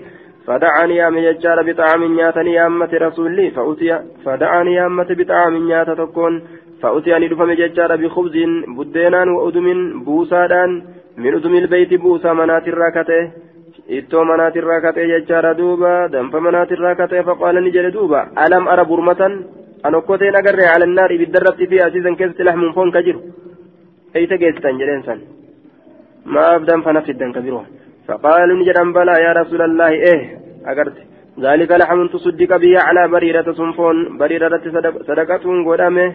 فدعاني 0.47 0.97
يا 0.97 1.09
مججار 1.11 1.59
بطعام 1.69 2.05
نياتني 2.15 2.53
يا 2.53 2.67
أمة 2.67 2.93
رسولي 3.07 3.51
فأتي 3.51 3.91
فدعاني 4.25 4.75
يا 4.75 4.87
أمة 4.87 5.07
بطعام 5.19 5.53
نيات 5.57 5.91
تكون. 5.91 6.43
فأتي 6.83 7.17
أن 7.17 7.23
يدفع 7.23 7.45
مججار 7.45 7.97
بخبز 7.97 8.37
بدينان 8.79 9.29
وأدم 9.29 9.67
بوسادان 10.05 10.71
من 11.17 11.35
أدم 11.35 11.55
البيت 11.55 11.95
بوسا 11.95 12.33
منات 12.33 12.69
الراكته 12.69 13.23
ittoo 14.00 14.24
manaatirraa 14.32 14.82
katee 14.86 15.08
jechaadha 15.12 15.58
duuba 15.60 15.92
danfa 16.14 16.40
manaatirraa 16.48 16.96
katee 17.02 17.24
faqaala 17.30 17.62
ni 17.62 17.72
jedhe 17.76 17.92
duuba 17.98 18.22
alam 18.46 18.68
ara 18.74 18.86
burmatan 18.92 19.34
an 19.84 19.98
okkoteen 20.00 20.40
agarree 20.42 20.70
alannaar 20.76 21.12
ibiddarratti 21.18 21.70
fi 21.72 21.82
asiisan 21.88 22.18
keessatti 22.20 22.48
laxmuun 22.48 22.74
foon 22.78 22.92
ka 22.96 23.02
jiru 23.08 23.20
eeysa 24.18 24.42
geessitan 24.42 24.80
jedheen 24.82 25.04
san 25.08 25.20
maaf 26.36 26.62
danfa 26.70 26.94
nafsiddan 26.98 27.36
ka 27.36 27.46
biroo 27.46 27.66
faqaalu 28.08 28.58
ni 28.60 28.68
jedhan 28.70 28.94
balaa 28.98 29.20
yaa 29.26 29.38
rasuulallaahi 29.42 30.04
eh 30.14 30.22
agarte 30.74 31.02
ذلك 31.40 31.72
لحم 31.72 32.08
تصدق 32.08 32.52
به 32.64 32.74
على 32.88 33.08
بريرة 33.08 33.48
صنفون 33.60 34.18
بريرة 34.18 34.54
صدقة 35.08 35.46
قدامه 35.70 36.08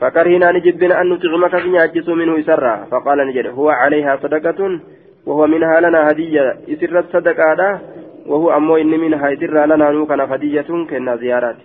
فكرهنا 0.00 0.52
نجبنا 0.52 1.00
أن 1.00 1.06
نطعمك 1.08 1.54
في 1.62 1.68
نعجس 1.68 2.08
منه 2.20 2.34
سرا 2.48 2.74
فقال 2.90 3.18
نجد 3.28 3.46
هو 3.58 3.68
عليها 3.68 4.12
صدقة 4.22 4.60
وهو 5.25 5.47
منها 5.47 5.79
لنا 5.79 5.99
هدية. 6.09 6.45
إسر 6.69 6.99
الصدقة 6.99 7.81
وهو 8.25 8.57
أمو 8.57 8.77
إن 8.77 8.91
منها. 9.03 9.33
إسر 9.33 9.65
لنا 9.65 9.91
نوكنا 9.91 10.35
هدية 10.35 10.69
كنا 10.89 11.15
زيارات. 11.15 11.55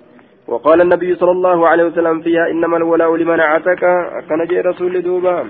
وقال 0.48 0.80
النبي 0.80 1.14
صلى 1.14 1.30
الله 1.30 1.68
عليه 1.68 1.84
وسلم 1.84 2.20
فيها 2.20 2.50
إنما 2.50 2.76
الولاء 2.76 3.16
لمن 3.16 3.40
أعتك 3.40 3.82
كان 4.28 4.40
جاء 4.50 4.66
رسول 4.66 5.02
دوبا 5.02 5.46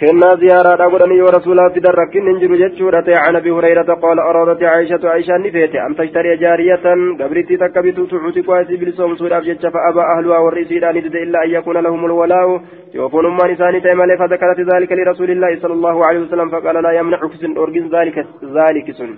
كنا 0.00 0.34
زيارة 0.42 0.84
أقولني 0.84 1.22
ورسولها 1.22 1.68
في 1.68 1.80
درك 1.80 2.16
ننجر 2.16 2.54
جتشورة 2.62 3.04
عن 3.08 3.36
أبي 3.36 3.50
هريرة 3.50 3.94
قال 3.94 4.18
أرادت 4.18 4.62
عائشة 4.62 5.08
عائشة 5.08 5.36
نفيت 5.36 5.74
أن 5.74 5.96
تشتري 5.96 6.36
جارية. 6.36 6.86
قبرتي 7.20 7.56
تكبت 7.56 8.10
تعوتي 8.10 8.42
كواسي 8.42 8.76
بلسوم 8.76 9.16
سورة 9.16 9.38
جتش 9.40 9.66
فأبى 9.66 10.02
أهلها 10.14 10.38
والرئيسين 10.38 10.84
أن 10.84 10.96
إلا 10.96 11.44
أن 11.44 11.50
يكون 11.50 11.76
لهم 11.76 12.04
الولاء. 12.04 12.60
يوفون 12.94 13.26
ما 13.26 13.44
نساني 13.52 13.80
تيمالي 13.80 14.16
فذكرت 14.18 14.60
ذلك 14.74 14.92
لرسول 14.92 15.30
الله 15.30 15.60
صلى 15.62 15.72
الله 15.72 16.06
عليه 16.06 16.20
وسلم 16.20 16.48
فقال 16.48 16.82
لا 16.82 16.92
يمنعك 16.92 17.32
سن 17.40 17.56
أرجن 17.56 17.84
ذلك 17.96 18.16
ذلك 18.58 18.86
سن. 18.98 19.10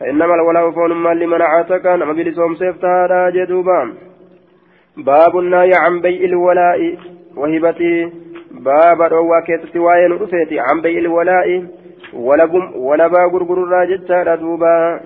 فإنما 0.00 0.34
الولاء 0.34 0.70
فون 0.70 0.92
ما 0.92 1.14
لمن 1.14 1.42
عاتك 1.42 1.86
نما 1.86 2.12
بلسوم 2.12 2.54
سيفتها 2.54 3.30
جدوبا. 3.30 3.80
باب 4.96 5.38
النهي 5.38 5.70
عن 5.74 6.00
بيع 6.00 6.20
الولاء. 6.24 6.80
وهبته 7.36 8.12
baaba 8.62 9.08
dhoowwaa 9.08 9.42
keessatti 9.42 9.78
waa'ee 9.78 10.08
nu 10.08 10.18
dhufeeti 10.18 10.60
an 10.60 10.82
bay'il 10.82 11.06
walaa'i 11.06 11.56
walabaa 12.88 13.28
gurgururraa 13.28 13.86
jechaadha 13.86 14.36
duuba 14.36 15.00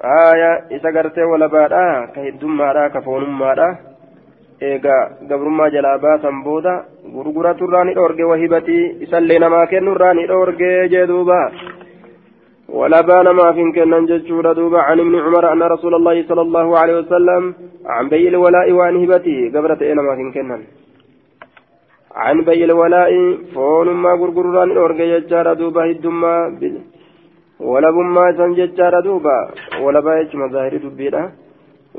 aya 0.00 0.50
isa 0.70 0.92
gartee 0.92 1.30
walabaadha 1.32 2.08
ka 2.14 2.20
hiddummaadha 2.26 2.90
ka 2.90 3.02
foonummaadha 3.02 3.68
eega 4.60 4.96
gabrummaa 5.28 5.70
jalaa 5.70 5.98
baasan 5.98 6.42
booda 6.44 6.84
gurguraturraa 7.14 7.84
ni 7.84 7.94
dhoorge 7.94 8.24
wahibatii 8.24 8.84
isallee 9.06 9.38
namaa 9.38 9.66
kennurraa 9.66 10.14
ni 10.14 10.26
dhoorge 10.26 10.88
jee 10.88 11.06
duuba 11.06 11.40
ولا 12.68 13.22
نما 13.22 13.52
في 13.52 13.72
كنن 13.72 14.06
ججور 14.06 14.52
دوبا 14.52 14.78
عن 14.78 15.00
ابن 15.00 15.14
عمر 15.20 15.52
أن 15.52 15.62
رسول 15.62 15.94
الله 15.94 16.28
صلى 16.28 16.40
الله 16.40 16.78
عليه 16.78 16.98
وسلم 16.98 17.54
عن 17.86 18.08
بيع 18.08 18.28
الولاء 18.28 18.72
وعن 18.72 18.96
هبته 19.04 19.50
قبرت 19.54 19.82
إنما 19.82 20.16
في 20.16 20.30
كنن 20.34 20.62
عن 22.24 22.38
بي 22.48 22.64
الولاء 22.64 23.10
فون 23.54 23.88
ما 24.02 24.12
غرغران 24.20 24.70
اورغ 24.76 25.00
يجار 25.14 25.46
دوبا 25.60 25.82
هدما 25.90 26.34
ولبما 27.70 28.24
سن 28.38 28.50
يجار 28.60 28.94
دوبا 29.06 29.38
ولبا 29.82 30.12
يج 30.20 30.32
مظاهر 30.42 30.74
دبيدا 30.84 31.22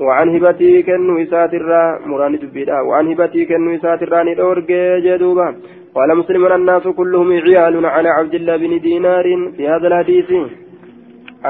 وعن 0.05 0.27
هبتي 0.35 0.83
كنو 0.87 1.13
إساترا 1.23 1.81
مران 2.09 2.33
دبيدا 2.43 2.77
وعن 2.87 3.05
هبتي 3.11 3.45
كنو 3.49 3.75
إساترا 3.75 4.19
اورغ 4.43 4.69
جدوبا. 5.05 5.47
قال 5.95 6.09
مسلم 6.17 6.43
الناس 6.45 6.85
كلهم 6.99 7.29
عيال 7.45 7.85
على 7.85 8.09
عبد 8.09 8.33
الله 8.39 8.55
بن 8.57 8.79
دينار. 8.79 9.27
في 9.55 9.63
هذا 9.67 9.87
الحديث 9.87 10.29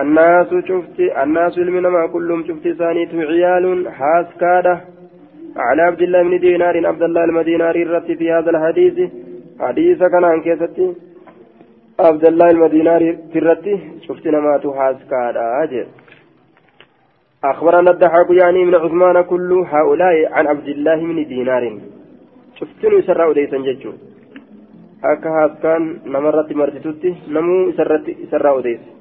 الناس 0.02 0.50
شفت 0.70 1.00
الناس 1.24 1.58
المنما 1.58 2.08
كلهم 2.14 2.44
شفت 2.48 2.66
ثاني 2.80 3.04
عيال 3.30 3.66
حاسكاده 3.98 4.76
على 5.68 5.82
عبد 5.90 6.02
الله 6.02 6.22
بن 6.24 6.40
دينار 6.40 6.76
عبد 6.88 7.04
الله 7.04 7.24
المديناري 7.24 7.82
في 8.20 8.32
هذا 8.32 8.50
الحديث. 8.50 8.98
حديث 9.60 10.00
كان 10.14 10.24
عن 10.24 10.42
كيستي 10.42 10.88
عبد 12.00 12.26
الله 12.32 12.48
المديناري 12.56 13.10
في 13.32 13.40
الرتي. 13.40 13.76
شفتنا 14.08 14.40
ما 14.40 14.58
تحاز 14.64 14.98
كادا 15.10 15.86
أخبرنا 17.44 17.92
الضحاك 17.92 18.30
يعني 18.42 18.66
من 18.66 18.76
عثمان 18.76 19.22
كل 19.22 19.52
هؤلاء 19.74 20.16
عن 20.36 20.48
عبد 20.48 20.68
الله 20.68 20.96
بن 20.96 21.18
دينار. 21.34 21.64
شفتني 22.60 22.96
يسرع 23.00 23.26
وديسا 23.28 23.58
ججو 23.58 23.94
akka 25.02 25.32
haaskaan 25.32 25.84
namarratti 26.06 26.54
odeesse 28.60 28.99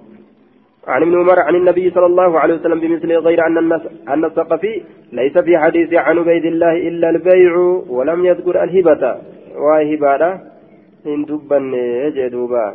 عن 0.89 1.03
ابن 1.03 1.15
عمر 1.21 1.39
عن 1.39 1.55
النبي 1.55 1.91
صلى 1.91 2.07
الله 2.07 2.41
عليه 2.41 2.55
وسلم 2.55 2.81
بمثل 2.81 3.13
غير 3.13 3.47
أن 3.47 3.73
أن 4.09 4.25
الثقفي 4.25 4.83
ليس 5.13 5.39
في 5.39 5.59
حديث 5.59 5.95
عن 5.95 6.19
عبيد 6.19 6.45
الله 6.45 6.73
إلا 6.89 7.11
البيع 7.11 7.53
ولم 7.89 8.25
يذكر 8.25 8.65
الهبة 8.65 9.03
وهبة 9.57 10.23
إن 11.07 11.25
دبن 11.25 11.73
جدوبا 12.17 12.67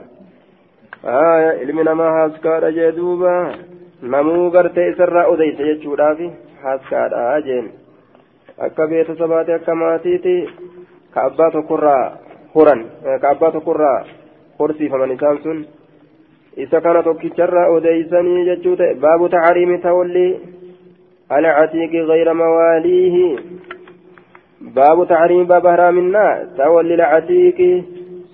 آية 1.06 1.50
علمنا 1.60 1.94
ما 1.94 2.08
هاسكار 2.18 2.70
جدوبا 2.70 3.36
gartee 4.04 4.90
isarraa 4.92 5.28
odeysa 5.34 5.64
jechuudhaafi 5.64 6.26
haaskaadha 6.64 7.42
jeen 7.46 7.68
akka 8.66 8.88
beeta 8.88 9.16
sabaate 9.16 9.54
akka 9.54 9.76
maatiiti 9.76 10.34
ka 11.14 11.24
abbaa 11.28 11.52
tokkorraa 11.52 12.18
horan 12.56 12.82
ka 13.22 13.30
abbaa 13.30 13.52
tokkorraa 13.52 14.04
horsiifaman 14.60 15.16
isaan 15.16 15.40
sun 15.44 15.66
isa 16.58 16.82
kana 16.82 17.04
tokkicharraa 17.04 17.70
odeeysanii 17.76 18.46
jechuu 18.46 18.76
ta'e 18.76 18.96
baabu 19.06 19.30
taxariimi 19.30 19.78
tawalli 19.86 20.26
alcatiiqi 21.30 22.06
gayra 22.12 22.34
mawaaliihi 22.34 23.26
baabu 24.76 25.06
taxariimi 25.06 25.46
baaba 25.46 25.72
haraaminaa 25.72 26.32
tawalli 26.58 26.94
alcatiiqi 27.02 27.70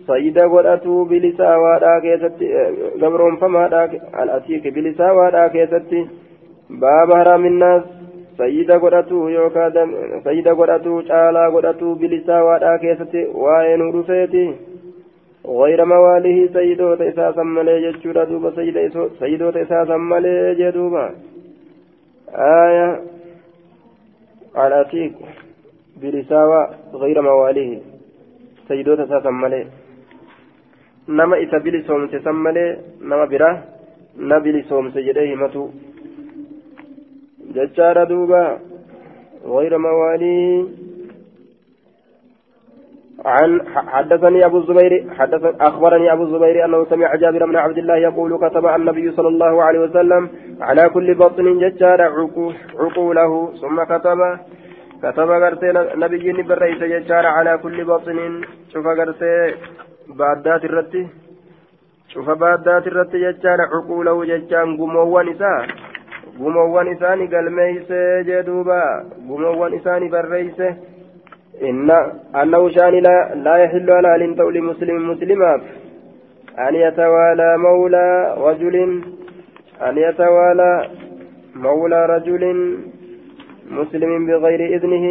sayida 0.07 0.47
godhatuu 0.47 1.05
bilisaawaadhaa 1.05 2.01
keessatti 2.01 2.51
gabroonfamaadhaa 2.99 3.87
alcatiiqi 4.13 4.71
bilisaawaadhaa 4.71 5.49
keessatti 5.49 6.07
baaba 6.79 7.17
haraaminaas 7.17 7.83
sayida 8.37 8.79
godhatuu 8.79 9.27
yookaan 9.29 9.93
sayida 10.23 10.55
godhatuu 10.55 11.03
caalaa 11.11 11.51
godhatuu 11.51 11.95
bilisaawaadhaa 11.95 12.77
keessatti 12.77 13.27
waa'ee 13.45 13.77
nu 13.77 13.91
غير 15.45 15.85
مواليه 15.85 16.47
سيدوت 16.53 17.01
إساسا 17.01 17.43
ملي 17.43 17.91
جتشورا 17.91 18.23
دوبا 18.23 18.49
سيدوت 19.19 19.57
إساسا 19.57 19.97
ملي 19.97 20.55
جدوبا 20.59 21.15
آية 22.29 23.01
العتيق 24.57 25.13
بلساوى 26.01 26.69
غير 26.93 27.21
مواليه 27.21 27.79
سيدوت 28.67 28.99
إساسا 28.99 29.29
ملي 29.29 29.67
نما 31.09 31.43
إسا 31.43 31.57
بلسوم 31.57 32.07
تسملي 32.07 32.77
نما 33.01 33.25
براه 33.25 33.63
نبلي 34.17 34.61
سوم 34.69 34.91
سجده 34.91 35.35
متو. 35.35 35.69
جتشارا 37.55 38.03
دوبا 38.03 38.59
غير 39.45 39.77
مواليه 39.77 40.65
عن 43.25 43.61
حدثني 43.75 44.45
أبو 44.45 44.57
الزبير 44.57 45.13
حدث 45.17 45.55
أخبرني 45.61 46.13
أبو 46.13 46.23
الزبير 46.23 46.65
أنه 46.65 46.85
سمع 46.85 47.15
جابر 47.15 47.45
بن 47.45 47.55
عبد 47.55 47.77
الله 47.77 47.95
يقول 47.95 48.49
كتب 48.49 48.65
النبي 48.65 49.11
صلى 49.11 49.27
الله 49.27 49.63
عليه 49.63 49.79
وسلم 49.79 50.29
على 50.61 50.89
كل 50.89 51.15
بطن 51.15 51.59
ججار 51.59 52.01
عقوله 52.79 53.53
ثم 53.61 53.83
كتب 53.83 54.19
كتب 55.03 55.29
غرتي 55.29 55.71
نبي 55.95 56.43
بريس 56.43 56.83
ججار 56.83 57.25
على 57.25 57.57
كل 57.57 57.85
بطن 57.85 58.41
شوف 58.73 58.85
غرتي 58.85 59.55
بادات 60.07 60.65
الرتي 60.65 61.07
شوف 62.07 62.29
بادات 62.29 62.87
الرتي 62.87 63.17
ججار 63.31 63.61
عقوله 63.61 64.25
ججان 64.25 64.77
قموان 64.77 65.29
إساء 65.29 65.67
قموان 66.39 66.87
إساني 66.87 67.25
قلميس 67.25 67.91
جدوبا 68.27 68.83
قموان 69.29 69.73
إساني 69.73 70.07
بريسه 70.09 70.75
إن 71.61 71.91
أنه 72.35 72.69
شان 72.69 72.93
لا, 72.93 73.35
لا 73.35 73.55
يحل 73.63 73.91
على 73.91 74.25
أن 74.25 74.35
تولي 74.35 74.61
مسلم 74.61 75.09
مسلما 75.11 75.61
أن 76.59 76.75
يتوالى 76.75 77.57
مولى 77.57 78.35
رجل 78.37 78.75
أن 79.81 79.97
يتوالى 79.97 80.89
مولى 81.55 82.05
رجل 82.05 82.43
مسلم 83.71 84.27
بغير 84.27 84.61
إذنه 84.75 85.05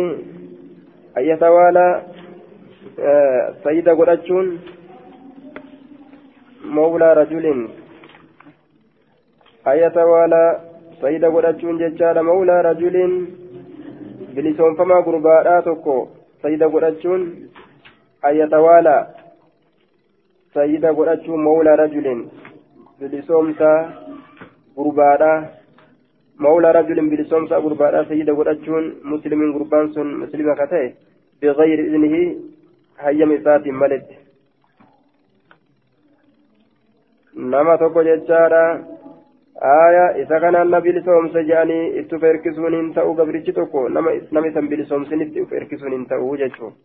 أن 1.19 1.23
يتوالى 1.23 2.03
آه 3.01 3.55
سيد 3.65 3.89
قرأتشون 3.89 4.59
مولى 6.65 7.13
رجل. 7.13 7.47
أن 9.67 9.79
يتوالى 9.79 10.61
سيد 11.01 11.25
قرأتشون 11.25 11.79
ججال 11.79 12.23
مولى 12.23 12.61
رجل 12.61 13.27
بلسون 14.35 14.75
فما 14.75 15.01
قرباء 15.01 15.61
تكو. 15.61 16.18
Sayida 16.43 16.69
godhachuun 16.75 17.23
ayyatawaalaa 18.29 19.07
sayida 20.55 20.93
godhachuun 20.99 21.43
mawlaa 21.49 21.77
rajulin 21.83 22.21
bilisoomsa 23.01 23.71
gurbaadha 24.77 25.33
mawlaa 26.47 26.73
rajulin 26.79 27.11
bilisoomsa 27.11 27.61
gurbaadha 27.65 28.05
sayida 28.11 28.39
godhachuun 28.41 28.87
muslimin 29.13 29.53
gurbaan 29.57 29.93
sun 29.95 30.15
muslima 30.23 30.55
ka 30.61 30.67
ta'e 30.73 30.89
bigayri 31.41 31.87
idnihi 31.89 32.23
hayyama 33.05 33.39
isaatiin 33.41 33.81
maletti 33.83 34.17
nama 37.55 37.79
tokko 37.79 38.03
jechaadha 38.11 38.63
aayaa 39.61 40.11
isa 40.23 40.41
kanaan 40.41 40.71
na 40.71 40.81
bilisoomse 40.81 41.43
jedhanii 41.49 41.99
itti 42.03 42.15
uf 42.17 42.23
erkisuun 42.23 42.75
hin 42.75 42.93
ta'u 42.95 43.15
gabrichi 43.15 43.53
tokko 43.53 43.89
nama 43.89 44.47
isan 44.51 44.69
bilisoomsinitti 44.69 45.43
uf 45.43 45.53
erkisuun 45.53 45.93
hin 45.93 46.07
ta'u 46.07 46.37
jechuun. 46.37 46.77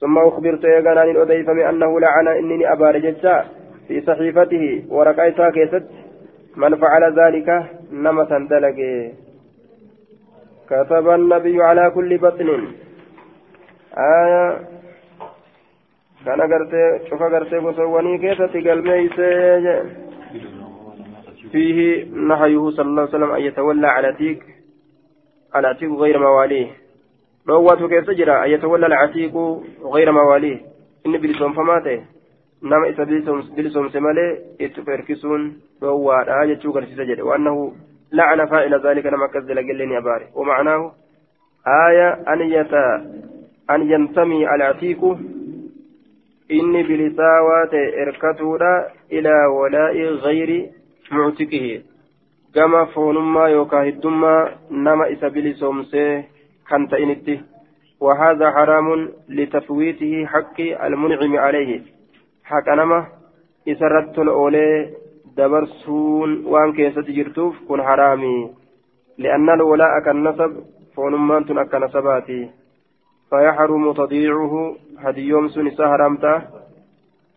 ثم 0.00 0.18
أخبرت 0.18 0.64
يغنى 0.64 1.10
أن 1.10 1.16
أضيفم 1.16 1.58
أنه 1.60 2.00
لعن 2.00 2.28
إنني 2.28 2.72
أبار 2.72 2.98
ججا 2.98 3.44
في 3.88 4.00
صحيفته 4.00 4.84
ورقائتها 4.88 5.50
كيست 5.50 5.84
من 6.56 6.76
فعل 6.76 7.18
ذلك 7.20 7.48
نمة 7.92 8.46
دلق 8.50 8.78
كتب 10.70 11.08
النبي 11.08 11.62
على 11.62 11.90
كل 11.90 12.18
بطن 12.18 12.48
آية 13.98 14.58
كان 16.26 16.40
قرتي 16.52 17.08
شوف 17.10 17.22
قرتي 17.22 17.58
بصواني 17.58 18.18
كيست 18.18 18.54
قلبي 18.56 19.10
فيه 21.52 22.04
نهيه 22.04 22.70
صلى 22.70 22.86
الله 22.86 23.02
عليه 23.02 23.10
وسلم 23.10 23.30
أن 23.30 23.42
يتولى 23.42 23.86
على 23.86 24.12
تيك 24.12 24.42
على 25.54 25.74
تيك 25.74 25.90
غير 25.90 26.18
مواليه. 26.18 26.68
روته 27.48 27.88
كيف 27.88 28.06
تجرى؟ 28.06 28.44
أن 28.44 28.50
يتولى 28.50 28.86
العتيق 28.86 29.34
غير 29.82 30.12
مواليه. 30.12 30.60
إن 31.06 31.12
بلسون 31.18 31.52
فماته. 31.52 32.04
نما 32.62 32.88
إذا 32.88 33.04
بلسون 33.56 33.88
سمالي 33.90 34.38
إتفركسون 34.60 35.60
رواه 35.82 36.42
آية 36.42 36.58
شوكر 36.60 36.84
سجد 36.84 37.20
وأنه 37.20 37.72
لعن 38.12 38.46
فاعل 38.46 38.86
ذلك 38.86 39.06
نما 39.06 39.26
كذل 39.26 39.58
قلني 39.58 39.98
أباري 39.98 40.26
ومعناه 40.34 40.92
آية 41.88 42.08
أن 42.12 42.40
يت 42.40 42.74
أن 43.70 43.90
ينتمي 43.90 44.54
العتيق 44.54 45.04
إني 46.50 46.82
بلساوات 46.82 47.74
إركتولا 47.74 48.88
إلى 49.12 49.46
ولاء 49.46 49.96
غير 50.02 50.70
muctiqihi 51.10 51.84
gama 52.54 52.86
foonummaa 52.94 53.48
yookaan 53.48 53.86
hiddummaa 53.90 54.48
nama 54.70 55.06
isa 55.14 55.30
bilisoomsee 55.30 56.10
kan 56.68 56.88
ta'initti. 56.88 57.40
وهذا 58.00 58.50
حرام 58.50 59.08
لتفويته 59.28 60.26
حق 60.26 60.60
المنعم 60.60 61.36
عليه 61.36 61.82
حق 62.44 62.68
نما 62.68 63.06
إسرت 63.68 64.18
الأولي 64.18 64.94
دبرسون 65.36 66.46
وان 66.46 66.72
كيست 66.72 67.10
جرتوف 67.10 67.54
كن 67.68 67.82
حرامي 67.82 68.50
لأن 69.18 69.50
الولاء 69.50 70.00
كالنسب 70.04 70.64
فونمان 70.94 71.46
تنك 71.46 71.74
نسباتي 71.74 72.50
فيحرم 73.30 73.92
تضييعه 73.92 74.76
هدي 74.98 75.22
يوم 75.28 75.48
سنسا 75.48 75.88
حرامته 75.88 76.42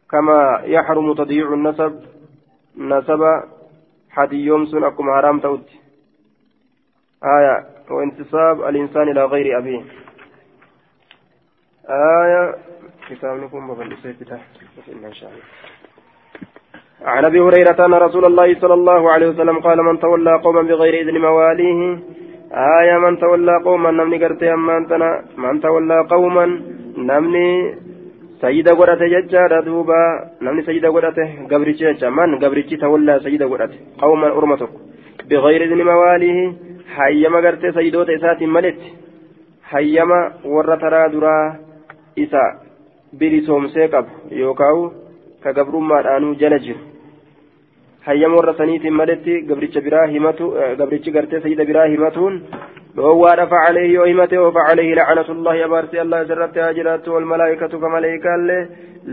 كما 0.09 0.61
يحرم 0.65 1.13
تضييع 1.13 1.53
النسب 1.53 1.93
نسب 2.77 3.21
حديوم 4.11 4.65
سن 4.65 4.83
أكم 4.83 5.11
حرام 5.11 5.39
تؤت 5.39 5.69
آية 7.23 7.65
وانتصاب 7.91 8.61
الإنسان 8.69 9.09
إلى 9.11 9.25
غير 9.25 9.57
أبيه. 9.57 9.81
آية 11.89 12.55
كتاب 13.09 13.37
بفلسفة 13.51 14.39
إن 15.07 15.13
شاء 15.13 15.29
الله. 15.29 15.43
عن 17.01 17.25
أبي 17.25 17.39
هريرة 17.39 17.85
أن 17.85 17.93
رسول 17.93 18.25
الله 18.25 18.59
صلى 18.59 18.73
الله 18.73 19.11
عليه 19.11 19.27
وسلم 19.27 19.59
قال 19.59 19.77
من 19.83 19.99
تولى 19.99 20.33
قوما 20.43 20.61
بغير 20.61 20.93
إذن 21.01 21.21
مواليه. 21.21 21.99
آية 22.81 22.97
من 22.97 23.19
تولى 23.19 23.55
قوما 23.65 23.91
نمني 23.91 24.23
قرتي 24.23 24.53
أما 24.53 24.79
من 25.37 25.61
تولى 25.61 26.07
قوما 26.09 26.45
نمني 26.97 27.75
sayida 28.41 28.73
godhate 28.75 29.09
jechaadha 29.09 29.61
duuba. 29.61 29.97
Namni 30.41 30.63
sayida 30.65 30.89
godhate 30.91 31.47
gabrichi 31.47 31.83
jecha. 31.83 32.09
Man 32.11 32.39
gabrichi 32.39 32.77
tawallaa 32.77 33.19
sayida 33.19 33.47
godhate? 33.47 33.77
Qawman 33.99 34.31
orma 34.31 34.57
tokko. 34.57 34.79
Bigayri 35.29 35.65
idni 35.65 35.83
mawaalihi 35.83 36.43
hayyama 36.97 37.41
gartee 37.41 37.71
sayidoota 37.71 38.13
isaatiin 38.13 38.49
maletti 38.49 38.93
hayyama 39.71 40.19
warra 40.45 40.77
taraa 40.77 41.09
duraa 41.13 41.55
isa 42.15 42.41
bilisoomsee 43.19 43.87
qabu 43.87 44.09
yookaan 44.41 44.91
ka 45.43 45.53
gabrummaadhaanuu 45.53 46.35
jala 46.41 46.59
jiru. 46.59 46.79
Hayyama 48.05 48.35
warra 48.35 48.53
saniitiin 48.57 48.93
maletti 48.93 49.41
gabricha 49.49 49.81
biraa 49.81 50.07
himatu 50.07 50.53
gabrichi 50.77 51.11
gartee 51.11 51.41
sayida 51.41 51.65
biraa 51.65 51.87
himatuun 51.93 52.41
oo 54.37 54.51
facaleehi 54.57 54.95
lacnatullahi 54.99 55.63
abaarsi 55.67 55.99
allah 56.03 56.23
isirratti 56.25 56.59
haa 56.59 56.73
jiraattu 56.79 57.13
walmalaa'ikatu 57.15 57.79
ka 57.79 57.89
maleeykaallee 57.95 58.67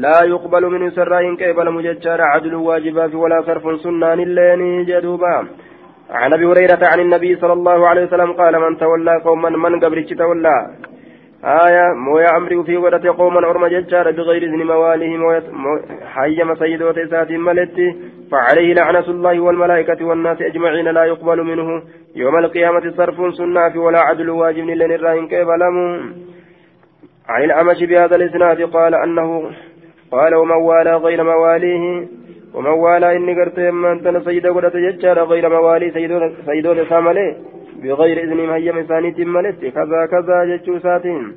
laa 0.05 0.25
yuqbalu 0.33 0.71
min 0.75 0.87
isirraa 0.89 1.23
hin 1.27 1.37
qeebalamu 1.43 1.85
jechaadha 1.87 2.33
cadlu 2.35 2.67
waajibaafi 2.69 3.23
walaa 3.25 3.47
sarfun 3.51 3.79
sunnaan 3.87 4.21
illeeni 4.27 4.85
jedhuuba 4.93 5.35
عن 6.11 6.33
ابي 6.33 6.45
هريره 6.51 6.83
عن 6.93 7.01
النبي 7.01 7.37
صلى 7.37 7.53
الله 7.53 7.89
عليه 7.89 8.05
وسلم 8.07 8.33
قال 8.33 8.55
من 8.61 8.79
تولى 8.79 9.15
قوما 9.25 9.51
من 9.65 9.81
قبرتش 9.81 10.11
تولى 10.23 10.57
آية 11.45 11.93
مويا 11.95 12.37
أمري 12.37 12.65
في 12.65 12.77
ودت 12.77 13.07
قوما 13.07 13.51
أرمى 13.51 13.69
ججار 13.69 14.11
بغير 14.11 14.43
إذن 14.43 14.67
مواليه 14.67 15.43
حيم 16.15 16.55
سيدوت 16.55 16.99
إسات 16.99 17.31
ملتي 17.31 17.97
فعليه 18.31 18.75
لعنة 18.75 19.09
الله 19.09 19.41
والملائكة 19.41 20.05
والناس 20.05 20.43
أجمعين 20.43 20.89
لا 20.89 21.05
يقبل 21.05 21.43
منه. 21.43 21.83
يوم 22.17 22.39
القيامة 22.39 22.93
صرف 22.97 23.35
سنة 23.35 23.83
ولا 23.83 24.01
عدل 24.01 24.31
واجب 24.31 24.65
لن 24.65 24.93
الراهن 24.93 25.29
كيف 25.29 25.49
عن 27.29 27.45
الأمش 27.45 27.83
بهذا 27.83 28.17
الإسناد 28.17 28.63
قال 28.63 28.95
أنه 28.95 29.51
قال 30.11 30.35
ومن 30.35 30.55
والى 30.55 30.97
غير 30.97 31.25
مواليه 31.25 32.07
ومن 32.55 32.71
والى 32.71 33.17
إني 33.17 33.41
قرت 33.41 33.59
أنت 33.59 34.25
سيد 34.25 34.47
قدرت 34.47 34.77
ججار 34.77 35.25
غير 35.25 35.49
موالي 35.49 35.91
سيدون 36.47 36.85
سامله 36.89 37.37
بغير 37.83 38.17
إذن 38.25 38.41
هيم 38.51 38.83
ثاني 38.83 39.25
ملت. 39.25 39.61
كذا 39.65 40.07
كذا 40.13 40.45
ججوساتهم 40.45 41.35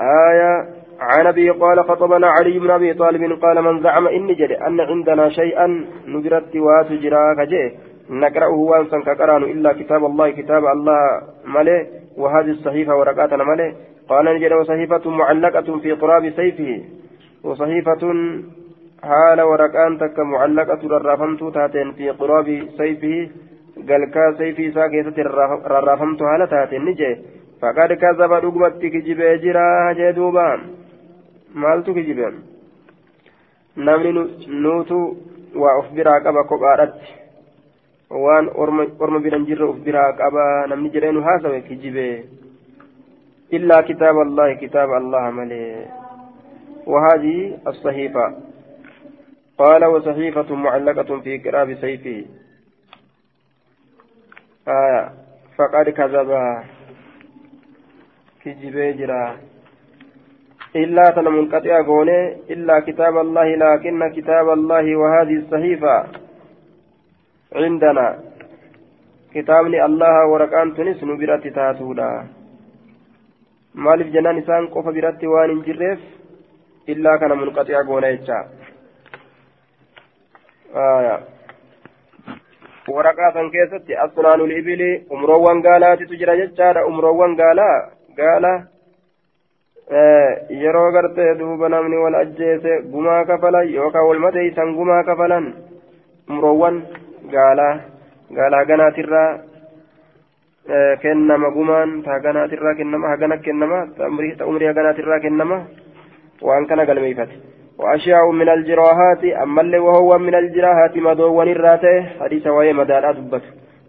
آية 0.00 0.52
عن 1.00 1.26
أبي 1.26 1.50
قال 1.50 1.84
خطبنا 1.84 2.26
علي 2.26 2.58
بن 2.58 2.70
أبي 2.70 2.94
طالب 2.94 3.42
قال 3.42 3.62
من 3.62 3.82
زعم 3.82 4.06
إني 4.06 4.34
جري 4.34 4.54
أن 4.54 4.80
عندنا 4.80 5.28
شيئا 5.28 5.66
نجرت 6.06 6.56
واتجرا 6.56 7.34
كجئ 7.34 7.74
نقرأه 8.10 8.54
وانسا 8.54 8.98
كقرآن 9.00 9.42
إلا 9.42 9.72
كتاب 9.72 10.04
الله 10.04 10.30
كتاب 10.30 10.64
الله 10.66 11.22
ملئ 11.44 11.86
وهذه 12.16 12.50
الصحيفة 12.50 12.96
ورقاتنا 12.96 13.44
ملئ 13.44 13.72
قال 14.08 14.24
نجد 14.24 14.52
وصحيفة 14.52 15.10
معلقة 15.10 15.78
في 15.78 15.92
قراب 15.92 16.30
سيفه. 16.30 16.82
وصحيفة 17.44 18.02
حال 19.02 19.40
ورقان 19.40 19.98
تك 19.98 20.18
معلقة 20.18 20.88
ررافمت 20.88 21.54
تاتين 21.54 21.92
في 21.92 22.10
قراب 22.10 22.68
سيفه. 22.78 23.30
قال 23.88 24.10
كا 24.14 24.32
سيفي 24.38 24.72
ساكيتة 24.72 25.22
ررافمت 25.72 26.20
حال 26.22 26.48
تاتين 26.50 26.84
نجي 26.84 27.10
فقد 27.60 27.92
كذب 28.02 28.32
دقمت 28.44 28.82
كجب 28.94 29.20
جرا 29.42 29.92
جدوبا 29.98 30.48
مالت 31.54 31.86
كجبا 31.96 32.28
نمني 33.76 34.10
نوتو 34.62 35.00
وأخبر 35.60 36.08
قبا 36.24 36.42
كبارت 36.50 37.00
waan 38.10 38.46
orma 39.02 39.18
biran 39.18 39.46
jirre 39.48 39.66
uf 39.66 39.78
biraa 39.86 40.14
qaba. 40.20 40.66
Namni 40.70 40.92
jedheenu 40.94 41.20
haasawe 41.26 41.60
kijibe. 41.66 42.06
Illaa 43.56 43.82
kitaaba 43.82 44.20
allahi 44.26 44.60
kitaaba 44.62 44.96
allaha 45.02 45.30
malee. 45.38 45.86
وهذه 46.86 47.58
الصحيفة 47.66 48.34
قال 49.58 49.84
وصحيفة 49.84 50.54
معلقة 50.54 51.20
في 51.20 51.38
كراب 51.38 51.74
سيفه 51.74 52.24
آية 54.68 55.12
فقد 55.58 55.88
كذب 55.88 56.30
كجبي 58.44 58.92
جرا 58.92 59.36
إلا 60.76 61.10
تنمنقطع 61.10 61.82
قونه 61.82 62.36
إلا 62.50 62.80
كتاب 62.80 63.16
الله 63.16 63.48
لكن 63.56 64.08
كتاب 64.16 64.48
الله 64.48 64.96
وهذه 64.96 65.36
الصحيفة 65.42 66.06
عندنا 67.54 68.08
waraqaan 69.36 70.72
tunis 70.74 71.02
nu 71.02 71.16
biratti 71.20 71.50
taatuudha 71.52 72.24
maaliif 73.74 74.08
jennaan 74.12 74.38
isaan 74.38 74.68
qofa 74.72 74.92
biratti 74.96 75.26
waan 75.28 75.50
hin 75.50 75.60
jirreef 75.66 76.00
illaa 76.86 77.18
kana 77.18 77.34
munqaxi'a 77.34 77.84
goona 77.84 78.12
jecha 78.16 78.38
waraqaa 82.94 83.32
san 83.36 83.50
keessatti 83.50 83.94
asnaanul 84.04 84.52
ibili 84.60 84.90
umroowwan 85.10 85.62
gaalaatitu 85.66 86.16
jira 86.20 86.36
jechaadha 86.40 86.86
umroowwan 86.90 87.36
gaalaa 87.40 87.76
gaala 88.18 88.52
yeroo 90.62 90.90
gartee 90.96 91.34
duuba 91.38 91.68
namni 91.68 91.96
wal 92.04 92.14
ajjeese 92.22 92.72
gumaa 92.92 93.24
kafalan 93.30 93.68
yookaan 93.74 94.06
wal 94.08 94.18
mateeysan 94.26 94.74
gumaa 94.78 95.02
kafalan 95.10 95.44
umroowwan 96.30 96.76
gaalaa 97.34 97.74
gaalaa 98.38 98.64
ganaatirraa 98.70 99.28
kennama 101.02 101.50
gumaan 101.56 102.02
taganaatirraa 102.02 102.74
kennama 102.80 103.08
hagana 103.12 103.36
kennama 103.38 103.78
umrii 104.50 104.66
haganaatirraa 104.70 105.20
kennama 105.26 105.58
waan 106.48 106.66
kana 106.66 106.86
galmeeyfate 106.86 107.34
وأشياء 107.78 108.30
من 108.30 108.48
الجراحات 108.48 109.24
أما 109.42 109.60
اللي 109.62 109.78
وهو 109.78 110.18
من 110.18 110.34
الجراحات 110.34 110.96
مدون 110.96 111.48
الراتة 111.48 112.02
حديث 112.20 112.46
وهي 112.46 112.72
مدارة 112.72 113.12
دبت 113.12 113.42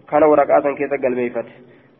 كان 0.10 0.24
ورقات 0.24 0.64
كيسة 0.78 0.98
قلبيفت 1.04 1.46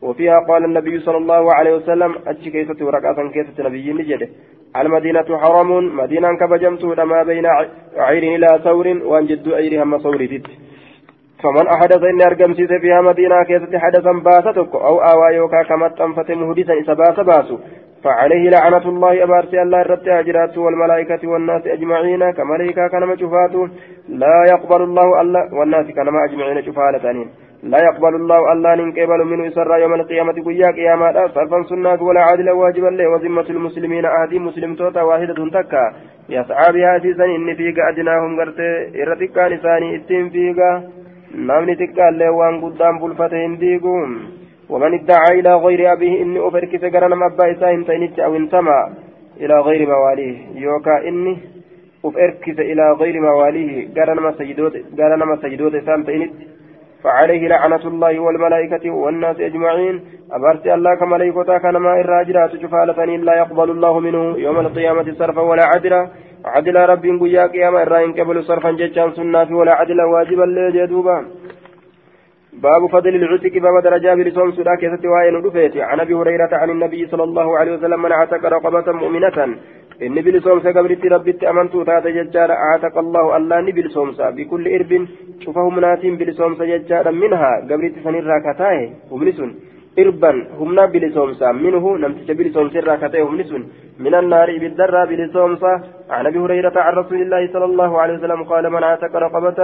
وفيها 0.02 0.38
قال 0.48 0.64
النبي 0.64 1.00
صلى 1.00 1.16
الله 1.16 1.54
عليه 1.54 1.74
وسلم 1.74 2.14
أتش 2.26 2.48
كيسة 2.48 2.84
ورقات 2.86 3.16
كيسة 3.34 3.56
نبي 3.66 3.92
نجد 3.92 4.28
المدينة 4.76 5.38
حرم 5.38 5.96
مدينة 5.96 6.36
كبجمت 6.40 6.84
ما 6.84 7.22
بين 7.22 7.46
عير 7.96 8.22
إلى 8.36 8.60
ثور 8.64 8.86
وأن 9.04 9.26
جد 9.26 9.52
عير 9.52 9.82
هم 9.82 9.98
ثور 9.98 10.20
فمن 11.42 11.66
أحدث 11.66 12.02
إني 12.02 12.26
أرقم 12.26 12.54
فيها 12.54 13.00
مدينة 13.00 13.42
كيست 13.42 13.76
حدثا 13.76 14.12
باستك 14.12 14.74
أو 14.74 14.98
آوى 14.98 15.34
يوكا 15.34 15.62
كما 15.62 15.88
تنفت 15.88 16.30
مهدثا 16.30 16.80
إسا 16.80 16.94
باس 16.94 17.20
باسو. 17.20 17.58
فعليه 18.04 18.50
لعنة 18.50 18.84
الله 18.88 19.22
أبارسي 19.24 19.62
الله 19.62 19.80
الرد 19.80 20.08
أجرات 20.08 20.58
والملائكة 20.58 21.22
والناس 21.28 21.66
أجمعين 21.66 22.30
كملائكة 22.30 22.88
كنما 22.88 23.16
شفاتو 23.16 23.66
لا 24.08 24.36
يقبل 24.52 24.82
الله 24.82 25.20
الله 25.20 25.42
والناس 25.58 25.86
كنما 25.96 26.18
أجمعين 26.24 26.62
شفالة 26.62 27.26
لا 27.62 27.78
يقبل 27.88 28.14
الله 28.14 28.52
الله 28.52 28.74
ننقبل 28.74 29.24
منه 29.24 29.48
إسر 29.48 29.70
يوم 29.82 29.94
القيامة 29.94 30.36
قيا 30.46 30.70
قيامة. 30.78 31.26
صرفا 31.34 31.62
سنة 31.70 32.02
ولا 32.02 32.20
عادل 32.20 32.50
واجبا 32.50 32.90
له. 32.98 33.08
وذمة 33.08 33.48
المسلمين 33.50 34.04
أهدي 34.04 34.38
مسلم 34.38 34.74
توتا 34.74 35.02
واحدة 35.02 35.38
تكا. 35.54 35.84
يسعى 36.28 36.72
بها 36.72 36.98
سيسا 36.98 37.24
إن 37.24 37.54
فيك 37.54 37.78
أدناهم 37.90 38.40
قرتي 38.40 38.70
إرتكا 39.02 39.48
نساني 39.48 39.96
إتين 39.96 40.30
فيك. 40.30 40.60
namni 41.34 41.76
xiqqaallee 41.76 42.32
waan 42.32 42.60
guddaan 42.60 42.98
bulfate 43.00 43.36
hin 43.36 43.60
diigu 43.60 43.94
ومن 44.70 44.94
ادعى 44.94 45.40
إلى 45.40 45.54
غير 45.54 45.92
أبيه 45.92 46.22
إني 46.22 46.48
أفركس 46.48 46.84
غرنا 46.84 47.26
أبا 47.26 47.52
إساء 47.52 47.74
أو 48.24 48.36
انتمى 48.36 48.80
إلى 49.40 49.60
غير 49.60 49.88
مواليه. 49.88 50.36
يوكا 50.54 51.08
إني 51.08 51.38
أفركس 52.04 52.58
إلى 52.58 52.92
غير 53.00 53.20
مواليه. 53.20 53.88
غرنا 53.96 54.32
سجدوت 54.32 54.74
غرنا 54.98 55.36
سجدوت 55.42 55.74
إسان 55.74 56.00
إنت 56.08 56.32
فعليه 57.04 57.48
لعنة 57.48 57.84
الله 57.92 58.18
والملائكة 58.18 58.90
والناس 58.90 59.40
أجمعين. 59.40 60.00
أبرت 60.32 60.66
الله 60.66 60.94
كملائكة 61.00 61.58
كان 61.58 61.76
ما 61.76 62.00
إراجرات 62.00 62.52
شفالة 62.62 63.04
لا 63.28 63.34
يقبل 63.42 63.70
الله 63.70 64.00
منه 64.00 64.38
يوم 64.38 64.58
القيامة 64.60 65.14
صرفا 65.18 65.42
ولا 65.42 65.64
عدلا. 65.64 66.08
عدل 66.44 66.76
رب 66.76 67.04
قيا 67.22 67.46
قيامة 67.46 67.82
إرائن 67.82 68.12
قبل 68.12 68.44
صرفا 68.44 68.70
ججان 68.70 69.10
سنة 69.12 69.56
ولا 69.56 69.72
عدل 69.74 70.00
واجبا 70.02 70.42
لجدوبا 70.42 71.26
باب 72.62 72.86
فضل 72.86 73.14
العتق 73.14 73.58
باب 73.58 73.82
درجة 73.82 74.14
بلسوم 74.14 74.52
سودا 74.52 74.74
كيست 74.74 75.04
وائل 75.06 75.44
رفيت 75.44 75.76
عن 75.76 76.00
أبي 76.00 76.14
هريرة 76.14 76.48
عن 76.52 76.70
النبي 76.70 77.06
صلى 77.06 77.24
الله 77.24 77.58
عليه 77.58 77.72
وسلم 77.72 78.02
من 78.02 78.12
اعتق 78.12 78.44
رقبة 78.44 78.92
مؤمنة. 78.92 79.38
إن 80.02 80.14
بلسوم 80.14 80.60
سقبرت 80.60 81.06
ربت 81.06 81.44
أمنت 81.44 81.76
تات 81.88 82.06
ججار 82.06 82.50
اعتق 82.52 82.98
الله 82.98 83.36
الله 83.36 83.60
نبلسوم 83.60 84.08
بكل 84.36 84.64
إرب 84.74 85.06
شوفه 85.44 85.70
مناتين 85.70 86.16
بلسوم 86.16 86.54
سججار 86.54 87.10
منها. 87.12 87.52
قبرت 87.70 87.94
سنير 88.04 88.24
راكتاه 88.26 88.90
ومنسون 89.10 89.50
إربا 90.00 90.30
همنا 90.60 90.84
بلسومسا 90.92 91.48
منه 91.64 91.84
نمتج 92.02 92.30
بلسومسا 92.38 92.80
راكتاه 92.88 93.22
ومنسون 93.26 93.62
من 94.04 94.14
النار 94.20 94.48
بالدرة 94.62 95.04
بلسومسا 95.10 95.72
عن 96.16 96.26
أبي 96.26 96.38
هريرة 96.44 96.76
عن 96.86 96.92
رسول 97.00 97.20
الله 97.24 97.42
صلى 97.54 97.66
الله 97.70 97.90
عليه 98.02 98.14
وسلم 98.18 98.40
قال 98.50 98.64
من 98.74 98.82
اعتق 98.88 99.12
رقبة 99.24 99.58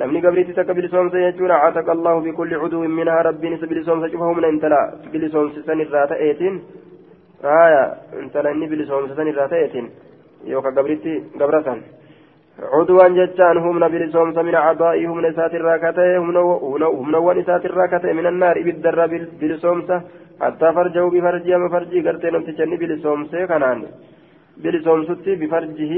نمني 0.00 0.20
قبرت 0.24 0.50
تك 0.58 0.70
بلسومسا 0.76 1.18
يجون 1.26 1.50
اعتق 1.50 1.88
الله 1.96 2.14
بكل 2.24 2.50
عدو 2.62 2.80
منها 2.98 3.22
ربي 3.28 3.48
نس 3.52 3.62
بلسومسا 3.70 4.08
شوفه 4.12 4.32
من 4.38 4.44
انتلا 4.52 4.80
بلسومسا 5.12 5.60
سنير 5.66 5.88
راكتاه 5.94 6.40
آية 7.64 7.82
انتلا 8.22 8.50
إني 8.54 8.66
بلسومسا 8.72 9.14
سنير 9.18 9.36
راكتاه 9.40 9.74
يوكا 10.52 10.70
قبرتي 10.76 11.14
قبرة 11.40 11.68
عدوان 12.73 13.15
جتان 13.15 13.57
هم 13.57 13.79
بلسومس 13.93 14.37
من 14.37 14.55
أعضائي 14.55 15.05
هم 15.05 15.19
نسات 15.25 15.53
الراكتة 15.59 16.17
هم 16.17 16.31
نوان 17.11 17.37
نسات 17.37 17.65
الراكتة 17.65 18.13
من 18.13 18.25
النار 18.31 18.55
بالدر 18.65 18.99
بلسومس 19.41 19.89
حتى 20.41 20.67
فرجه 20.77 21.03
بفرجي 21.13 21.55
أما 21.55 21.69
فرجي 21.69 21.99
قرتين 22.07 22.35
امتشني 22.35 22.77
بلسومس 22.81 23.31
كنان 23.49 23.79
بلسومستي 24.63 25.31
بفرجه 25.41 25.93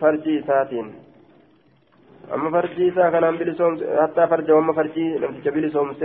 فرجي 0.00 0.34
ساتين 0.48 0.86
أما 2.34 2.48
فرجي 2.54 2.90
سا 2.96 3.10
كنان 3.10 3.34
بلسومس 3.40 3.80
حتى 4.02 4.22
فرجه 4.30 4.58
أما 4.58 4.72
فرجي 4.78 5.04
امتش 5.26 5.48
بلسومس 5.54 6.00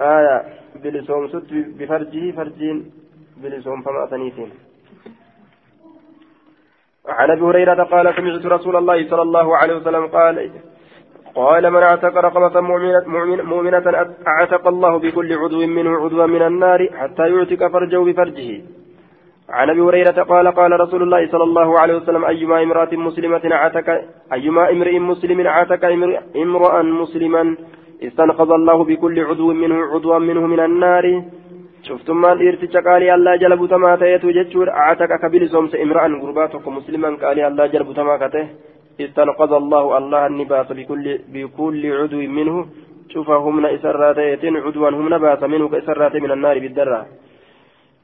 آية 0.00 0.36
بلسومستي 0.82 1.60
بفرجه 1.78 2.24
فرجين 2.36 2.76
بلسوم 3.42 3.82
فما 3.82 4.04
أتنيتين 4.04 4.50
عن 7.07 7.31
أبي 7.31 7.41
هريرة 7.41 7.83
قال 7.83 8.15
سمعت 8.15 8.45
رسول 8.45 8.75
الله 8.75 9.09
صلى 9.09 9.21
الله 9.21 9.57
عليه 9.57 9.75
وسلم 9.75 10.07
قال 10.07 10.51
قال 11.35 11.71
من 11.71 11.83
اعتق 11.83 12.17
رقبة 12.17 12.61
مؤمنة, 12.61 13.03
مؤمنة 13.43 13.83
أعتق 14.27 14.67
الله 14.67 14.99
بكل 14.99 15.33
عضو 15.33 15.65
منه 15.65 15.91
عضوا 15.97 16.25
من 16.25 16.41
النار 16.41 16.89
حتى 16.93 17.29
يعتق 17.29 17.67
فرجه 17.67 17.97
بفرجه. 17.97 18.61
عن 19.49 19.69
أبي 19.69 19.81
هريرة 19.81 20.23
قال 20.23 20.47
قال 20.47 20.79
رسول 20.79 21.03
الله 21.03 21.31
صلى 21.31 21.43
الله 21.43 21.79
عليه 21.79 21.95
وسلم 21.95 22.25
أيما 22.25 22.63
امرأة 22.63 22.89
مسلمة 22.91 23.41
عتك 23.45 24.01
أيما 24.33 24.71
امرئ 24.71 24.99
مسلم 24.99 25.47
عتك 25.47 25.85
امرأ 26.35 26.81
مسلما 26.81 27.57
استنقذ 28.03 28.51
الله 28.51 28.83
بكل 28.83 29.19
عضو 29.19 29.53
منه 29.53 29.75
عضوا 29.75 30.19
منه 30.19 30.47
من 30.47 30.59
النار 30.59 31.23
شفتم 31.83 32.21
ما 32.21 32.31
إرتجا 32.31 32.79
قال 32.79 33.03
الله 33.03 33.35
جل 33.35 33.57
بتما 33.57 33.95
تيتو 33.95 34.29
جتشور. 34.31 34.69
عتك 34.69 35.11
كبيل 35.21 35.49
سومس 35.49 35.75
امرا 35.75 36.07
غرباتك 36.21 36.67
مسلما 36.67 37.09
قال 37.23 37.39
الله 37.39 37.65
جل 37.67 37.83
بتما 37.83 38.17
كته. 38.17 38.47
استنقذ 38.99 39.51
الله 39.61 39.97
الله 39.97 40.21
النبات 40.27 40.69
بكل 40.71 41.05
بكل 41.33 41.83
عضو 41.99 42.21
منه. 42.37 42.55
شوف 43.13 43.29
هم 43.29 43.65
إسرات 43.65 44.19
عضوا 44.65 44.89
هم 44.89 45.07
نبات 45.13 45.43
منه 45.43 45.65
كإسرات 45.69 46.15
من 46.15 46.31
النار 46.31 46.59
بالدرة. 46.59 47.05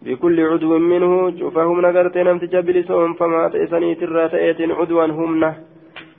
بكل 0.06 0.38
عضو 0.52 0.78
منه 0.78 1.12
شوفهم 1.40 1.78
نقرت 1.86 2.18
نمت 2.18 2.56
بلسهم 2.56 3.14
فما 3.14 3.42
تئسني 3.54 3.96
ترات 3.96 4.34
عضوا 4.80 5.06
همنا 5.06 5.50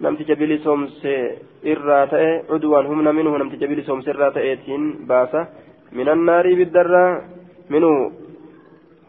نمت 0.00 0.30
بلسهم 0.40 0.80
سئرات 1.02 2.14
عضوا 2.50 2.80
همنا 2.88 3.12
منه 3.12 3.32
نمت 3.40 3.64
بلسهم 3.70 4.00
سرات 4.06 4.36
باسا 5.08 5.40
من 5.92 6.08
النار 6.08 6.46
بالدرة. 6.58 7.33
منه 7.70 7.90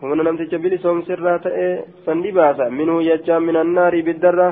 humna 0.02 0.24
namticha 0.24 0.58
bilisoomsirraa 0.64 1.40
ta'e 1.46 1.68
sandi 2.06 2.32
baasa 2.38 2.70
minhu 2.70 2.96
jechaan 3.08 3.46
min 3.48 3.56
annaari 3.64 4.02
biddarra 4.08 4.48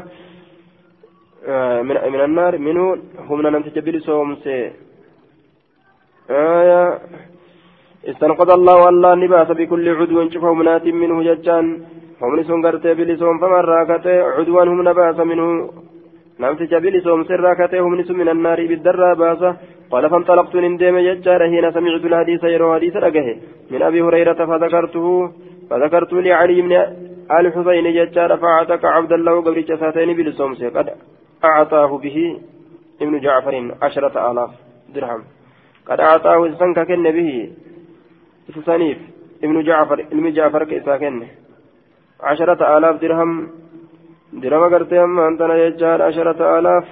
min 1.87 2.21
annaari 2.27 2.57
minhu 2.67 2.85
humna 3.29 3.51
namticha 3.51 3.85
bilisoomse 3.87 4.57
استنقذ 8.11 8.49
الله 8.59 8.79
الله 8.91 9.11
نباس 9.23 9.49
بكل 9.59 9.85
عدو 9.99 10.29
شوف 10.33 10.43
همنات 10.43 10.85
منه 11.01 11.17
ججان 11.27 11.65
هم 12.21 12.35
نسون 12.39 12.59
قرتي 12.65 12.93
بلسون 12.99 13.35
فمن 13.41 13.63
راكته 13.71 14.13
عدوان 14.35 14.67
هم 14.71 14.79
نباس 14.89 15.19
منه 15.31 15.47
بلسون 16.83 17.23
سر 17.23 17.39
راكته 17.39 17.79
هم 17.79 17.95
نسون 17.95 18.17
من 18.17 18.29
النار 18.29 18.67
بالدرى 18.67 19.15
باسه 19.15 19.55
قال 19.91 20.09
فانطلقت 20.09 20.55
نندم 20.55 20.97
ججار 21.07 21.41
حين 21.51 21.71
سمعت 21.71 22.05
الحديث 22.05 22.43
يرو 22.43 22.73
حديث 22.75 22.95
رقه 22.95 23.27
من 23.71 23.81
ابي 23.81 24.01
هريره 24.01 24.39
فذكرته 24.49 25.31
فذكرت 25.69 26.13
لعلي 26.13 26.61
بن 26.61 26.73
الحسين 27.39 27.85
ججار 27.97 28.37
فاعتق 28.37 28.85
عبد 28.85 29.11
الله 29.13 29.41
قبل 29.41 29.57
جساتين 29.69 30.09
بلسون 30.17 30.53
قد 30.75 30.87
اعطاه 31.43 31.97
به 31.97 32.17
ابن 33.01 33.19
جعفر 33.19 33.75
عشرة 33.81 34.31
آلاف 34.31 34.51
درهم 34.95 35.21
قد 35.87 35.99
أعطاه 35.99 36.45
إنسان 36.47 36.73
كن 36.73 37.11
به 37.17 37.51
إسسانيف 38.49 38.97
ابن 39.43 39.63
جعفر 39.63 40.05
علم 40.11 40.27
جعفر 40.27 40.63
كيسا 40.63 40.97
كن 40.97 41.27
عشرة 42.21 42.77
آلاف 42.77 43.01
درهم 43.01 43.29
درهم 44.32 44.74
قرتي 44.74 45.04
أما 45.04 45.28
أنتنا 45.28 45.54
يجار 45.64 46.02
عشرة 46.02 46.40
آلاف 46.58 46.86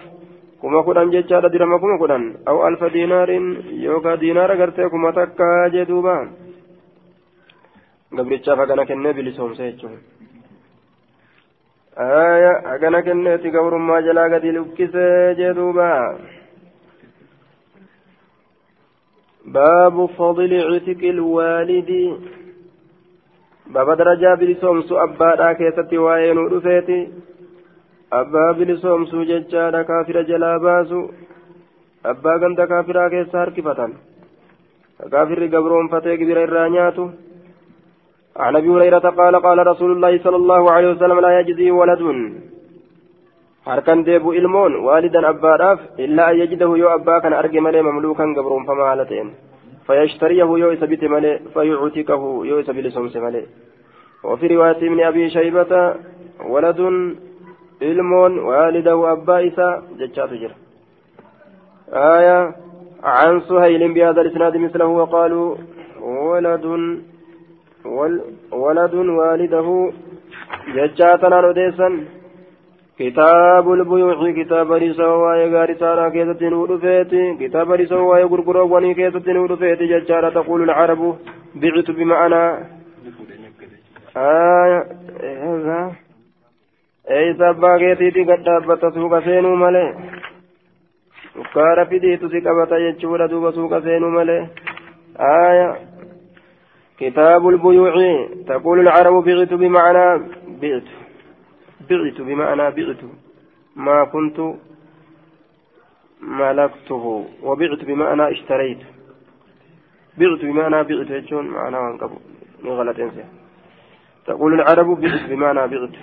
كما 0.62 0.82
كدن 0.86 1.11
ججار 1.14 1.44
درهم 1.55 1.76
كما 1.82 1.97
كدن 2.01 2.22
أو 2.49 2.68
ألف 2.68 2.84
دينار 2.84 3.30
يوكا 3.86 4.14
دينار 4.14 4.51
قرتي 4.61 4.88
كما 4.92 5.11
تكا 5.16 5.68
جدوبا 5.74 6.16
قبرتشا 8.16 8.55
فكنا 8.59 8.84
كن 8.88 9.07
بلسهم 9.12 9.55
سيجون 9.55 9.99
آية 11.99 12.53
أكنا 12.74 13.01
كنتي 13.01 13.49
قبر 13.51 13.74
ما 13.76 14.01
جلا 14.01 14.24
قد 14.32 14.44
لكسي 14.57 15.34
جدوبا 15.38 15.92
باب 19.47 20.07
فضل 20.07 20.53
عتق 20.70 21.03
الوالد 21.14 21.90
باب 23.66 23.90
درجة 23.97 24.34
بلسومس 24.34 24.92
أبا 24.92 25.53
كيستي 25.53 25.99
وين 25.99 26.38
ودفيتي 26.38 27.09
أبا 28.14 28.51
بلسومس 28.51 29.12
ججارة 29.30 29.82
كافر 29.89 30.22
جلا 30.30 30.57
باسو 30.64 31.01
أبا 32.05 32.34
غند 32.41 32.62
كافر 32.72 32.97
كيسا 33.12 33.43
هركفة 33.43 33.80
كافر 35.12 35.39
قبرون 35.53 35.88
فتيك 35.91 36.22
بر 36.28 36.38
الرانياتو 36.43 37.05
عن 38.43 38.55
أبي 38.55 38.70
هريرة 38.70 39.05
قال 39.20 39.36
قال 39.45 39.68
رسول 39.72 39.91
الله 39.91 40.14
صلى 40.26 40.38
الله 40.41 40.72
عليه 40.72 40.89
وسلم 40.93 41.20
لا 41.26 41.32
يجزي 41.39 41.72
ولد 41.72 42.01
harkan 43.66 43.99
deebu 44.05 44.34
ilmoon 44.34 44.74
waalidan 44.86 45.26
abbaadhaaf 45.32 45.80
illaa 46.03 46.30
an 46.32 46.38
yajidahu 46.41 46.78
yoo 46.82 46.93
abbaa 46.97 47.22
kana 47.24 47.38
arge 47.41 47.59
malee 47.66 47.84
mamluukan 47.88 48.34
gabroonfamaa 48.38 48.88
haala 48.89 49.05
ta'en 49.12 49.30
fayashtariyahu 49.88 50.57
yoo 50.62 50.72
isa 50.76 50.88
bite 50.93 51.07
malee 51.14 51.36
fayuctikahu 51.53 52.30
yoo 52.49 52.59
isa 52.64 52.74
bilisomse 52.74 53.20
malee 53.26 53.45
وفي 54.24 54.47
رواية 54.47 54.78
ابن 54.78 54.99
أبي 54.99 55.30
شيبة 55.30 55.95
ولد 56.45 56.80
ilmoon 57.82 58.39
waalidahu 58.39 59.07
abbaa 59.13 59.41
isaa 59.41 59.82
jechaatu 59.99 60.38
jira 60.43 60.55
آية 61.91 62.55
عن 63.03 63.41
سهيل 63.41 63.93
بهذا 63.93 64.21
الإسناد 64.21 64.57
مثله 64.57 64.86
وقالوا 64.86 65.55
ولد 66.01 66.65
ولد 68.51 68.93
والده 68.95 69.91
ججاتنا 70.75 71.39
رديسا. 71.41 71.89
كتاب 72.99 73.71
البيوع 73.73 74.32
كتاب 74.32 74.71
رسوا 74.71 75.34
يغاري 75.36 75.75
سارا 75.75 76.09
كيسة 76.09 76.49
نودفيتي 76.49 77.23
كتاب 77.41 77.71
رسوا 77.71 78.17
يغرغروا 78.17 78.71
وني 78.73 78.93
كيسة 78.93 79.34
نودفيتي 79.34 79.86
ججارة 79.88 80.29
تقول 80.29 80.61
العرب 80.63 81.01
بعت 81.55 81.91
بمعنى. 81.91 82.43
آية 84.17 84.79
إذا 87.12 87.20
أي 87.20 87.53
سبا 87.53 87.78
كيتي 87.78 88.24
قد 88.24 88.43
دابت 88.43 88.93
سوق 88.93 89.14
سينو 89.26 89.55
ملي 89.55 89.86
سكارا 91.36 91.84
فيديتو 91.84 92.28
سيكبتا 92.30 92.78
يجورا 92.78 93.26
دوبا 93.32 93.51
سوق 93.51 93.74
سينو 93.80 94.09
ملي 94.09 94.47
آية 95.20 95.70
كتاب 96.99 97.47
البيوع 97.47 97.95
تقول 98.47 98.80
العرب 98.80 99.16
بعت 99.24 99.53
بمعنى 99.53 100.05
بعت 100.62 100.88
بعت 101.89 102.18
بمعنى 102.28 102.66
بعت 102.78 103.01
ما 103.76 104.03
كنت 104.14 104.38
ملكته 106.22 107.26
وبعت 107.43 107.82
بمعنى 107.89 108.32
اشتريت 108.32 108.82
بعت 110.18 110.41
بمعنى 110.49 110.84
بعت 110.84 111.09
يجون 111.18 111.45
معنى 111.47 111.78
وانقبوا 111.78 112.20
غلط 112.66 112.99
انسى 112.99 113.26
تقول 114.26 114.53
العرب 114.53 115.01
بعت 115.01 115.24
بمعنى 115.30 115.68
بعت 115.68 115.95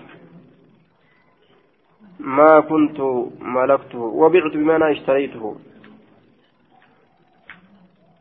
ما 2.19 2.61
كنت 2.61 3.01
ملكته 3.41 3.99
وبعت 3.99 4.53
بمعنى 4.53 4.93
اشتريته. 4.93 5.57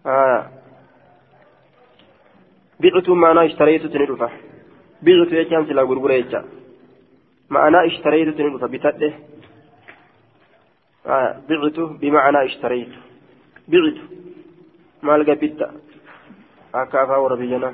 آه. 0.05 0.49
بعت 2.79 3.09
بمعنى 3.09 3.45
اشتريته 3.45 3.89
تندفع 3.89 4.31
بعت 5.01 5.31
يجان 5.31 5.65
سلا 5.65 5.81
غرغرة 5.81 6.13
يجان 6.13 6.45
معنى 7.49 7.87
اشتريت 7.87 8.37
تنبت 8.37 8.63
بتده 8.63 9.13
آه. 11.05 11.41
بعته 11.49 11.87
بمعنى 12.01 12.45
اشتريت 12.45 12.89
بعت. 13.67 13.97
أكافا 16.75 17.17
وربينا 17.17 17.73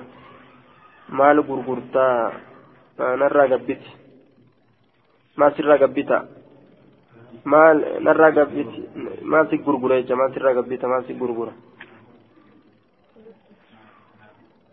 مال 1.10 1.40
غرغرتا. 1.40 2.34
نرى 3.00 3.48
ما 5.38 5.50
سرى 5.58 5.78
قبيتا 5.78 6.20
maal 7.52 7.78
narraa 8.06 8.32
gabbiti 8.32 8.80
maal 9.32 9.46
si 9.50 9.58
gurgura 9.66 9.96
jecha 10.00 10.16
maal 10.16 10.32
sirraa 10.34 10.54
gabbita 10.58 10.88
maal 10.88 11.04
si 11.08 11.14
gurgura 11.14 11.52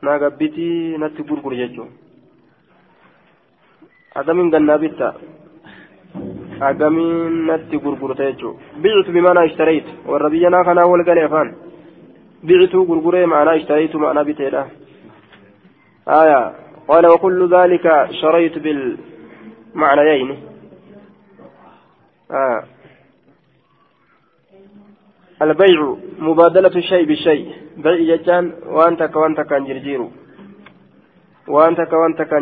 naa 0.03 0.19
gabbiti 0.23 0.67
natti 1.03 1.23
gurgura 1.29 1.57
jechuun 1.61 1.91
agamiin 4.21 4.53
gannaa 4.55 4.79
bitta 4.85 5.09
agamiin 6.69 7.35
natti 7.49 7.77
gurgurta 7.85 8.29
jechuu 8.29 8.55
bicitu 8.83 9.11
bimaanaa 9.17 9.49
ishtaraytu 9.51 9.91
warra 10.13 10.31
biyyanaa 10.35 10.65
kanaa 10.69 10.87
wal 10.93 11.05
galee 11.09 11.27
afaan 11.31 11.51
bicitu 12.47 12.85
gurguree 12.91 13.27
maanaa 13.27 13.59
ishtaraytu 13.63 13.99
maanaa 14.05 14.29
biteedha 14.31 14.63
آية 16.09 16.53
قال 16.89 17.07
وكل 17.07 17.41
ذلك 17.57 17.87
شريت 18.21 18.59
بالمعنيين 18.65 20.31
آه. 22.31 22.63
البيع 25.43 25.97
مبادلة 26.19 26.75
الشيء 26.77 27.05
بالشيء 27.05 27.53
بيع 27.77 28.17
جتان 28.17 28.53
وانت 28.67 29.03
كوانت 29.03 29.41
كان 29.41 29.65
جرجيرو. 29.65 30.11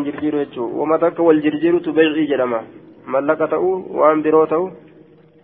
jirjiiru 0.04 0.38
jechuudha 0.38 0.78
wama 0.80 0.98
takka 0.98 1.22
wal 1.22 1.40
jirjiirutu 1.40 1.92
beeycii 1.92 2.26
jedhama 2.26 2.60
mallaqa 3.06 3.48
ta'uu 3.48 3.74
waan 4.00 4.22
biroo 4.22 4.46
ta'u 4.46 4.70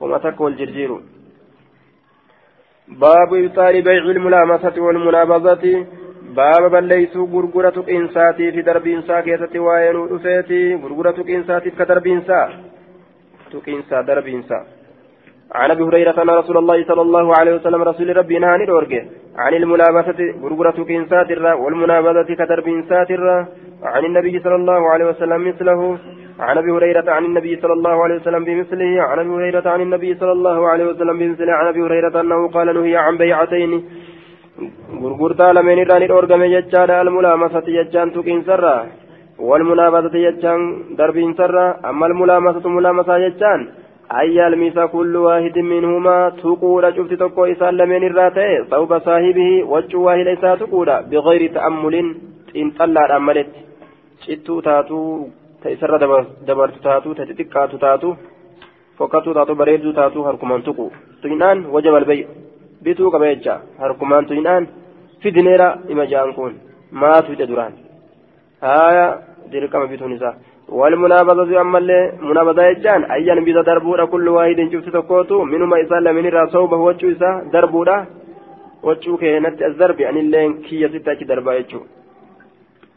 wama 0.01 0.19
takka 0.19 0.45
wal 0.45 0.57
jirjiiru 0.61 1.01
باب 2.89 3.35
إبطال 3.35 3.83
بيع 3.83 4.05
الملامسة 4.17 4.77
والمنابذة. 4.81 5.87
باب 6.37 6.71
بليسو 6.71 7.25
غرغرة 7.25 7.85
إنساتي 7.91 8.53
في 8.53 8.63
درب 8.63 8.87
إنسا 8.87 9.21
كيستي 9.21 9.59
وين 9.59 9.97
ودفيتي 9.97 10.75
غرغرة 10.75 11.19
إنساتي 11.37 11.71
كدرب 11.71 12.07
إنسا. 12.07 12.64
تقينسا 13.53 14.01
درب 14.09 14.27
إنسا 14.27 14.59
عن 15.55 15.71
أبي 15.71 15.83
هريرة 15.83 16.23
أن 16.23 16.31
رسول 16.31 16.57
الله 16.59 16.85
صلى 16.85 17.03
الله 17.03 17.27
عليه 17.39 17.55
وسلم 17.55 17.83
رسول 17.83 18.17
ربي 18.17 18.39
نهاني 18.39 18.67
دورجه 18.67 19.03
عن 19.45 19.55
الملابسه 19.55 20.21
غرغرة 20.43 20.79
كنسات 20.89 21.31
والمنابذه 21.63 22.35
كدرب 22.41 22.85
ساتر 22.89 23.47
عن 23.83 24.05
النبي 24.05 24.41
صلى 24.45 24.55
الله 24.55 24.91
عليه 24.93 25.07
وسلم 25.11 25.49
مثله. 25.49 25.99
عن 26.41 26.59
أبي 26.59 26.71
هريرة 26.71 27.11
عن 27.11 27.25
النبي 27.25 27.53
صلى 27.63 27.73
الله 27.73 28.03
عليه 28.05 28.15
وسلم 28.15 28.45
بمثله. 28.45 29.03
عن 29.03 29.19
أبي 29.19 29.31
هريرة 29.37 29.67
عن 29.75 29.81
النبي 29.81 30.15
صلى 30.15 30.33
الله 30.33 30.69
عليه 30.69 30.85
وسلم 30.85 31.19
بمثله. 31.19 31.53
عن 31.53 31.67
أبي 31.67 31.81
هريرة 31.83 32.21
أنه 32.21 32.49
قال 32.49 32.67
نهي 32.75 32.97
عن 32.97 33.17
بيعتين. 33.17 33.73
غرغرتا 35.03 35.53
لمن 35.57 35.79
راني 35.91 36.07
دورجه 36.07 36.47
ججاد 36.55 36.91
الملامسه 36.91 37.67
ججان 37.79 38.13
تقينسرا 38.13 38.77
والمنابذه 39.40 40.16
ججان 40.26 40.62
درب 40.98 41.18
سرا 41.38 41.66
اما 41.90 42.06
الملامسه 42.08 42.70
ملامسه 42.70 43.18
ججان 43.26 43.62
أن 44.20 44.28
يلمس 44.38 44.78
كل 44.94 45.16
واحد 45.16 45.58
منهما 45.74 46.18
تقول 46.30 46.84
شفت 46.96 47.14
تقوى 47.14 47.52
إسان 47.52 47.74
لمن 47.78 48.04
الراتي 48.10 48.66
صوب 48.72 48.92
صاحبه 49.08 49.52
وجه 49.74 49.98
واحد 49.98 50.28
إسا 50.28 50.56
تقول 50.56 50.90
بغير 51.12 51.42
تأمل 51.56 51.96
إن 52.60 52.68
طلع 52.78 53.18
أملت 53.18 53.52
شتو 54.24 54.60
تاتو 54.66 55.00
تيسر 55.64 55.94
دبرت 56.48 56.76
تاتو 56.86 57.14
تتتكات 57.18 57.72
تاتو 57.84 58.12
فكتو 58.98 59.32
تاتو 59.38 59.54
بريدو 59.60 59.92
تاتو 59.92 60.20
هركمان 60.28 60.64
تقو 60.68 60.88
تينان 61.22 61.58
وجب 61.74 61.96
البيع 62.02 62.28
بيتو 62.84 63.10
قبيجا 63.14 63.56
هركمان 63.82 64.24
تينان 64.30 64.64
في 65.22 65.30
دينيرا 65.36 65.70
إما 65.92 66.06
جانكون 66.12 66.54
ما 66.92 67.22
في 67.26 67.36
دران 67.36 67.74
هايا 68.65 69.07
ديركما 69.51 69.85
بيتو 69.91 70.09
نساء. 70.09 70.35
والمنابذة 70.69 71.61
أما 71.61 71.79
اللي 71.79 72.12
منابذة 72.29 72.62
يجان. 72.71 73.01
أيان 73.17 73.45
بذا 73.45 73.62
دربورا 73.69 74.05
كل 74.12 74.29
واحد 74.29 74.59
شفت 74.73 74.89
تقوتو. 74.97 75.45
منهما 75.53 75.77
إسان 75.83 76.01
لمن 76.07 76.27
راسوبه 76.37 76.77
وجو 76.87 77.07
إسا 77.15 77.31
دربورا 77.53 77.97
وجو 78.87 79.17
كينت 79.17 79.62
الزرب. 79.62 80.01
يعني 80.01 80.21
اللين 80.21 80.51
كي 80.65 80.77
يستاك 80.83 81.21
دربا 81.31 81.53
يجو. 81.59 81.81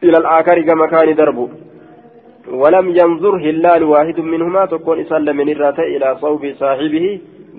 إلى 0.03 0.18
الآخر 0.18 0.57
كما 0.68 0.86
كان 0.91 1.15
دربو. 1.15 1.45
ولم 2.61 2.86
ينظر 2.99 3.34
هلال 3.45 3.84
واحد 3.84 4.20
منهما 4.20 4.65
تكون 4.65 4.99
إسان 4.99 5.22
لمن 5.26 5.47
راته 5.61 5.84
إلى 5.84 6.07
صوب 6.22 6.43
صاحبه. 6.61 7.05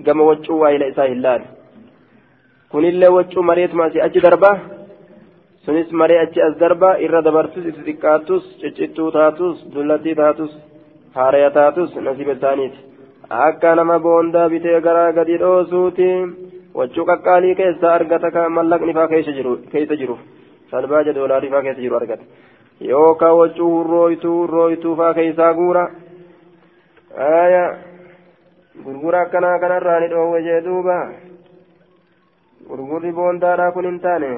كما 0.05 0.23
وجو 0.29 0.65
إلى 0.65 0.89
إسا 0.89 1.03
هلال. 1.13 1.41
كن 2.71 2.85
اللي 2.85 3.07
وجو 3.07 3.41
مريت 3.41 3.73
ما 3.75 3.89
سي 3.89 4.05
أجي 4.05 4.19
دربه 4.19 4.53
sunis 5.65 5.91
maree 6.01 6.19
achi 6.25 6.41
as 6.47 6.53
darba 6.63 6.89
irra 7.05 7.21
dabartus 7.27 7.65
itti 7.71 7.81
xiqqaattus 7.87 8.43
ciccittuu 8.61 9.09
taatus 9.17 9.55
dullatii 9.73 10.15
taatus 10.21 10.51
haaraya 11.15 11.49
taatus 11.57 11.95
nasiba 12.07 12.33
isaaniiti 12.37 12.79
akka 13.45 13.75
nama 13.75 13.99
boondaa 14.05 14.49
bitee 14.53 14.81
garaa 14.87 15.11
gadi 15.17 15.37
dhoosuuti 15.43 16.09
wachuu 16.79 17.05
qaqqaalii 17.09 17.55
keessa 17.61 17.93
argata 17.97 18.31
ka 18.35 18.49
mallaqni 18.57 18.93
faa 18.99 19.07
keessa 19.13 19.31
jiru 20.01 20.17
salbaaja 20.71 21.15
doolaarii 21.17 21.51
faa 21.55 21.61
keessa 21.65 21.81
jiru 21.85 21.95
argata 22.01 22.23
yookaan 22.91 23.37
wachuu 23.41 23.71
hurrooytuu 23.75 24.35
hurrooytuu 24.41 24.95
faa 25.01 25.13
keessaa 25.19 25.53
guura 25.59 25.83
gurgura 28.85 29.21
akkanaa 29.25 29.59
kanarraa 29.59 29.99
ni 29.99 30.07
dhoowwe 30.13 30.41
jee 30.47 30.61
duuba 30.67 30.97
gurgurri 32.69 33.11
boondaadhaa 33.19 33.71
kun 33.75 33.85
hin 33.89 33.99
taane 34.05 34.29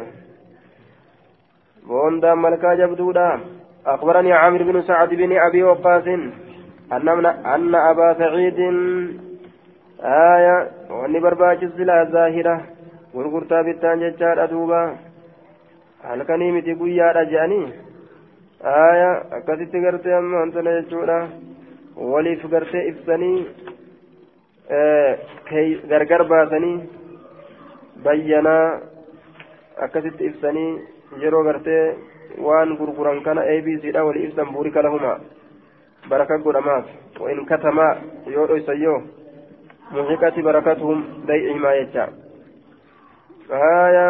بوندا 1.87 2.35
ملكا 2.35 2.73
جبدودا 2.73 3.39
أخبرني 3.85 4.33
عامر 4.33 4.63
بن 4.63 4.81
سعد 4.81 5.09
بن 5.09 5.37
أبي 5.37 5.63
وقاص 5.63 6.07
أن 6.91 7.25
أن 7.55 7.75
أبا 7.75 8.13
سعيد 8.13 8.59
آية 10.03 10.69
وأني 10.89 11.19
برباج 11.19 11.63
الزلا 11.63 12.03
ظاهرة 12.03 12.61
gurgurtaa 13.13 13.63
bittaan 13.63 13.99
jechaadha 13.99 14.47
duuba 14.51 14.77
halkanii 16.03 16.51
miti 16.55 16.75
guyyaadha 16.81 17.23
je'anii 17.31 17.73
aya 18.73 19.09
akkasitti 19.37 19.81
gartee 19.85 20.13
amma 20.17 20.43
wantana 20.43 20.75
jechuudha 20.77 21.17
waliif 22.11 22.45
gartee 22.53 22.83
ibsanii 22.91 23.39
gargar 25.91 26.23
baasanii 26.31 26.77
bayyanaa 28.05 28.65
akkasitti 29.87 30.29
ibsanii 30.31 30.71
yeroo 31.19 31.43
gartee 31.43 31.95
waan 32.37 32.77
gurguran 32.77 33.21
kana 33.23 33.41
abcdha 33.41 34.05
wali 34.05 34.23
ibsan 34.23 34.51
buurika 34.53 34.81
lahuma 34.81 35.19
baraka 36.09 36.37
godhamaaf 36.37 36.85
wain 37.19 37.45
katamaa 37.45 37.95
yoo 38.35 38.47
dhoysan 38.47 38.81
yoo 38.81 39.01
muhiqati 39.91 40.41
barakatuhum 40.41 41.03
bay'ihimaa 41.27 41.75
jecha 41.79 42.07
aya 43.51 44.07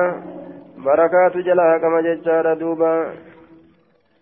barakaatu 0.85 1.41
jalaa 1.43 1.71
haqama 1.73 2.01
jechaadha 2.07 2.55
duuba 2.59 2.91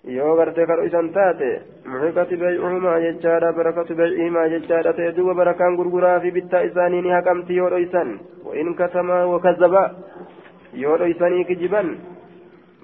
yoo 0.07 0.35
gartee 0.39 0.65
ka 0.65 0.75
dhoysan 0.79 1.11
taate 1.13 1.49
muhiqati 1.85 2.37
bay'uhumaa 2.43 2.99
jechaadha 3.05 3.51
barakatu 3.59 3.95
bay'ihimaa 3.99 4.47
jechaadha 4.55 4.93
ta'e 4.93 5.11
duuba 5.17 5.33
barakaan 5.41 5.75
gurguraa 5.75 6.19
fi 6.23 6.31
bittaa 6.31 6.63
isaanii 6.69 7.01
ni 7.01 7.11
haqamti 7.17 7.59
yoo 7.59 7.69
dhoysan 7.69 8.19
wain 8.47 8.73
katamaa 8.75 9.25
wakazaba 9.33 9.83
yoo 10.73 10.97
dhoysanii 10.97 11.45
kijiban 11.51 11.97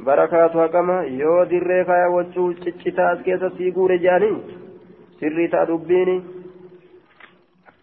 barakaatu 0.04 0.60
haqama 0.60 1.04
yoo 1.04 1.46
dirree 1.46 1.84
kaya 1.86 2.10
wachuu 2.10 2.54
ciccitaa 2.64 3.12
as 3.12 3.20
keessatti 3.28 3.72
guure 3.72 4.00
jedhanii 4.00 4.38
sirrii 5.20 5.48
ta'a 5.48 5.68
dubbiini 5.68 6.18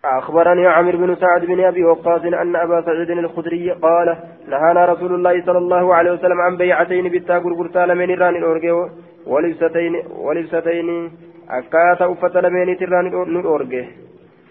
أخبرني 0.05 0.67
عامر 0.67 0.97
بن 0.97 1.15
سعد 1.17 1.45
بن 1.45 1.61
أبي 1.65 1.85
وقاص 1.85 2.23
أن 2.25 2.57
أبا 2.57 2.81
سعيد 2.83 3.11
الخدري 3.11 3.71
قال 3.71 4.17
نهانا 4.49 4.85
رسول 4.85 5.15
الله 5.15 5.43
صلى 5.47 5.59
الله 5.59 5.95
عليه 5.95 6.13
وسلم 6.13 6.41
عن 6.41 6.57
بيعتين 6.57 7.09
بالتا 7.09 7.37
غرغرتا 7.37 7.87
لمن 7.87 8.11
ران 8.19 8.37
الأورجي 8.37 8.73
ولبستين 9.27 9.95
ولبستين 10.11 11.11
أكاتا 11.51 12.13
أفت 12.13 12.37
لمن 12.37 12.77
تران 12.79 13.07
الأورجي 13.07 13.85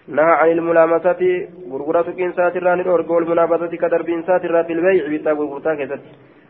نهى 0.08 0.32
عن 0.40 0.50
الملامسة 0.50 1.48
غرغرة 1.70 2.08
كنسات 2.18 2.56
ران 2.56 2.80
الأورجي 2.80 3.12
والمنابذة 3.12 3.76
كدرب 3.76 4.08
إنسات 4.08 4.44
البيع 4.44 5.04
بالتا 5.12 5.32
غرغرتا 5.32 5.74
كذا 5.74 5.96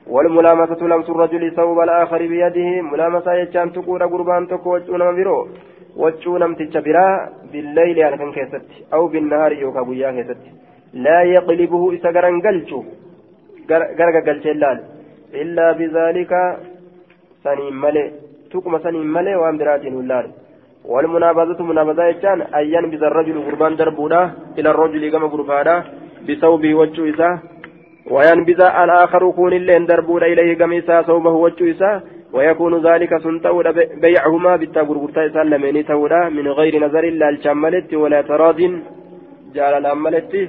والملامسة 0.07 0.87
لمس 0.87 1.11
الرجل 1.11 1.53
ثوب 1.57 1.79
الآخر 1.81 2.19
بيده 2.19 2.83
ملامسة 2.93 3.33
يجان 3.35 3.73
تقول 3.73 4.03
قربان 4.13 4.49
تكو 4.49 4.75
وجونا 4.75 5.11
برو 5.11 5.49
وجونا 5.97 6.47
متجبرا 6.47 7.07
بالليل 7.53 7.97
على 8.03 8.17
كان 8.19 8.33
كيست 8.33 8.67
أو 8.95 9.07
بالنهار 9.07 9.53
يوكا 9.53 9.83
بويا 9.83 10.11
كيست. 10.17 10.43
لا 10.95 11.23
يقلبه 11.23 11.83
إسقرا 11.95 12.31
قلشو 12.45 12.81
قرقا 13.71 14.21
قلش 14.27 14.47
اللال. 14.47 14.79
إلا 15.43 15.67
بذلك 15.79 16.33
سنين 17.45 17.75
ملي 17.83 18.05
تقم 18.53 18.79
سنين 18.85 19.07
ملي 19.17 19.35
وان 19.37 19.57
براتين 19.59 19.95
اللال. 20.01 20.27
والمنابذة 20.85 21.63
منابذة 21.63 22.05
يجان 22.11 22.41
أن 22.59 22.65
ينبذ 22.75 23.03
الرجل 23.11 23.37
قربان 23.47 23.77
دربودا 23.77 24.23
إلى 24.59 24.71
الرجل 24.71 25.03
كما 25.13 25.27
قربادا 25.27 25.77
بثوبه 26.27 26.75
وجو 26.75 27.03
إساه 27.11 27.35
وينبذ 28.11 28.61
الآخر 28.61 29.31
كون 29.31 29.53
اللين 29.53 29.87
دربون 29.87 30.23
إليه 30.23 30.59
قميسا 30.59 31.03
صوبه 31.03 31.31
وجويسا 31.31 32.01
ويكون 32.33 32.87
ذلك 32.87 33.19
سنتود 33.23 33.67
بيعهما 34.01 34.57
بالتغرغرتا 34.57 35.29
سلمين 35.29 35.87
تودا 35.87 36.29
من 36.29 36.49
غير 36.49 36.85
نظر 36.87 37.05
إلا 37.05 37.29
الشملت 37.29 37.95
ولا 37.95 38.23
تراض 38.23 38.61
جال 39.55 39.75
الأملت 39.81 40.49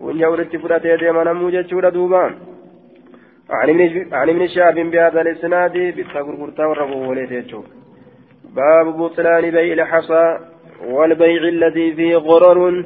ونجورت 0.00 0.56
فرات 0.56 0.84
يدي 0.84 1.10
من 1.12 1.68
شورا 1.70 1.90
دوبا 1.90 2.24
عن 4.12 4.28
ابن 4.28 4.46
شهاب 4.46 4.74
بهذا 4.74 5.20
الإسناد 5.20 5.72
بالتغرغرتا 5.72 6.66
والربو 6.66 7.10
وليت 7.10 7.54
باب 8.56 8.86
بطلان 8.98 9.50
بيع 9.50 9.72
الحصى 9.72 10.38
والبيع 10.90 11.42
الذي 11.42 11.94
فيه 11.94 12.16
غرر 12.16 12.84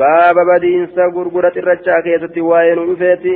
baaba 0.00 0.44
badiinsa 0.50 1.10
gurgura 1.16 1.50
xirrachaa 1.56 2.02
keessatti 2.06 2.40
waa'ee 2.50 2.74
nu 2.76 2.86
dhufeeti. 2.90 3.34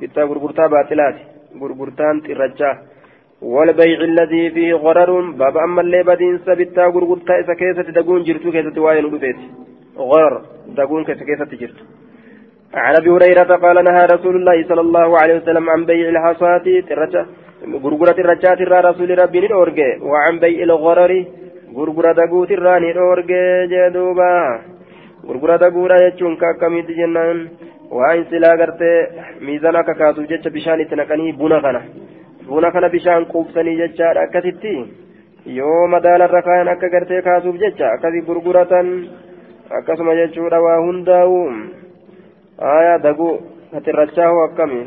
Bittaa 0.00 0.26
gurgurtaa 0.30 0.68
baaxilaati 0.68 1.22
gurgurtaan 1.60 2.22
xirrachaa 2.26 2.74
والبيع 3.42 4.00
الذي 4.00 4.50
فيه 4.50 4.74
غرر 4.74 5.30
باب 5.30 5.56
أما 5.56 5.80
اللي 5.80 6.02
بدين 6.02 6.38
سبتا 6.38 6.84
غرغرتا 6.86 7.38
إذا 7.40 7.54
كيست 7.54 7.90
دقون 7.90 8.22
جرتو 8.22 8.84
واين 8.84 9.04
ودفيت 9.04 9.36
غرر 9.96 10.42
دقون 10.76 11.04
كيست 11.04 11.22
كيست 11.22 11.54
جرت 11.54 11.78
عن 12.74 12.94
أبي 13.00 13.10
هريرة 13.10 13.56
قال 13.64 13.84
نهى 13.84 14.06
رسول 14.14 14.36
الله 14.36 14.68
صلى 14.68 14.80
الله 14.80 15.18
عليه 15.20 15.36
وسلم 15.36 15.70
عن 15.70 15.84
بيع 15.84 16.08
الحصاة 16.08 16.66
ترجة 16.88 17.26
غرغرة 17.84 18.20
الرجات 18.20 18.60
الرا 18.60 18.80
رسول 18.80 19.18
ربي 19.18 19.48
نورجي 19.48 19.90
وعن 20.02 20.38
بيع 20.38 20.62
الغرر 20.62 21.24
غرغرة 21.76 22.12
دقوت 22.12 22.50
الراني 22.50 22.92
نورجي 22.92 23.66
جدوبا 23.72 24.60
gurgurata 25.26 25.70
guuraa 25.76 26.00
jechuun 26.04 26.36
ka 26.40 26.48
akkamitti 26.54 26.94
jennaan 27.00 27.38
waan 27.98 28.24
silaa 28.30 28.56
gartee 28.60 28.96
miizana 29.46 29.78
akka 29.82 29.94
kaasuuf 30.00 30.28
jecha 30.32 30.50
bishaan 30.56 30.80
itti 30.84 30.96
naqanii 31.00 31.32
buna 31.40 31.58
kana 31.64 31.80
buna 32.48 32.70
kana 32.74 32.88
bishaan 32.94 33.26
quubsanii 33.32 33.76
jechaadha 33.80 34.22
akkasitti 34.26 34.74
yoo 35.58 35.82
madaalarra 35.94 36.42
kaayan 36.48 36.72
akka 36.74 36.88
gartee 36.94 37.22
kaasuuf 37.28 37.58
jecha 37.64 37.92
akkasi 37.96 38.22
gurguratan 38.28 38.88
akkasuma 39.80 40.14
jechuudha 40.20 40.62
waa 40.66 40.78
hundaa'u 40.86 41.36
aayaa 42.72 42.98
daguu 43.08 43.34
katirrachaa 43.74 44.30
hoo 44.32 44.40
akkami 44.46 44.80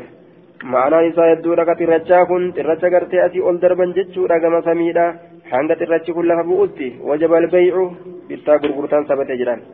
ma'anaan 0.74 1.08
isaa 1.10 1.30
hedduudha 1.30 1.64
katirrachaa 1.70 2.26
kun 2.32 2.50
xirracha 2.56 2.90
gartee 2.96 3.22
asii 3.28 3.46
ol 3.50 3.62
darban 3.62 3.94
jechuudha 4.00 4.38
gama 4.44 4.60
samiidha 4.68 5.06
hanga 5.54 5.78
xirrachi 5.80 6.12
kun 6.18 6.28
lafa 6.32 6.44
bu'utti 6.50 6.92
wajaba 7.08 7.40
albaycu 7.42 7.84
bittaa 8.28 8.58
gurgurtaan 8.66 9.08
sabate 9.08 9.40
jedhan 9.40 9.64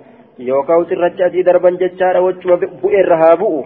yookaan 0.48 0.86
xirracha 0.90 1.24
asii 1.26 1.44
darban 1.48 1.78
jechaadha 1.82 2.20
wachuma 2.26 2.56
bu'eerra 2.82 3.16
haa 3.22 3.36
bu'u 3.42 3.60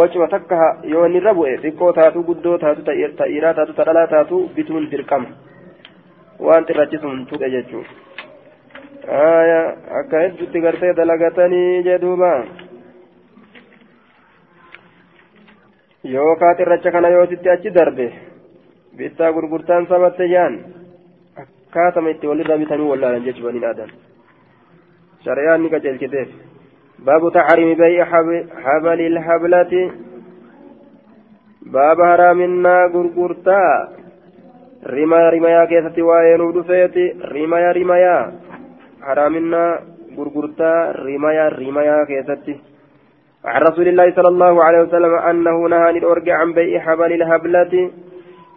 wachuma 0.00 0.28
takka 0.34 0.56
yoo 0.92 1.04
inni 1.06 1.18
irra 1.20 1.34
bu'e 1.38 1.56
xiqqoo 1.62 1.92
taatu 1.98 2.22
guddoo 2.28 2.58
taatu 2.64 2.82
ta'iiraa 3.18 3.54
taatu 3.58 3.72
tadhalaa 3.78 4.06
taatu 4.14 4.40
bituun 4.56 4.90
dirqama 4.90 5.28
waan 6.46 6.66
xirrachi 6.70 6.98
sun 7.02 7.26
tuqe 7.30 7.50
jechuudha 7.54 7.92
akka 10.00 10.24
hedduutti 10.24 10.60
gartee 10.66 10.92
dalagatanii 11.00 11.82
jedhuuba 11.88 12.32
yookaan 16.16 16.56
xirracha 16.58 16.90
kana 16.92 17.08
yoo 17.16 17.26
sitti 17.30 17.48
achi 17.54 17.70
darbe 17.78 18.10
bittaa 18.98 19.32
gurgurtaan 19.32 19.86
sabatte 19.86 20.28
jaan 20.34 20.60
akkaatama 21.42 22.10
itti 22.10 22.26
walirraa 22.30 22.58
bitanii 22.58 22.90
wallaalan 22.92 23.24
jechuudha 23.24 23.52
ni 23.52 23.60
dhaadan. 23.66 23.90
شريان 25.28 25.60
نكتل 25.62 25.96
كتير 25.96 26.28
باب 27.06 27.22
تحريم 27.34 27.74
بيع 27.74 28.04
حبل 28.64 29.00
الحبلة. 29.12 29.72
باب 31.62 31.98
حرامنا 32.10 32.76
غرغرتا 32.94 33.62
رمايا 34.86 35.30
رمايا 35.30 35.64
كيستي 35.64 36.02
وين 36.02 36.40
ودفيتي 36.40 37.06
رمايا 37.34 37.72
رمايا 37.72 38.16
حرامنا 39.06 39.64
غرغرتا 40.16 40.72
رمايا 41.06 41.48
رمايا 41.48 42.04
كيستي. 42.04 42.54
عن 43.44 43.60
رسول 43.68 43.88
الله 43.88 44.06
صلى 44.16 44.28
الله 44.28 44.64
عليه 44.64 44.80
وسلم 44.82 45.14
أنه 45.14 45.56
نهى 45.68 45.90
الأرجع 45.90 46.34
عن 46.40 46.52
بيع 46.52 46.80
حبل 46.80 47.12
الهبلة 47.12 47.90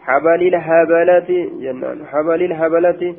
حبل 0.07 0.41
الهبلة 0.51 1.29
جنان. 1.63 1.97
حبل 2.11 2.41
الهبلة 2.49 3.15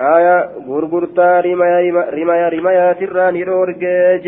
آية 0.00 0.50
غرغرتا 0.68 1.40
رمايا 1.40 2.10
رمايا 2.10 2.48
رمايا 2.48 2.92
تراني 2.92 3.42
رورجيج 3.44 4.26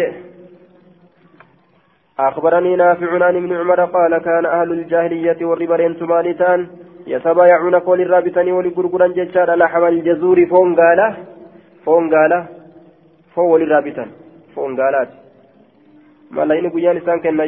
أخبرني 2.18 2.76
نافع 2.76 3.24
عن 3.24 3.36
ابن 3.36 3.52
عمر 3.56 3.84
قال 3.84 4.18
كان 4.18 4.46
أهل 4.46 4.72
الجاهلية 4.72 5.44
والربرين 5.44 5.94
سمالتان 5.94 6.66
يتبايعون 7.06 7.74
قول 7.74 8.00
الرابطاني 8.00 8.52
ولغرغرا 8.52 9.06
ججارا 9.06 9.56
لحم 9.56 9.84
الجزور 9.84 10.46
فون 10.46 10.74
قاله 10.74 11.16
فون 11.84 12.14
قاله 12.14 12.46
فون 13.34 13.62
الرابطان 13.62 14.08
فون 14.54 14.80
قالات 14.80 15.08
ملايين 16.30 16.70
قيان 16.70 16.96
إسان 16.96 17.20
كان 17.20 17.40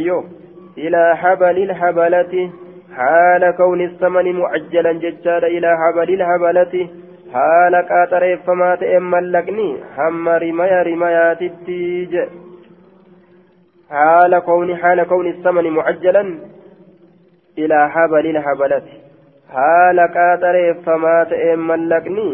إلى 0.78 1.16
حبل 1.16 1.56
الحبلة 1.62 2.50
حال 2.96 3.50
كون 3.56 3.80
الثمن 3.80 4.32
معجلا 4.32 4.92
ججارا 4.92 5.46
إلى 5.46 5.76
حبل 5.82 6.08
الحبلة 6.14 6.88
haala 7.33 7.83
qaaxareeffamaa 7.91 8.77
ta'een 8.81 9.05
mallaqni 9.13 9.67
hamma 9.97 10.39
rimaya 10.43 10.79
rimayaatitti 10.83 12.07
je. 12.13 12.23
Haala 13.89 14.41
kowni 14.41 14.73
haala 14.81 15.05
kowni 15.11 15.33
samani 15.43 15.71
mucajjalan 15.77 16.29
ilaa 17.63 17.87
habalil 17.95 18.39
habalati. 18.47 18.99
Haala 19.55 20.07
qaaxareeffamaa 20.17 21.25
ta'een 21.31 21.59
mallaqni 21.71 22.27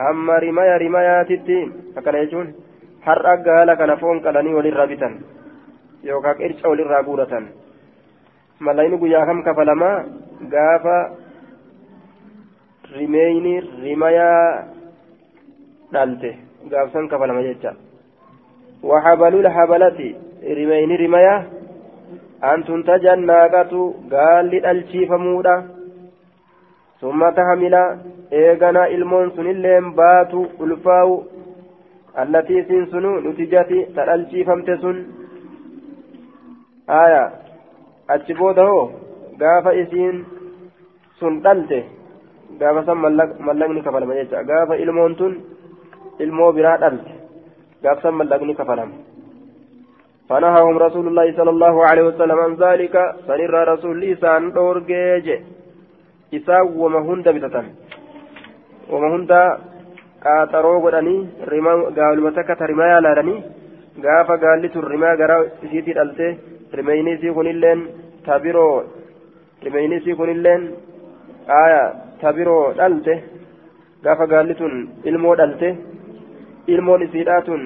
hamma 0.00 0.40
rimaya 0.46 0.78
rimayaatitti 0.84 1.58
akkana 1.98 2.24
jechuun 2.24 2.54
har'a 3.06 3.36
gaala 3.48 3.76
kana 3.76 3.96
foon 4.02 4.20
qalanii 4.26 4.56
walirraa 4.58 4.90
bitan 4.92 5.20
yookaan 6.10 6.38
qirca 6.40 6.68
walirraa 6.72 7.02
guuratan. 7.08 7.48
Mallayni 8.60 9.00
guyyaa 9.02 9.26
kam 9.26 9.42
kafalamaa 9.42 9.96
gaafa 10.54 10.96
rimeyni 12.96 13.60
rimayaa 13.84 14.64
dhalte. 15.92 16.30
Gaafsan 16.70 17.08
kafalama 17.08 17.42
jecha. 17.42 17.74
Waxabalul 18.82 19.48
habalati 19.48 20.16
rimeyni 20.42 20.96
rimayaa 20.96 21.44
an 22.40 22.64
tuntaja 22.64 23.16
naaqatu 23.16 23.94
gaalli 24.10 24.60
dhalchiifamuudha. 24.60 25.56
Summa 27.00 27.32
tahamila 27.32 27.98
eegana 28.30 28.88
ilmoon 28.88 29.32
sunilleen 29.36 29.92
baatu 29.94 30.46
ulfaa'u. 30.58 31.16
Allatii 32.14 32.58
isiin 32.58 32.86
sunu 32.90 33.20
nutijati 33.20 33.86
ta 33.94 34.06
dhalchiifamte 34.06 34.76
sun. 34.80 35.04
Aya 36.88 37.22
achi 38.08 38.34
booda 38.34 38.64
hoo 38.66 38.90
gaafa 39.38 39.74
isiin 39.82 40.26
sun 41.18 41.42
dhalte 41.44 41.97
gaafa 42.60 42.84
san 42.86 42.98
mallaqni 43.48 43.82
kafalama 43.82 44.14
jecha. 44.14 44.44
Gaafa 44.50 44.80
ilmoon 44.82 45.14
tun 45.16 45.32
ilmoo 46.18 46.52
biraa 46.52 46.78
dhalte 46.82 47.12
gaafa 47.82 48.02
san 48.02 48.14
mallaqni 48.14 48.54
kafalama. 48.54 48.96
فنهاهم 50.28 50.76
رسول 50.86 51.06
الله 51.08 51.26
صلى 51.38 51.50
الله 51.50 51.74
عليه 51.88 52.02
وسلم 52.02 52.38
عن 52.46 52.52
ذلك 52.64 52.94
سنر 53.26 53.54
رسول 53.72 53.96
لسان 54.00 54.52
دورجيج 54.52 55.26
إساء 56.36 56.64
وما 56.82 57.00
هند 57.08 57.26
بتتن 57.34 57.66
وما 58.92 59.08
هند 59.14 59.32
قاطروا 60.24 60.82
قدني 60.84 61.16
رما 61.52 61.72
قالوا 61.96 62.24
متكة 62.26 62.60
رما 62.70 62.86
يالارني 62.92 63.36
قافا 64.04 64.34
قال 64.42 64.58
لي 64.62 64.68
الرما 64.82 65.10
قرا 65.20 65.36
سيتي 65.60 65.92
دلته 65.98 66.30
رميني 66.78 67.12
سيكون 67.20 67.46
اللين 67.54 67.80
تابيرو 68.26 68.68
رميني 69.66 69.96
سيكون 70.04 70.30
اللين 70.36 70.62
آية 71.64 71.84
tabiroo 72.22 72.64
dhalte 72.78 73.14
gaafa 74.04 74.26
gaalli 74.32 74.54
tun 74.60 74.74
ilmoo 75.10 75.34
dhalte 75.40 75.68
ilmoon 76.74 77.02
isiidhaa 77.06 77.42
tun 77.48 77.62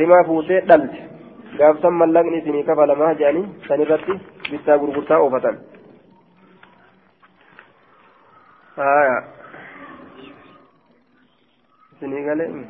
rimaa 0.00 0.24
fuutee 0.28 0.60
dhalte 0.70 0.98
gaafsan 1.58 1.94
mallaqni 2.00 2.38
isinii 2.42 2.64
kafalamaa 2.70 3.14
jedhanii 3.20 3.46
san 3.68 3.80
irratti 3.84 4.14
bittaa 4.50 4.78
gurgurtaa 4.82 5.18
oofatan 5.24 5.56
haya 8.76 9.16
isinii 11.96 12.22
galeemi 12.28 12.64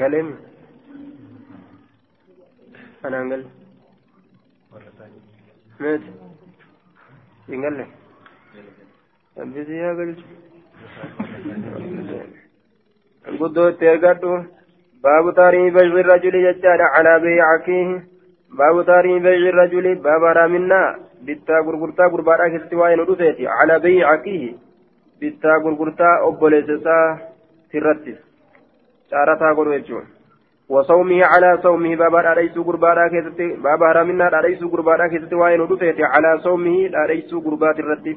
galeemi 0.00 0.34
anaan 3.08 3.28
galle 3.32 3.48
meeti 5.80 6.10
hin 7.48 7.64
galle 7.66 7.86
Itti 13.72 13.86
ergadhu. 13.92 14.32
Baabu 15.02 15.32
taarihi 15.32 15.70
bashri 15.70 16.02
rajuli 16.02 16.42
jechaadha 16.46 16.92
calaa 16.94 17.18
beecakiihi. 17.24 17.94
Baabu 18.58 18.84
taarihi 18.84 19.20
bashri 19.20 19.50
rajuli 19.50 19.94
baaba 19.96 20.28
haraaminaa 20.28 20.96
bittaa 21.24 21.62
gurgurtaa 21.62 22.10
gurbaadhaa 22.10 22.50
keessatti 22.54 22.76
waa'ee 22.76 22.96
nu 22.96 23.06
dhufeeti 23.10 23.48
calaa 23.58 23.82
beecakiihi 23.84 24.50
bittaa 25.20 25.60
gurgurtaa 25.60 26.14
obboleessa 26.28 26.80
isaa 26.80 27.06
sirratti 27.70 28.18
caarataa 29.10 29.54
godhu 29.54 29.78
jechuudha. 29.78 30.10
وصومه 30.72 31.24
على 31.24 31.58
صومه 31.62 31.96
بابا 31.96 32.20
رأيسو 32.20 32.62
قربانا 32.62 33.08
كيستي 33.08 33.46
بابا 33.56 33.90
هرمنا 33.90 34.28
رأيسو 34.28 34.68
قربانا 34.68 35.08
كيستي 35.08 35.34
وين 35.34 35.60
ودفيتي 35.60 36.04
على 36.04 36.38
صومه 36.38 36.90
رأيسو 36.94 37.40
قربات 37.40 37.78
الرتب 37.78 38.16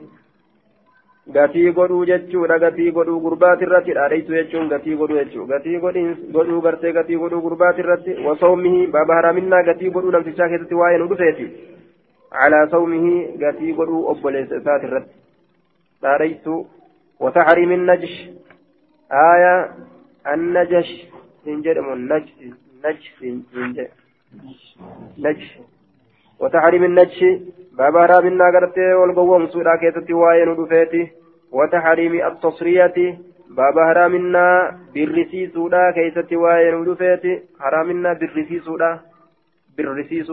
gatii 1.34 1.72
godhuu 1.78 2.06
jechuudha 2.06 2.58
gatii 2.64 2.92
godhuu 2.98 3.20
gurbaati 3.26 3.64
irratti 3.68 3.94
dhaadheessu 3.98 4.34
jechuun 4.38 4.68
gatii 4.74 4.96
godhuu 5.02 5.18
jechuudha 5.22 5.58
gatii 5.58 5.80
godhuu 6.36 6.62
gartee 6.66 6.92
gatii 6.98 7.18
godhuu 7.24 7.42
gurbaati 7.46 7.82
irratti 7.86 8.18
wasoomihi 8.28 8.88
baaba 8.96 9.16
haraaminaa 9.20 9.64
gatii 9.70 9.90
godhuu 9.96 10.12
namtichaa 10.16 10.50
keessatti 10.54 10.76
waa'ee 10.82 10.98
nu 11.04 11.08
dhufeeti 11.14 11.48
calaa 12.38 12.68
sawmihi 12.76 13.14
gatii 13.44 13.74
godhuu 13.80 14.04
obboleessa 14.14 14.62
isaati 14.62 14.86
irratti 14.92 15.16
dhaadheessu 16.08 16.56
wataxriimi 17.26 17.78
najsh 17.90 18.16
aaya 19.26 19.54
annajash 20.36 20.94
hin 21.50 21.64
jedhamu 21.70 21.96
najsi 22.14 22.54
najsi 22.84 23.12
hin 23.22 23.42
jedhe 23.80 23.92
najsh 25.28 25.50
wataxriimi 26.40 26.88
najshi 26.88 27.30
بابا 27.78 28.06
رابنا 28.06 28.46
قرتي 28.54 28.94
والقوم 29.00 29.48
سودا 29.48 29.76
كيستي 29.82 30.14
واين 30.14 30.48
ودفيتي 30.50 31.04
وتحريم 31.52 32.14
التصرية 32.30 32.98
بابا 33.58 33.82
حرامنا 33.88 34.46
بالرسي 34.94 35.48
سودا 35.48 35.92
كيستي 35.96 36.36
واين 36.36 36.76
ودفيتي 36.76 37.34
حرامنا 37.60 38.14
بالرسي 38.20 38.60
سودا 38.60 38.92
بالرسيس 39.78 40.32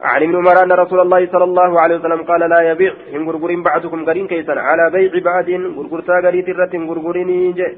عن 0.00 0.22
ابن 0.22 0.36
عمر 0.36 0.56
أن 0.62 0.72
رسول 0.72 1.00
الله 1.00 1.26
صلى 1.32 1.44
الله 1.44 1.80
عليه 1.80 1.96
وسلم 1.98 2.22
قال 2.22 2.40
لا 2.50 2.60
يبيع 2.70 2.92
إن 3.14 3.22
غرغرين 3.28 3.62
بعضكم 3.62 4.04
غرين 4.04 4.26
كيسا 4.26 4.54
على 4.68 4.84
بيع 4.94 5.12
بعد 5.28 5.48
غرغرتا 5.76 6.14
غريت 6.24 6.48
الرت 6.48 6.74
غرغريني 6.90 7.52
جي 7.58 7.68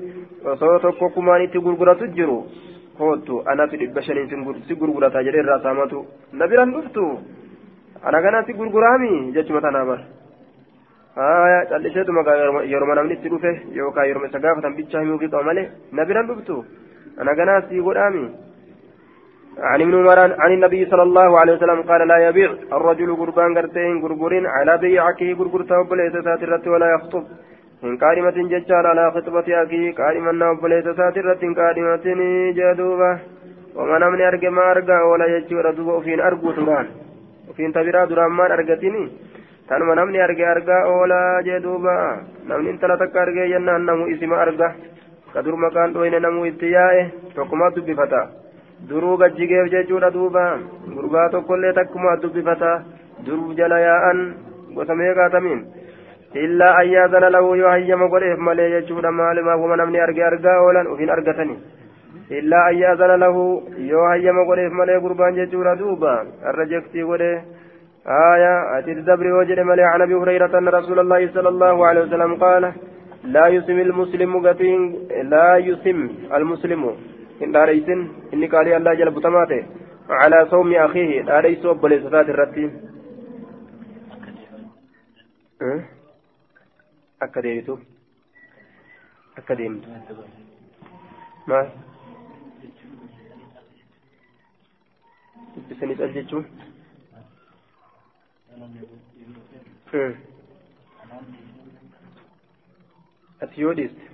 وصوتكم 0.44 1.30
أنت 1.30 1.56
غرغرة 1.56 2.02
تجرو 2.98 3.08
هوتو 3.08 3.40
أنا 3.52 3.66
في 3.66 3.76
البشر 3.76 4.16
سي 4.68 4.74
غرغرتا 4.80 5.22
جري 5.22 5.40
الرسامة 5.40 5.92
نبيرا 6.34 6.64
نفتو 6.64 7.06
أنا 8.06 8.18
كان 8.20 8.44
سي 8.46 8.52
غرغرامي 8.52 9.32
جتش 9.34 9.50
متى 9.50 9.70
نابر 9.76 10.00
aya 11.16 11.64
calliseetuma 11.64 12.22
yeroma 12.68 12.94
namni 12.94 13.14
itti 13.16 13.30
dhufe 13.32 13.50
yookaan 13.72 14.08
yeroma 14.08 14.26
isa 14.28 14.38
gaafatan 14.38 14.76
bichaa 14.76 15.00
himuu 15.00 15.16
qixoo 15.22 15.42
malee 15.48 15.70
na 15.92 16.04
biran 16.04 16.26
dhuftu 16.28 16.56
ana 17.20 17.34
ganaa 17.34 17.62
sii 17.68 17.80
godhaami. 17.80 18.24
عن 19.56 19.80
ابن 19.80 19.94
عمر 19.94 20.18
عن 20.18 20.52
النبي 20.52 20.86
صلى 20.86 21.02
الله 21.02 21.38
عليه 21.40 21.52
وسلم 21.56 21.82
قال 21.82 22.08
لا 22.08 22.28
يبيع 22.28 22.50
الرجل 22.76 23.16
قربان 23.16 23.58
قرتين 23.58 24.02
قرقرين 24.02 24.46
على 24.46 24.78
بيعكه 24.78 25.34
قرقرته 25.38 25.80
وبليس 25.80 26.12
ساترة 26.12 26.64
ولا 26.72 26.88
يخطب 26.94 27.24
إن 27.84 27.96
قائمة 27.96 28.36
ججال 28.52 28.86
على 28.86 29.10
خطبة 29.14 29.62
أخيه 29.62 29.94
قائما 29.94 30.50
وبليس 30.50 30.84
ساترة 30.84 31.42
قائمة 31.60 32.06
جدوبة 32.58 33.18
ومن 33.76 34.02
أمن 34.02 34.20
أرجع 34.20 34.50
ما 34.50 34.70
أرجع 34.70 35.02
ولا 35.02 35.26
يجور 35.36 35.70
دوبة 35.70 35.92
وفين 35.94 36.20
أرجو 36.20 36.50
تران 36.52 36.86
وفين 37.48 37.72
تبرا 37.72 38.04
دران 38.04 38.30
ما 38.30 38.44
أرجتني 38.54 39.04
argaa 39.68 40.86
oolaa 40.86 41.42
jee 41.42 41.60
duuba 41.60 41.92
namni 42.48 42.70
intala 42.70 42.96
takka 42.96 43.22
argee 43.22 43.48
jennaan 43.48 43.82
namu 43.84 44.06
isima 44.06 44.36
arga 44.44 44.68
ka 45.32 45.42
dur 45.42 45.56
maqaan 45.56 45.92
dhoyne 45.94 46.18
namu 46.20 46.46
itti 46.46 46.70
yaa'e 46.70 47.02
tokkuma 47.34 47.70
dubbifata 47.74 48.20
duruu 48.88 49.16
gajjigeef 49.18 49.70
jechuudha 49.74 50.10
duuba 50.16 50.44
gurbaa 50.94 51.28
tokkollee 51.34 51.72
takkuma 51.72 52.16
dubbifata 52.22 52.70
duruu 53.26 53.54
jala 53.58 53.80
yaa'an 53.80 54.20
gosa 54.74 54.94
meeqaatamiin 54.94 55.60
illaa 56.44 56.76
ayyaazana 56.82 57.30
lahu 57.36 57.54
yoo 57.60 57.70
hayyama 57.74 58.08
godheef 58.08 58.38
malee 58.38 58.70
jechuudha 58.74 59.10
maalimaaf 59.20 59.60
wama 59.60 59.76
namni 59.76 60.00
arge 60.06 60.22
argaa 60.30 60.56
oolan 60.62 60.90
ufiin 60.92 61.10
argatani 61.16 61.56
illaa 62.40 62.64
ayyaazana 62.70 63.16
lahu 63.24 63.44
yoo 63.92 64.06
hayyama 64.12 64.48
godheef 64.48 64.72
malee 64.80 64.98
gurbaan 65.04 65.38
jechuudha 65.40 65.78
duuba 65.82 66.12
har'a 66.46 66.70
jeksii 66.74 67.08
godhee 67.12 67.36
آية 68.06 68.78
أتي 68.78 68.92
الدبر 68.92 69.26
وجد 69.32 69.60
ملي 69.60 69.82
عن 69.82 70.02
أبي 70.02 70.14
هريرة 70.14 70.58
أن 70.58 70.68
رسول 70.68 70.98
الله 70.98 71.30
صلى 71.34 71.48
الله 71.48 71.86
عليه 71.86 72.00
وسلم 72.00 72.34
قال 72.34 72.72
لا 73.24 73.46
يسم 73.46 73.78
المسلم 73.78 74.46
قتين 74.46 74.80
لا 75.22 75.56
يسم 75.56 76.10
المسلم 76.34 76.82
إن 77.42 77.52
داريسن 77.52 78.08
إني 78.34 78.46
قال 78.46 78.66
الله 78.68 78.94
جل 78.94 79.10
بتماته 79.10 79.62
على 80.10 80.46
صوم 80.50 80.74
أخيه 80.74 81.22
داريس 81.22 81.64
وبلي 81.64 82.00
صفات 82.00 82.28
الرتين 82.28 82.70
akka 87.24 87.42
deebitu 87.46 87.74
akka 89.40 89.52
deemtu 89.60 89.88
maal 91.52 91.68
dubbisanii 95.54 95.98
cal 96.00 96.12
jechuun 96.16 96.44
ati 103.44 103.60
yoo 103.62 103.72
dhiiste 103.78 104.04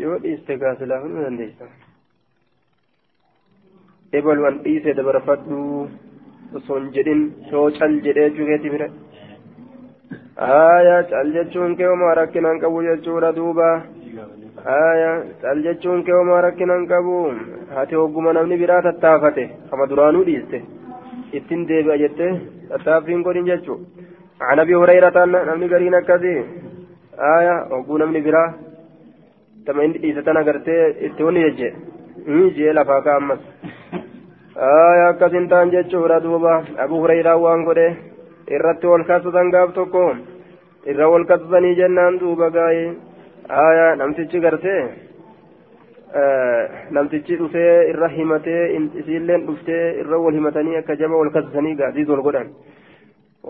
yoo 0.00 0.16
dhiiste 0.24 0.56
gaasilaa 0.62 1.00
hunda 1.04 1.22
dandeessa 1.26 1.66
ebaluwan 4.20 4.58
dhiise 4.66 4.94
dabarfadhu 4.98 5.58
osoo 6.60 6.78
hin 6.80 6.90
jedhin 6.98 7.22
yoo 7.52 7.64
cal 7.78 7.96
jedhee 8.08 8.26
jechuu 8.30 8.48
keetii 8.50 8.72
mire 8.76 8.88
homaa 11.92 12.14
rakkinaan 12.20 12.60
qabu 12.64 12.82
jechuudha 12.88 13.32
duuba 13.38 13.70
aya 14.76 15.10
cal 15.42 15.62
jechuun 15.66 16.04
kee 16.04 16.18
homaa 16.20 16.44
rakkinaan 16.48 16.86
qabu 16.92 17.16
hati 17.78 18.00
hogguma 18.02 18.36
namni 18.38 18.60
biraa 18.62 18.82
tattaafate 18.88 19.44
kama 19.70 19.90
duraanuu 19.94 20.24
dhiiste 20.30 20.62
ittiin 21.40 21.66
deebi'a 21.72 22.00
jettee 22.04 22.32
tattaaffiin 22.70 23.26
godhin 23.28 23.50
jechuun 23.52 23.82
عن 24.40 24.58
ابي 24.58 24.74
هريره 24.74 25.24
ان 25.24 25.32
نمني 25.32 25.66
غرين 25.66 26.00
كذي 26.00 26.44
آية 27.36 27.56
وقو 27.70 27.98
نمني 27.98 28.20
برا 28.20 28.44
تما 29.66 29.84
إذا 29.84 30.20
تنا 30.20 30.40
قرتي 30.46 31.06
إتوني 31.06 31.40
يجي 31.42 31.68
يجي 32.26 32.72
لفاكا 32.72 33.16
أمس 33.16 33.40
آية 34.56 35.10
كذين 35.20 35.48
تان 35.48 35.70
جتشورا 35.70 36.18
دوبا 36.18 36.54
أبو 36.84 36.96
هريرة 37.04 37.34
وان 37.36 37.60
irratti 38.56 38.86
wal 38.92 39.04
kaasatan 39.10 39.50
gaaf 39.54 39.74
tokko 39.78 40.02
irra 40.92 41.10
wal 41.12 41.24
kaasatanii 41.30 41.74
jennaan 41.80 42.18
duuba 42.20 42.50
gaa'ee 42.56 42.88
aayaa 43.64 43.96
namtichi 44.00 44.40
gartee 44.46 44.80
namtichi 46.90 47.38
dhufee 47.40 47.74
irra 47.92 48.08
himatee 48.16 48.62
isiilleen 49.02 49.46
dhuftee 49.46 49.84
irra 50.02 50.18
wal 50.24 50.38
himatanii 50.38 50.76
akka 50.82 50.96
jaba 51.02 51.20
wal 51.22 51.32
kaasatanii 51.36 51.74
gaasiis 51.82 52.08
wal 52.14 52.22
godhan 52.28 52.48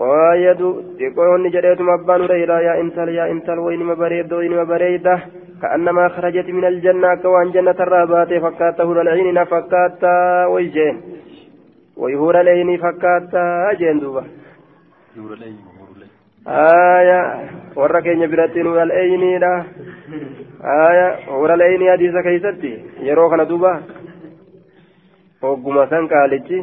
waayadu 0.01 0.73
xiqqoonni 0.99 1.53
jedheetuma 1.55 1.93
abbaan 1.99 2.25
hureyraa 2.25 2.61
yaa 2.67 2.81
intal 2.83 3.09
yaa 3.19 3.31
intal 3.35 3.59
waynima 3.67 3.95
bareedda 4.03 4.35
waynima 4.41 4.65
bareeyda 4.73 5.15
كأنما 5.61 6.07
خرجت 6.09 6.49
من 6.49 6.65
الجنة 6.65 7.15
كوان 7.21 7.51
جنة 7.51 7.77
الرابات 7.85 8.33
فكاتا 8.33 8.83
هور 8.83 9.01
العين 9.01 9.43
فكاتا 9.45 10.45
ويجين 10.45 10.95
ويهور 11.97 12.41
العين 12.41 12.77
فكاتا 12.77 13.73
جين 13.79 13.99
دوبا 13.99 14.23
آية 16.47 17.21
aya 20.63 21.07
warra 21.41 21.53
al'eeyni 21.57 21.87
hadiisa 21.91 22.21
keeysatti 22.23 22.71
yeroo 23.07 23.29
kana 23.29 23.45
duuba 23.51 23.71
hogguma 25.41 25.87
san 25.89 26.07
qaalichi 26.11 26.59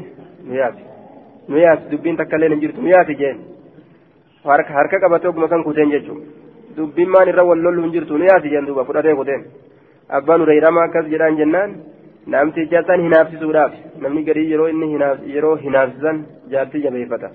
nu 0.47 0.55
yaati 0.61 0.83
nu 1.49 1.59
yaati 1.59 1.91
dubbiin 1.93 2.17
takka 2.21 2.37
illee 2.37 2.49
hin 2.53 2.61
jirtu 2.65 2.81
nu 2.83 2.89
yaati 2.95 3.15
jeen 3.21 3.39
harka 4.45 5.01
qabate 5.05 5.27
hogguma 5.29 5.49
san 5.49 5.65
kuteen 5.67 5.91
jechuun 5.95 6.21
dubbiin 6.77 7.11
maan 7.15 7.29
irra 7.33 7.45
wal 7.51 7.59
lollu 7.67 7.83
hin 7.87 7.93
jirtu 7.97 8.19
nu 8.19 8.25
yaati 8.31 8.49
jeen 8.55 8.67
duuba 8.69 8.85
fudhatee 8.91 9.15
kuteen 9.21 9.43
abbaan 10.21 10.41
hureyramaa 10.47 10.85
akkas 10.89 11.11
jedhaan 11.15 11.37
jennaan 11.43 11.75
namticha 12.37 12.83
san 12.87 13.01
hinaafsisuudhaaf 13.07 13.73
namni 14.05 14.23
garii 14.31 14.51
yeroo 14.53 14.69
inni 14.75 14.87
hinaafsisan 15.67 16.25
jaartii 16.55 16.83
jabeeffata 16.87 17.31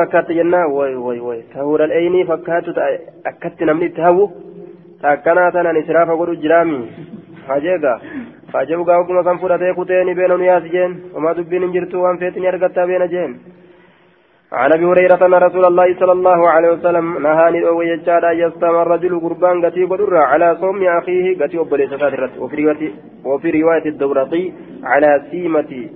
fakkaata 0.00 0.34
jennaa 0.38 0.66
way 0.76 0.94
way 1.06 1.18
way 1.28 1.40
ta 1.52 1.64
huural'eeyni 1.68 2.24
fakkaatu 2.30 2.74
akkatti 3.30 3.64
namni 3.70 3.86
itti 3.90 4.00
hawwu 4.06 4.26
ta 5.00 5.10
akkanaa 5.16 5.50
tanaan 5.56 5.80
israafa 5.82 6.16
godhu 6.20 6.36
jiraami 6.44 6.78
hajeega 7.48 7.94
hajeebu 8.52 8.84
gaa 8.84 8.98
oguma 9.02 9.24
kan 9.28 9.38
fudhatee 9.42 9.74
kutee 9.80 10.04
ni 10.04 10.14
beena 10.14 10.36
nu 10.36 10.44
yaasi 10.50 10.68
jeen 10.76 10.96
homaa 11.14 11.34
dubbiin 11.38 11.62
hin 11.66 11.72
jirtu 11.76 12.02
waan 12.02 12.18
feeti 12.22 12.40
ni 12.40 12.48
argattaa 12.52 12.86
beena 12.86 13.08
jeen 13.14 13.34
عن 14.52 14.72
أبي 14.72 14.84
هريرة 14.84 15.26
أن 15.26 15.34
رسول 15.34 15.64
الله 15.64 15.94
صلى 16.00 16.12
الله 16.12 16.48
عليه 16.50 16.72
وسلم 16.72 17.22
نهاني 17.22 17.66
أو 17.66 17.82
يجعل 17.82 18.40
يستمع 18.40 18.82
الرجل 18.82 19.20
قربان 19.20 19.64
قتي 19.64 19.84
قدر 19.84 20.16
على 20.16 20.56
صوم 20.60 20.82
أخيه 20.82 21.38
قتي 21.42 21.58
وبليس 21.58 21.92
وفي 22.38 22.92
وفي 23.24 23.62
رواية 23.62 23.86
الدورقي 23.86 24.52
على 24.84 25.22
سيمة 25.30 25.88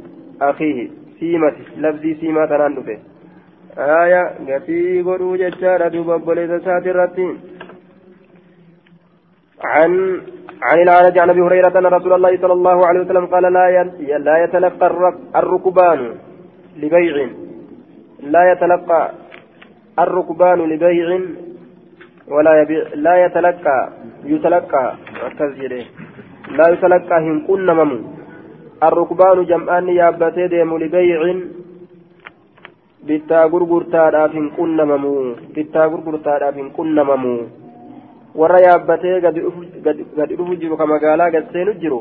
أخيه. 0.42 0.90
سيمة 1.20 1.56
لفظي 1.76 2.14
سيمة 2.14 2.46
تنانفه 2.46 2.98
آية 3.78 4.22
قتي 4.48 5.02
قدر 5.02 5.36
يجعل 5.36 5.90
دوب 5.90 6.08
وبليس 6.08 6.68
عن 9.64 10.20
عن 10.62 10.78
العرج 10.82 11.18
عن 11.18 11.30
أبي 11.30 11.40
هريرة 11.40 11.78
أن 11.78 11.86
رسول 11.86 12.12
الله 12.12 12.36
صلى 12.36 12.52
الله 12.52 12.86
عليه 12.86 13.00
وسلم 13.00 13.26
قال 13.26 13.52
لا 13.52 13.84
لا 14.18 14.44
يتلقى 14.44 14.86
الركبان 15.36 16.14
لبيع. 16.76 17.45
لا 18.34 18.42
يتلقى 18.52 19.02
الركبان 19.98 20.58
لبيع 20.70 21.08
ولا 22.28 22.52
يبيع 22.60 22.84
لا 22.94 23.14
يتلقى 23.24 23.78
يتلقى 24.24 24.84
لا 26.58 26.66
يتلقى 26.72 27.16
هن 27.26 27.38
كن 27.46 27.68
ممو 27.78 27.98
الركبان 28.82 29.44
جمعان 29.50 29.88
يابتي 29.88 30.46
ديم 30.52 30.70
لبيع 30.82 31.20
bittaa 33.06 33.48
gurgurtaadhaaf 33.52 34.32
hin 34.36 34.46
qunnamamu 34.54 35.10
bittaa 35.56 35.84
gurgurtaadhaaf 35.90 36.56
hin 36.60 36.70
qunnamamu 36.78 37.34
warra 38.40 38.62
yaabbatee 38.64 39.20
gadi 39.24 39.44
dhufu 40.38 40.56
jiru 40.62 40.78
ka 40.80 40.86
magaalaa 40.92 41.28
gad 41.34 41.52
seenu 41.52 41.74
jiru 41.82 42.00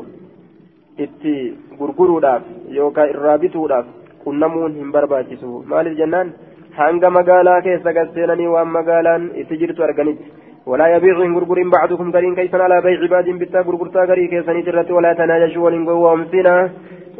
itti 1.04 1.34
gurguruudhaaf 1.78 2.48
yookaan 2.78 3.12
irraa 3.14 3.36
bituudhaaf 3.44 3.86
qunnamuun 4.26 4.78
hin 4.80 4.90
barbaachisu. 4.96 5.52
Maaliif 5.72 5.98
jennaan? 6.00 6.32
Hanga 6.78 7.10
magaalaa 7.18 7.60
keessa 7.66 7.96
gad 7.98 8.12
seenanii 8.16 8.50
waan 8.54 8.74
magaalaan 8.78 9.30
itti 9.42 9.60
jirtu 9.62 9.86
arganitti. 9.88 10.34
ولا 10.70 10.86
يبيع 10.94 11.16
غرغر 11.34 11.58
بعضكم 11.76 12.12
قرين 12.14 12.34
كيسا 12.38 12.56
على 12.66 12.76
بيع 12.84 12.98
عباد 13.02 13.28
بتا 13.40 13.60
غرغرتا 13.66 14.02
غري 14.08 14.26
كيسا 14.32 14.52
جرت 14.66 14.90
ولا 14.96 15.12
تناجشوا 15.18 15.64
ولن 15.64 15.82
قوام 15.88 16.20
سنا 16.32 16.56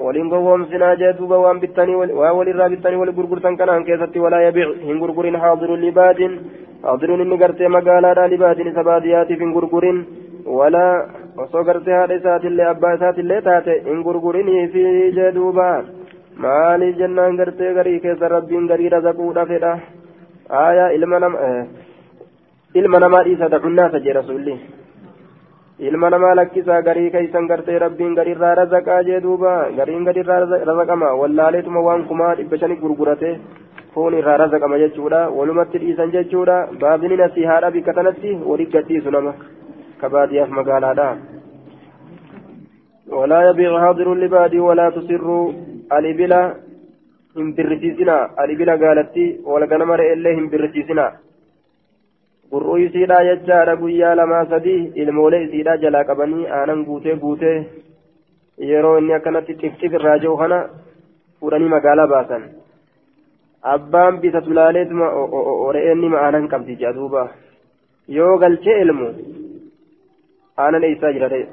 ولن 0.05 0.27
قوام 0.33 0.63
سنا 0.71 0.89
جاتوا 1.01 1.31
قوام 1.33 1.57
بتاني 1.63 1.95
وولن 1.95 2.75
بتاني 2.75 2.97
ولغرغرتا 3.01 3.51
كان 3.59 3.85
كيسا 3.89 4.07
ولا 4.25 4.39
يبيع 4.47 4.69
غرغر 5.01 5.27
حاضر 5.43 5.71
لباد 5.85 6.21
حاضر 6.85 7.09
إن 7.23 7.33
قرت 7.43 7.61
مقالا 7.75 8.27
لباد 8.33 8.59
سباديات 8.79 9.31
في 9.39 9.45
غرغر 9.55 9.85
ولا 10.59 10.87
gartee 11.69 11.93
haadha 11.93 12.15
isaatillee 12.15 12.67
abbaa 12.73 12.95
isaatillee 12.97 13.41
taate 13.47 13.75
hin 13.87 14.03
gurgurinii 14.07 14.69
fi 14.75 14.85
jedhuuba 15.17 15.67
maaliif 16.45 16.97
jennaan 17.01 17.37
gartee 17.37 17.75
garii 17.75 18.01
keessa 18.01 18.29
rabbiin 18.29 18.67
garii 18.71 18.89
razaquudha 18.95 19.47
fedha 19.51 19.73
aayaa 20.63 20.89
ilma 20.97 21.21
nama 21.25 21.39
ilma 22.81 22.99
namaa 23.05 23.23
dhiisa 23.27 23.49
dacunnaasa 23.55 24.01
jee 24.07 24.17
rasulli 24.17 24.57
ilma 25.91 26.11
namaa 26.15 26.35
lakkisaa 26.41 26.81
garii 26.89 27.11
keeysan 27.15 27.47
gartee 27.53 27.79
rabbiin 27.85 28.17
gariirraa 28.19 28.55
razaqaa 28.61 28.99
jee 29.09 29.21
duuba 29.27 29.53
gariin 29.79 30.05
gariirraa 30.09 30.41
razaqama 30.71 31.15
wallaaleetuma 31.21 31.85
waan 31.87 32.05
kumaa 32.11 32.35
dhibba 32.41 32.59
shani 32.63 32.77
gurgurate 32.83 33.31
foon 33.95 34.19
irraa 34.19 34.37
razaqama 34.43 34.83
jechuudha 34.85 35.23
walumatti 35.39 35.81
dhiisan 35.85 36.13
jechuudha 36.17 36.59
baabini 36.83 37.19
nasii 37.23 37.49
haadha 37.53 37.71
bikka 37.79 37.97
tanatti 38.01 38.35
wali 38.51 38.69
gadhiisu 38.77 39.17
nama 39.17 39.35
kabaadiyaaf 40.03 40.53
magaalaadha 40.61 41.09
ولا 43.17 43.51
يبيع 43.51 43.81
حاضر 43.81 44.15
لبادي 44.15 44.61
ولا 44.61 44.91
تسر 44.91 45.27
alibila 45.91 46.41
hin 47.37 47.55
birrisiisinaa 47.57 48.21
alibila 48.43 48.77
gaalatti 48.83 49.25
walganama 49.53 49.97
re'ellee 50.03 50.35
hin 50.39 50.51
birrisiisinaa 50.53 51.11
gur'uu 52.53 52.77
isiidhaa 52.85 53.25
jechaadha 53.29 53.77
guyyaa 53.83 54.15
lamaa 54.21 54.45
sadii 54.53 54.93
ilmoolee 55.05 55.43
isiidhaa 55.47 55.77
jalaa 55.85 56.05
qabanii 56.11 56.47
aanan 56.59 56.85
guutee 56.91 57.17
guutee 57.25 57.57
yeroo 58.71 58.99
inni 58.99 59.17
akkanatti 59.19 59.59
cifcif 59.63 59.97
irraa 60.01 60.19
jiru 60.25 60.37
kana 60.43 60.61
fuudhanii 61.41 61.69
magaalaa 61.75 62.07
baasan. 62.15 62.45
Abbaan 63.75 64.21
bitatu 64.23 64.55
laaleetuma 64.59 65.07
re'eenima 65.77 66.19
aanan 66.25 66.49
qabdi 66.53 66.77
jedha 66.81 66.93
duuba? 66.99 67.29
Yoo 68.17 68.39
galchee 68.39 68.81
ilmu 68.87 69.09
aanan 70.65 70.85
eeysaa 70.89 71.13
jira 71.17 71.29
ta'e 71.35 71.45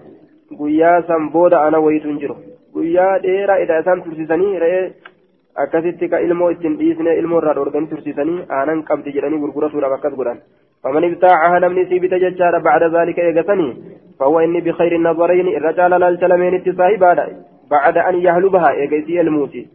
guyyaa 0.60 0.98
san 1.08 1.30
booda 1.36 1.62
aanan 1.62 1.84
wayitu 1.86 2.08
hin 2.12 2.20
jiru. 2.26 2.36
guyyaa 2.75 3.15
dheeraa 3.27 3.59
idha 3.65 3.81
isaan 3.85 4.05
tursiisanii 4.07 4.59
re'ee 4.65 4.85
akkasitti 5.65 6.09
ka 6.09 6.25
ilmoo 6.29 6.51
ittiin 6.55 6.79
dhiisne 6.79 7.19
ilmoo 7.23 7.43
irraa 7.43 7.59
dhoorganii 7.59 7.93
tursiisanii 7.93 8.47
aanan 8.61 8.87
qabdi 8.91 9.15
jedhanii 9.19 9.45
gurguratuudhaaf 9.45 9.99
akkas 9.99 10.19
godhan 10.23 10.41
فمن 10.83 11.05
ابتاعها 11.05 11.59
نمني 11.59 11.85
سيبت 11.87 12.15
ججار 12.15 12.59
بعد 12.59 12.83
ذلك 12.83 13.19
إيغسني 13.19 13.77
فهو 14.19 14.41
إني 14.41 14.61
بخير 14.61 14.93
النظرين 14.97 15.49
الرجال 15.49 15.91
للتلمين 15.91 16.55
التصاحب 16.55 17.05
بعد 17.71 17.97
أن 17.99 18.15
يهلبها 18.27 18.71
إيغسي 18.71 19.21
الموتي 19.21 19.69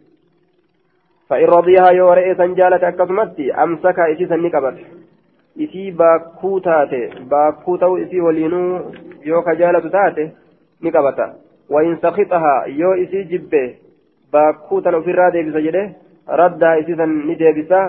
فإن 1.30 1.46
رضيها 1.46 1.90
يورئ 1.90 2.36
سنجالة 2.36 2.88
أكسمتي 2.88 3.54
أمسك 3.54 4.00
إسي 4.00 4.26
سنكبت 4.28 4.78
إسي 5.64 5.92
باكو 5.92 6.60
تاتي 6.60 7.10
باكو 7.32 7.76
تو 7.76 7.98
إسي 7.98 8.22
ولينو 8.22 8.62
يو 9.26 9.42
كجالة 9.42 9.90
تاتي 9.96 10.30
نكبتا 10.84 11.34
وإن 11.71 11.97
سخطها 11.97 12.65
يو 12.67 12.93
إسي 13.03 13.23
جبه 13.23 13.75
باكو 14.33 14.81
تنو 14.81 15.03
في 15.03 15.11
الرادة 15.11 15.41
بسجده 15.47 15.85
ردها 16.29 16.81
إسي 16.81 16.95
سن 16.97 17.11
ندبسا 17.29 17.81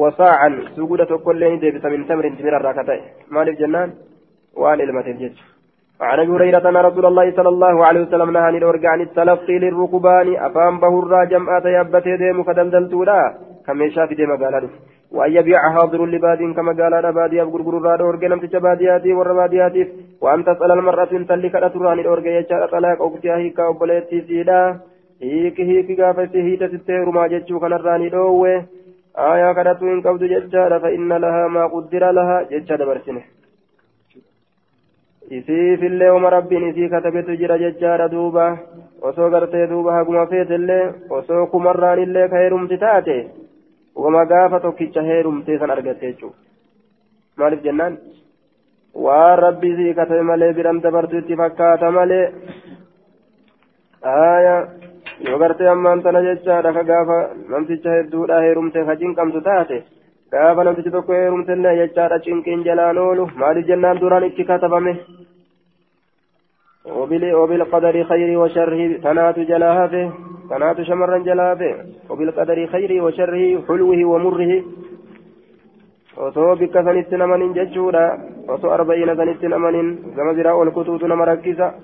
وصاعا 0.00 0.50
سجودة 0.76 1.16
كل 1.26 1.58
ديبس 1.60 1.84
من 1.84 2.06
تمر 2.08 2.28
تمر 2.38 2.56
الراكتين 2.56 3.02
مالك 3.30 3.58
جنان؟ 3.60 3.90
وعن 4.56 4.80
المتن 4.80 5.16
جج 5.18 5.36
عن 6.00 6.18
أبي 6.20 6.32
هريرة 6.32 6.68
أن 6.68 6.76
رسول 6.76 7.06
الله 7.06 7.26
صلى 7.36 7.48
الله 7.48 7.86
عليه 7.86 8.00
وسلم 8.00 8.30
نهى 8.30 8.42
عن 8.42 8.56
الورق 8.56 8.84
عن 8.84 9.00
التلقي 9.00 9.58
للركبان 9.58 10.36
أفام 10.36 10.80
بهر 10.80 11.24
جمعة 11.24 11.66
يبت 11.78 12.08
ديم 12.08 12.42
كدلدلتولا 12.42 13.20
كما 13.66 13.88
شاف 13.94 14.12
ديم 14.12 14.30
قال 14.42 14.54
وأن 15.12 15.32
يبيع 15.32 15.72
حاضر 15.72 16.06
لباد 16.06 16.38
كما 16.56 16.72
قال 16.82 17.12
بادي 17.12 17.42
أبو 17.42 17.58
غرغر 17.58 17.82
راد 17.82 18.00
أورجي 18.00 18.28
نمتش 18.28 18.56
بادياتي 18.56 19.12
وربادياتي 19.12 19.82
وأن 20.20 20.44
تسأل 20.44 20.70
المرأة 20.72 21.04
تلك 21.04 21.56
الأتران 21.56 21.98
الأورجي 21.98 22.28
يجعل 22.28 22.68
طلاق 22.68 23.02
أختها 23.02 23.36
هيكا 23.36 23.68
أبوليتي 23.68 24.20
سيدا. 24.20 24.80
هيك 25.22 25.60
هيك 25.60 26.00
قافتي 26.00 26.42
هيتا 26.42 26.68
ستير 26.68 27.10
ما 27.10 27.26
جتشو 27.26 27.60
كان 27.60 27.72
الراني 27.72 28.08
دوه 28.08 28.64
آية 29.18 29.52
كانت 29.52 29.82
إن 29.82 30.00
قبض 30.02 30.24
ججارة 30.24 30.78
فإن 30.78 31.12
لها 31.12 31.48
ما 31.48 31.66
قدر 31.66 32.10
لها 32.10 32.36
ججارة 32.50 32.84
برسنه. 32.84 33.22
isii 35.30 35.76
fillee 35.80 36.10
uma 36.10 36.30
rabbiin 36.30 36.68
isii 36.68 36.88
katabetu 36.88 37.36
jira 37.40 37.56
jechaadha 37.58 38.08
duuba 38.12 38.44
osoo 39.08 39.30
gartee 39.30 39.66
duuba 39.70 39.94
haguma 39.96 40.26
feetellee 40.32 40.92
osoo 41.18 41.46
kumarraan 41.52 42.02
illee 42.02 42.28
ka 42.28 42.36
heerumti 42.42 42.76
heerumtee 45.10 45.58
san 45.58 45.70
argatte 45.70 46.06
jechuudha 46.10 46.38
maaliif 47.38 47.62
jennaan 47.66 47.94
waan 49.06 49.38
rabbi 49.44 49.68
isii 49.74 49.94
katabe 49.94 50.22
malee 50.30 50.52
biran 50.58 50.80
dabartu 50.82 51.18
itti 51.22 51.36
fakkaata 51.42 51.90
malee 51.98 52.24
aayaa 54.14 54.60
yoo 55.26 55.38
gartee 55.42 55.68
ammaan 55.74 56.02
tana 56.02 56.22
jechaadha 56.28 56.72
ka 56.76 56.82
gaafa 56.90 57.18
namticha 57.52 57.90
hedduudha 57.96 58.40
heerumte 58.44 58.80
ka 58.88 58.94
cinqamtu 59.02 59.40
taate 59.48 59.76
gaafa 60.32 60.64
namtichi 60.64 60.90
tokko 60.96 61.12
heerumtellee 61.20 61.74
jechaadha 61.80 62.18
cinqiin 62.26 62.64
jalaan 62.68 62.98
oolu 63.04 63.24
maaliif 63.42 63.66
jennaan 63.70 64.00
duraan 64.02 64.26
itti 64.30 64.44
katabame 64.50 64.92
وبالقدر 66.84 68.04
خير 68.04 68.38
وشره 68.38 68.96
تنات 69.04 69.38
جلاهته 69.38 70.10
تنات 70.50 70.80
شمرا 70.82 71.18
جلاهته. 71.18 71.74
وبالقدر 72.10 72.66
خير 72.66 73.04
وشره 73.04 73.62
حلوة 73.68 74.04
ومره. 74.04 74.52
jechuudha 77.54 78.18
osoo 78.48 78.70
arba'iina 78.70 79.16
sanitti 79.16 79.48
namanin 79.48 80.14
gama 80.16 80.32
biraa 80.34 80.54
ol 80.54 80.70
kutuutu 80.70 81.08
nama 81.08 81.24
rakkisa 81.24 81.74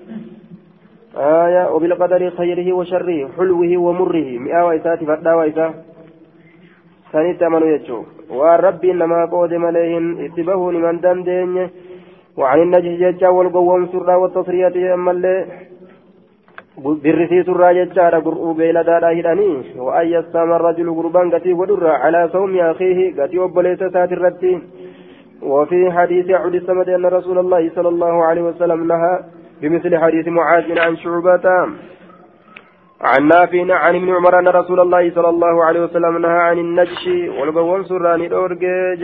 آية 1.11 1.75
وبالقدر 1.75 2.29
خيره 2.29 2.73
وشره 2.73 3.29
حلوة 3.37 3.77
ومره. 3.77 4.27
مئة 4.39 4.61
وإسات 4.67 5.03
فدا 5.03 5.33
وإسا 5.33 5.73
سنت 7.11 7.43
أمنوا 7.43 7.67
يجو 7.67 7.99
والرب 8.29 8.85
إنما 8.85 9.25
قود 9.25 9.53
مليهن 9.53 10.05
اتبهوا 10.25 10.71
لمن 10.71 10.99
دندين 11.03 11.69
وعن 12.37 12.59
النجح 12.61 12.93
ججا 13.01 13.29
والقوم 13.29 13.87
سرا 13.87 14.15
والتصرية 14.15 14.93
أما 14.93 15.11
اللي 15.11 15.35
birrisii 16.77 17.43
surraa 17.43 17.73
jechaadha 17.73 18.21
gur'uu 18.25 18.53
beeyladaa 18.59 19.09
hidhanii 19.17 19.75
وأن 19.77 20.07
يستام 20.07 20.51
الرجل 20.51 20.95
قربان 20.95 21.31
قتي 21.31 21.53
ودر 21.53 21.87
على 21.87 22.29
صوم 22.31 22.57
أخيه 22.59 23.21
قتي 23.21 23.39
وبليس 23.39 23.79
سات 23.79 24.11
الرتين 24.11 24.61
وفي 25.41 25.91
حديث 25.91 26.29
عبد 26.29 26.55
الصمد 26.55 26.89
أن 26.89 27.05
رسول 27.05 27.37
الله 27.39 27.69
صلى 27.75 27.89
الله 27.89 28.25
عليه 28.25 28.41
وسلم 28.41 28.87
نهى 28.87 29.19
بمثل 29.61 29.97
حديث 29.97 30.27
معاذ 30.27 30.79
عن 30.79 30.97
شعبة. 30.97 31.45
عن 33.01 33.27
نافع 33.27 33.73
عن 33.73 33.95
ابن 33.95 34.09
عمر 34.15 34.39
أن 34.39 34.47
رسول 34.47 34.79
الله 34.79 35.11
صلى 35.15 35.29
الله 35.29 35.63
عليه 35.63 35.81
وسلم 35.83 36.17
نهى 36.17 36.39
عن 36.49 36.57
النجش 36.59 37.07
والقوم 37.39 37.83
سراني 37.83 38.27
الأورجيج 38.27 39.01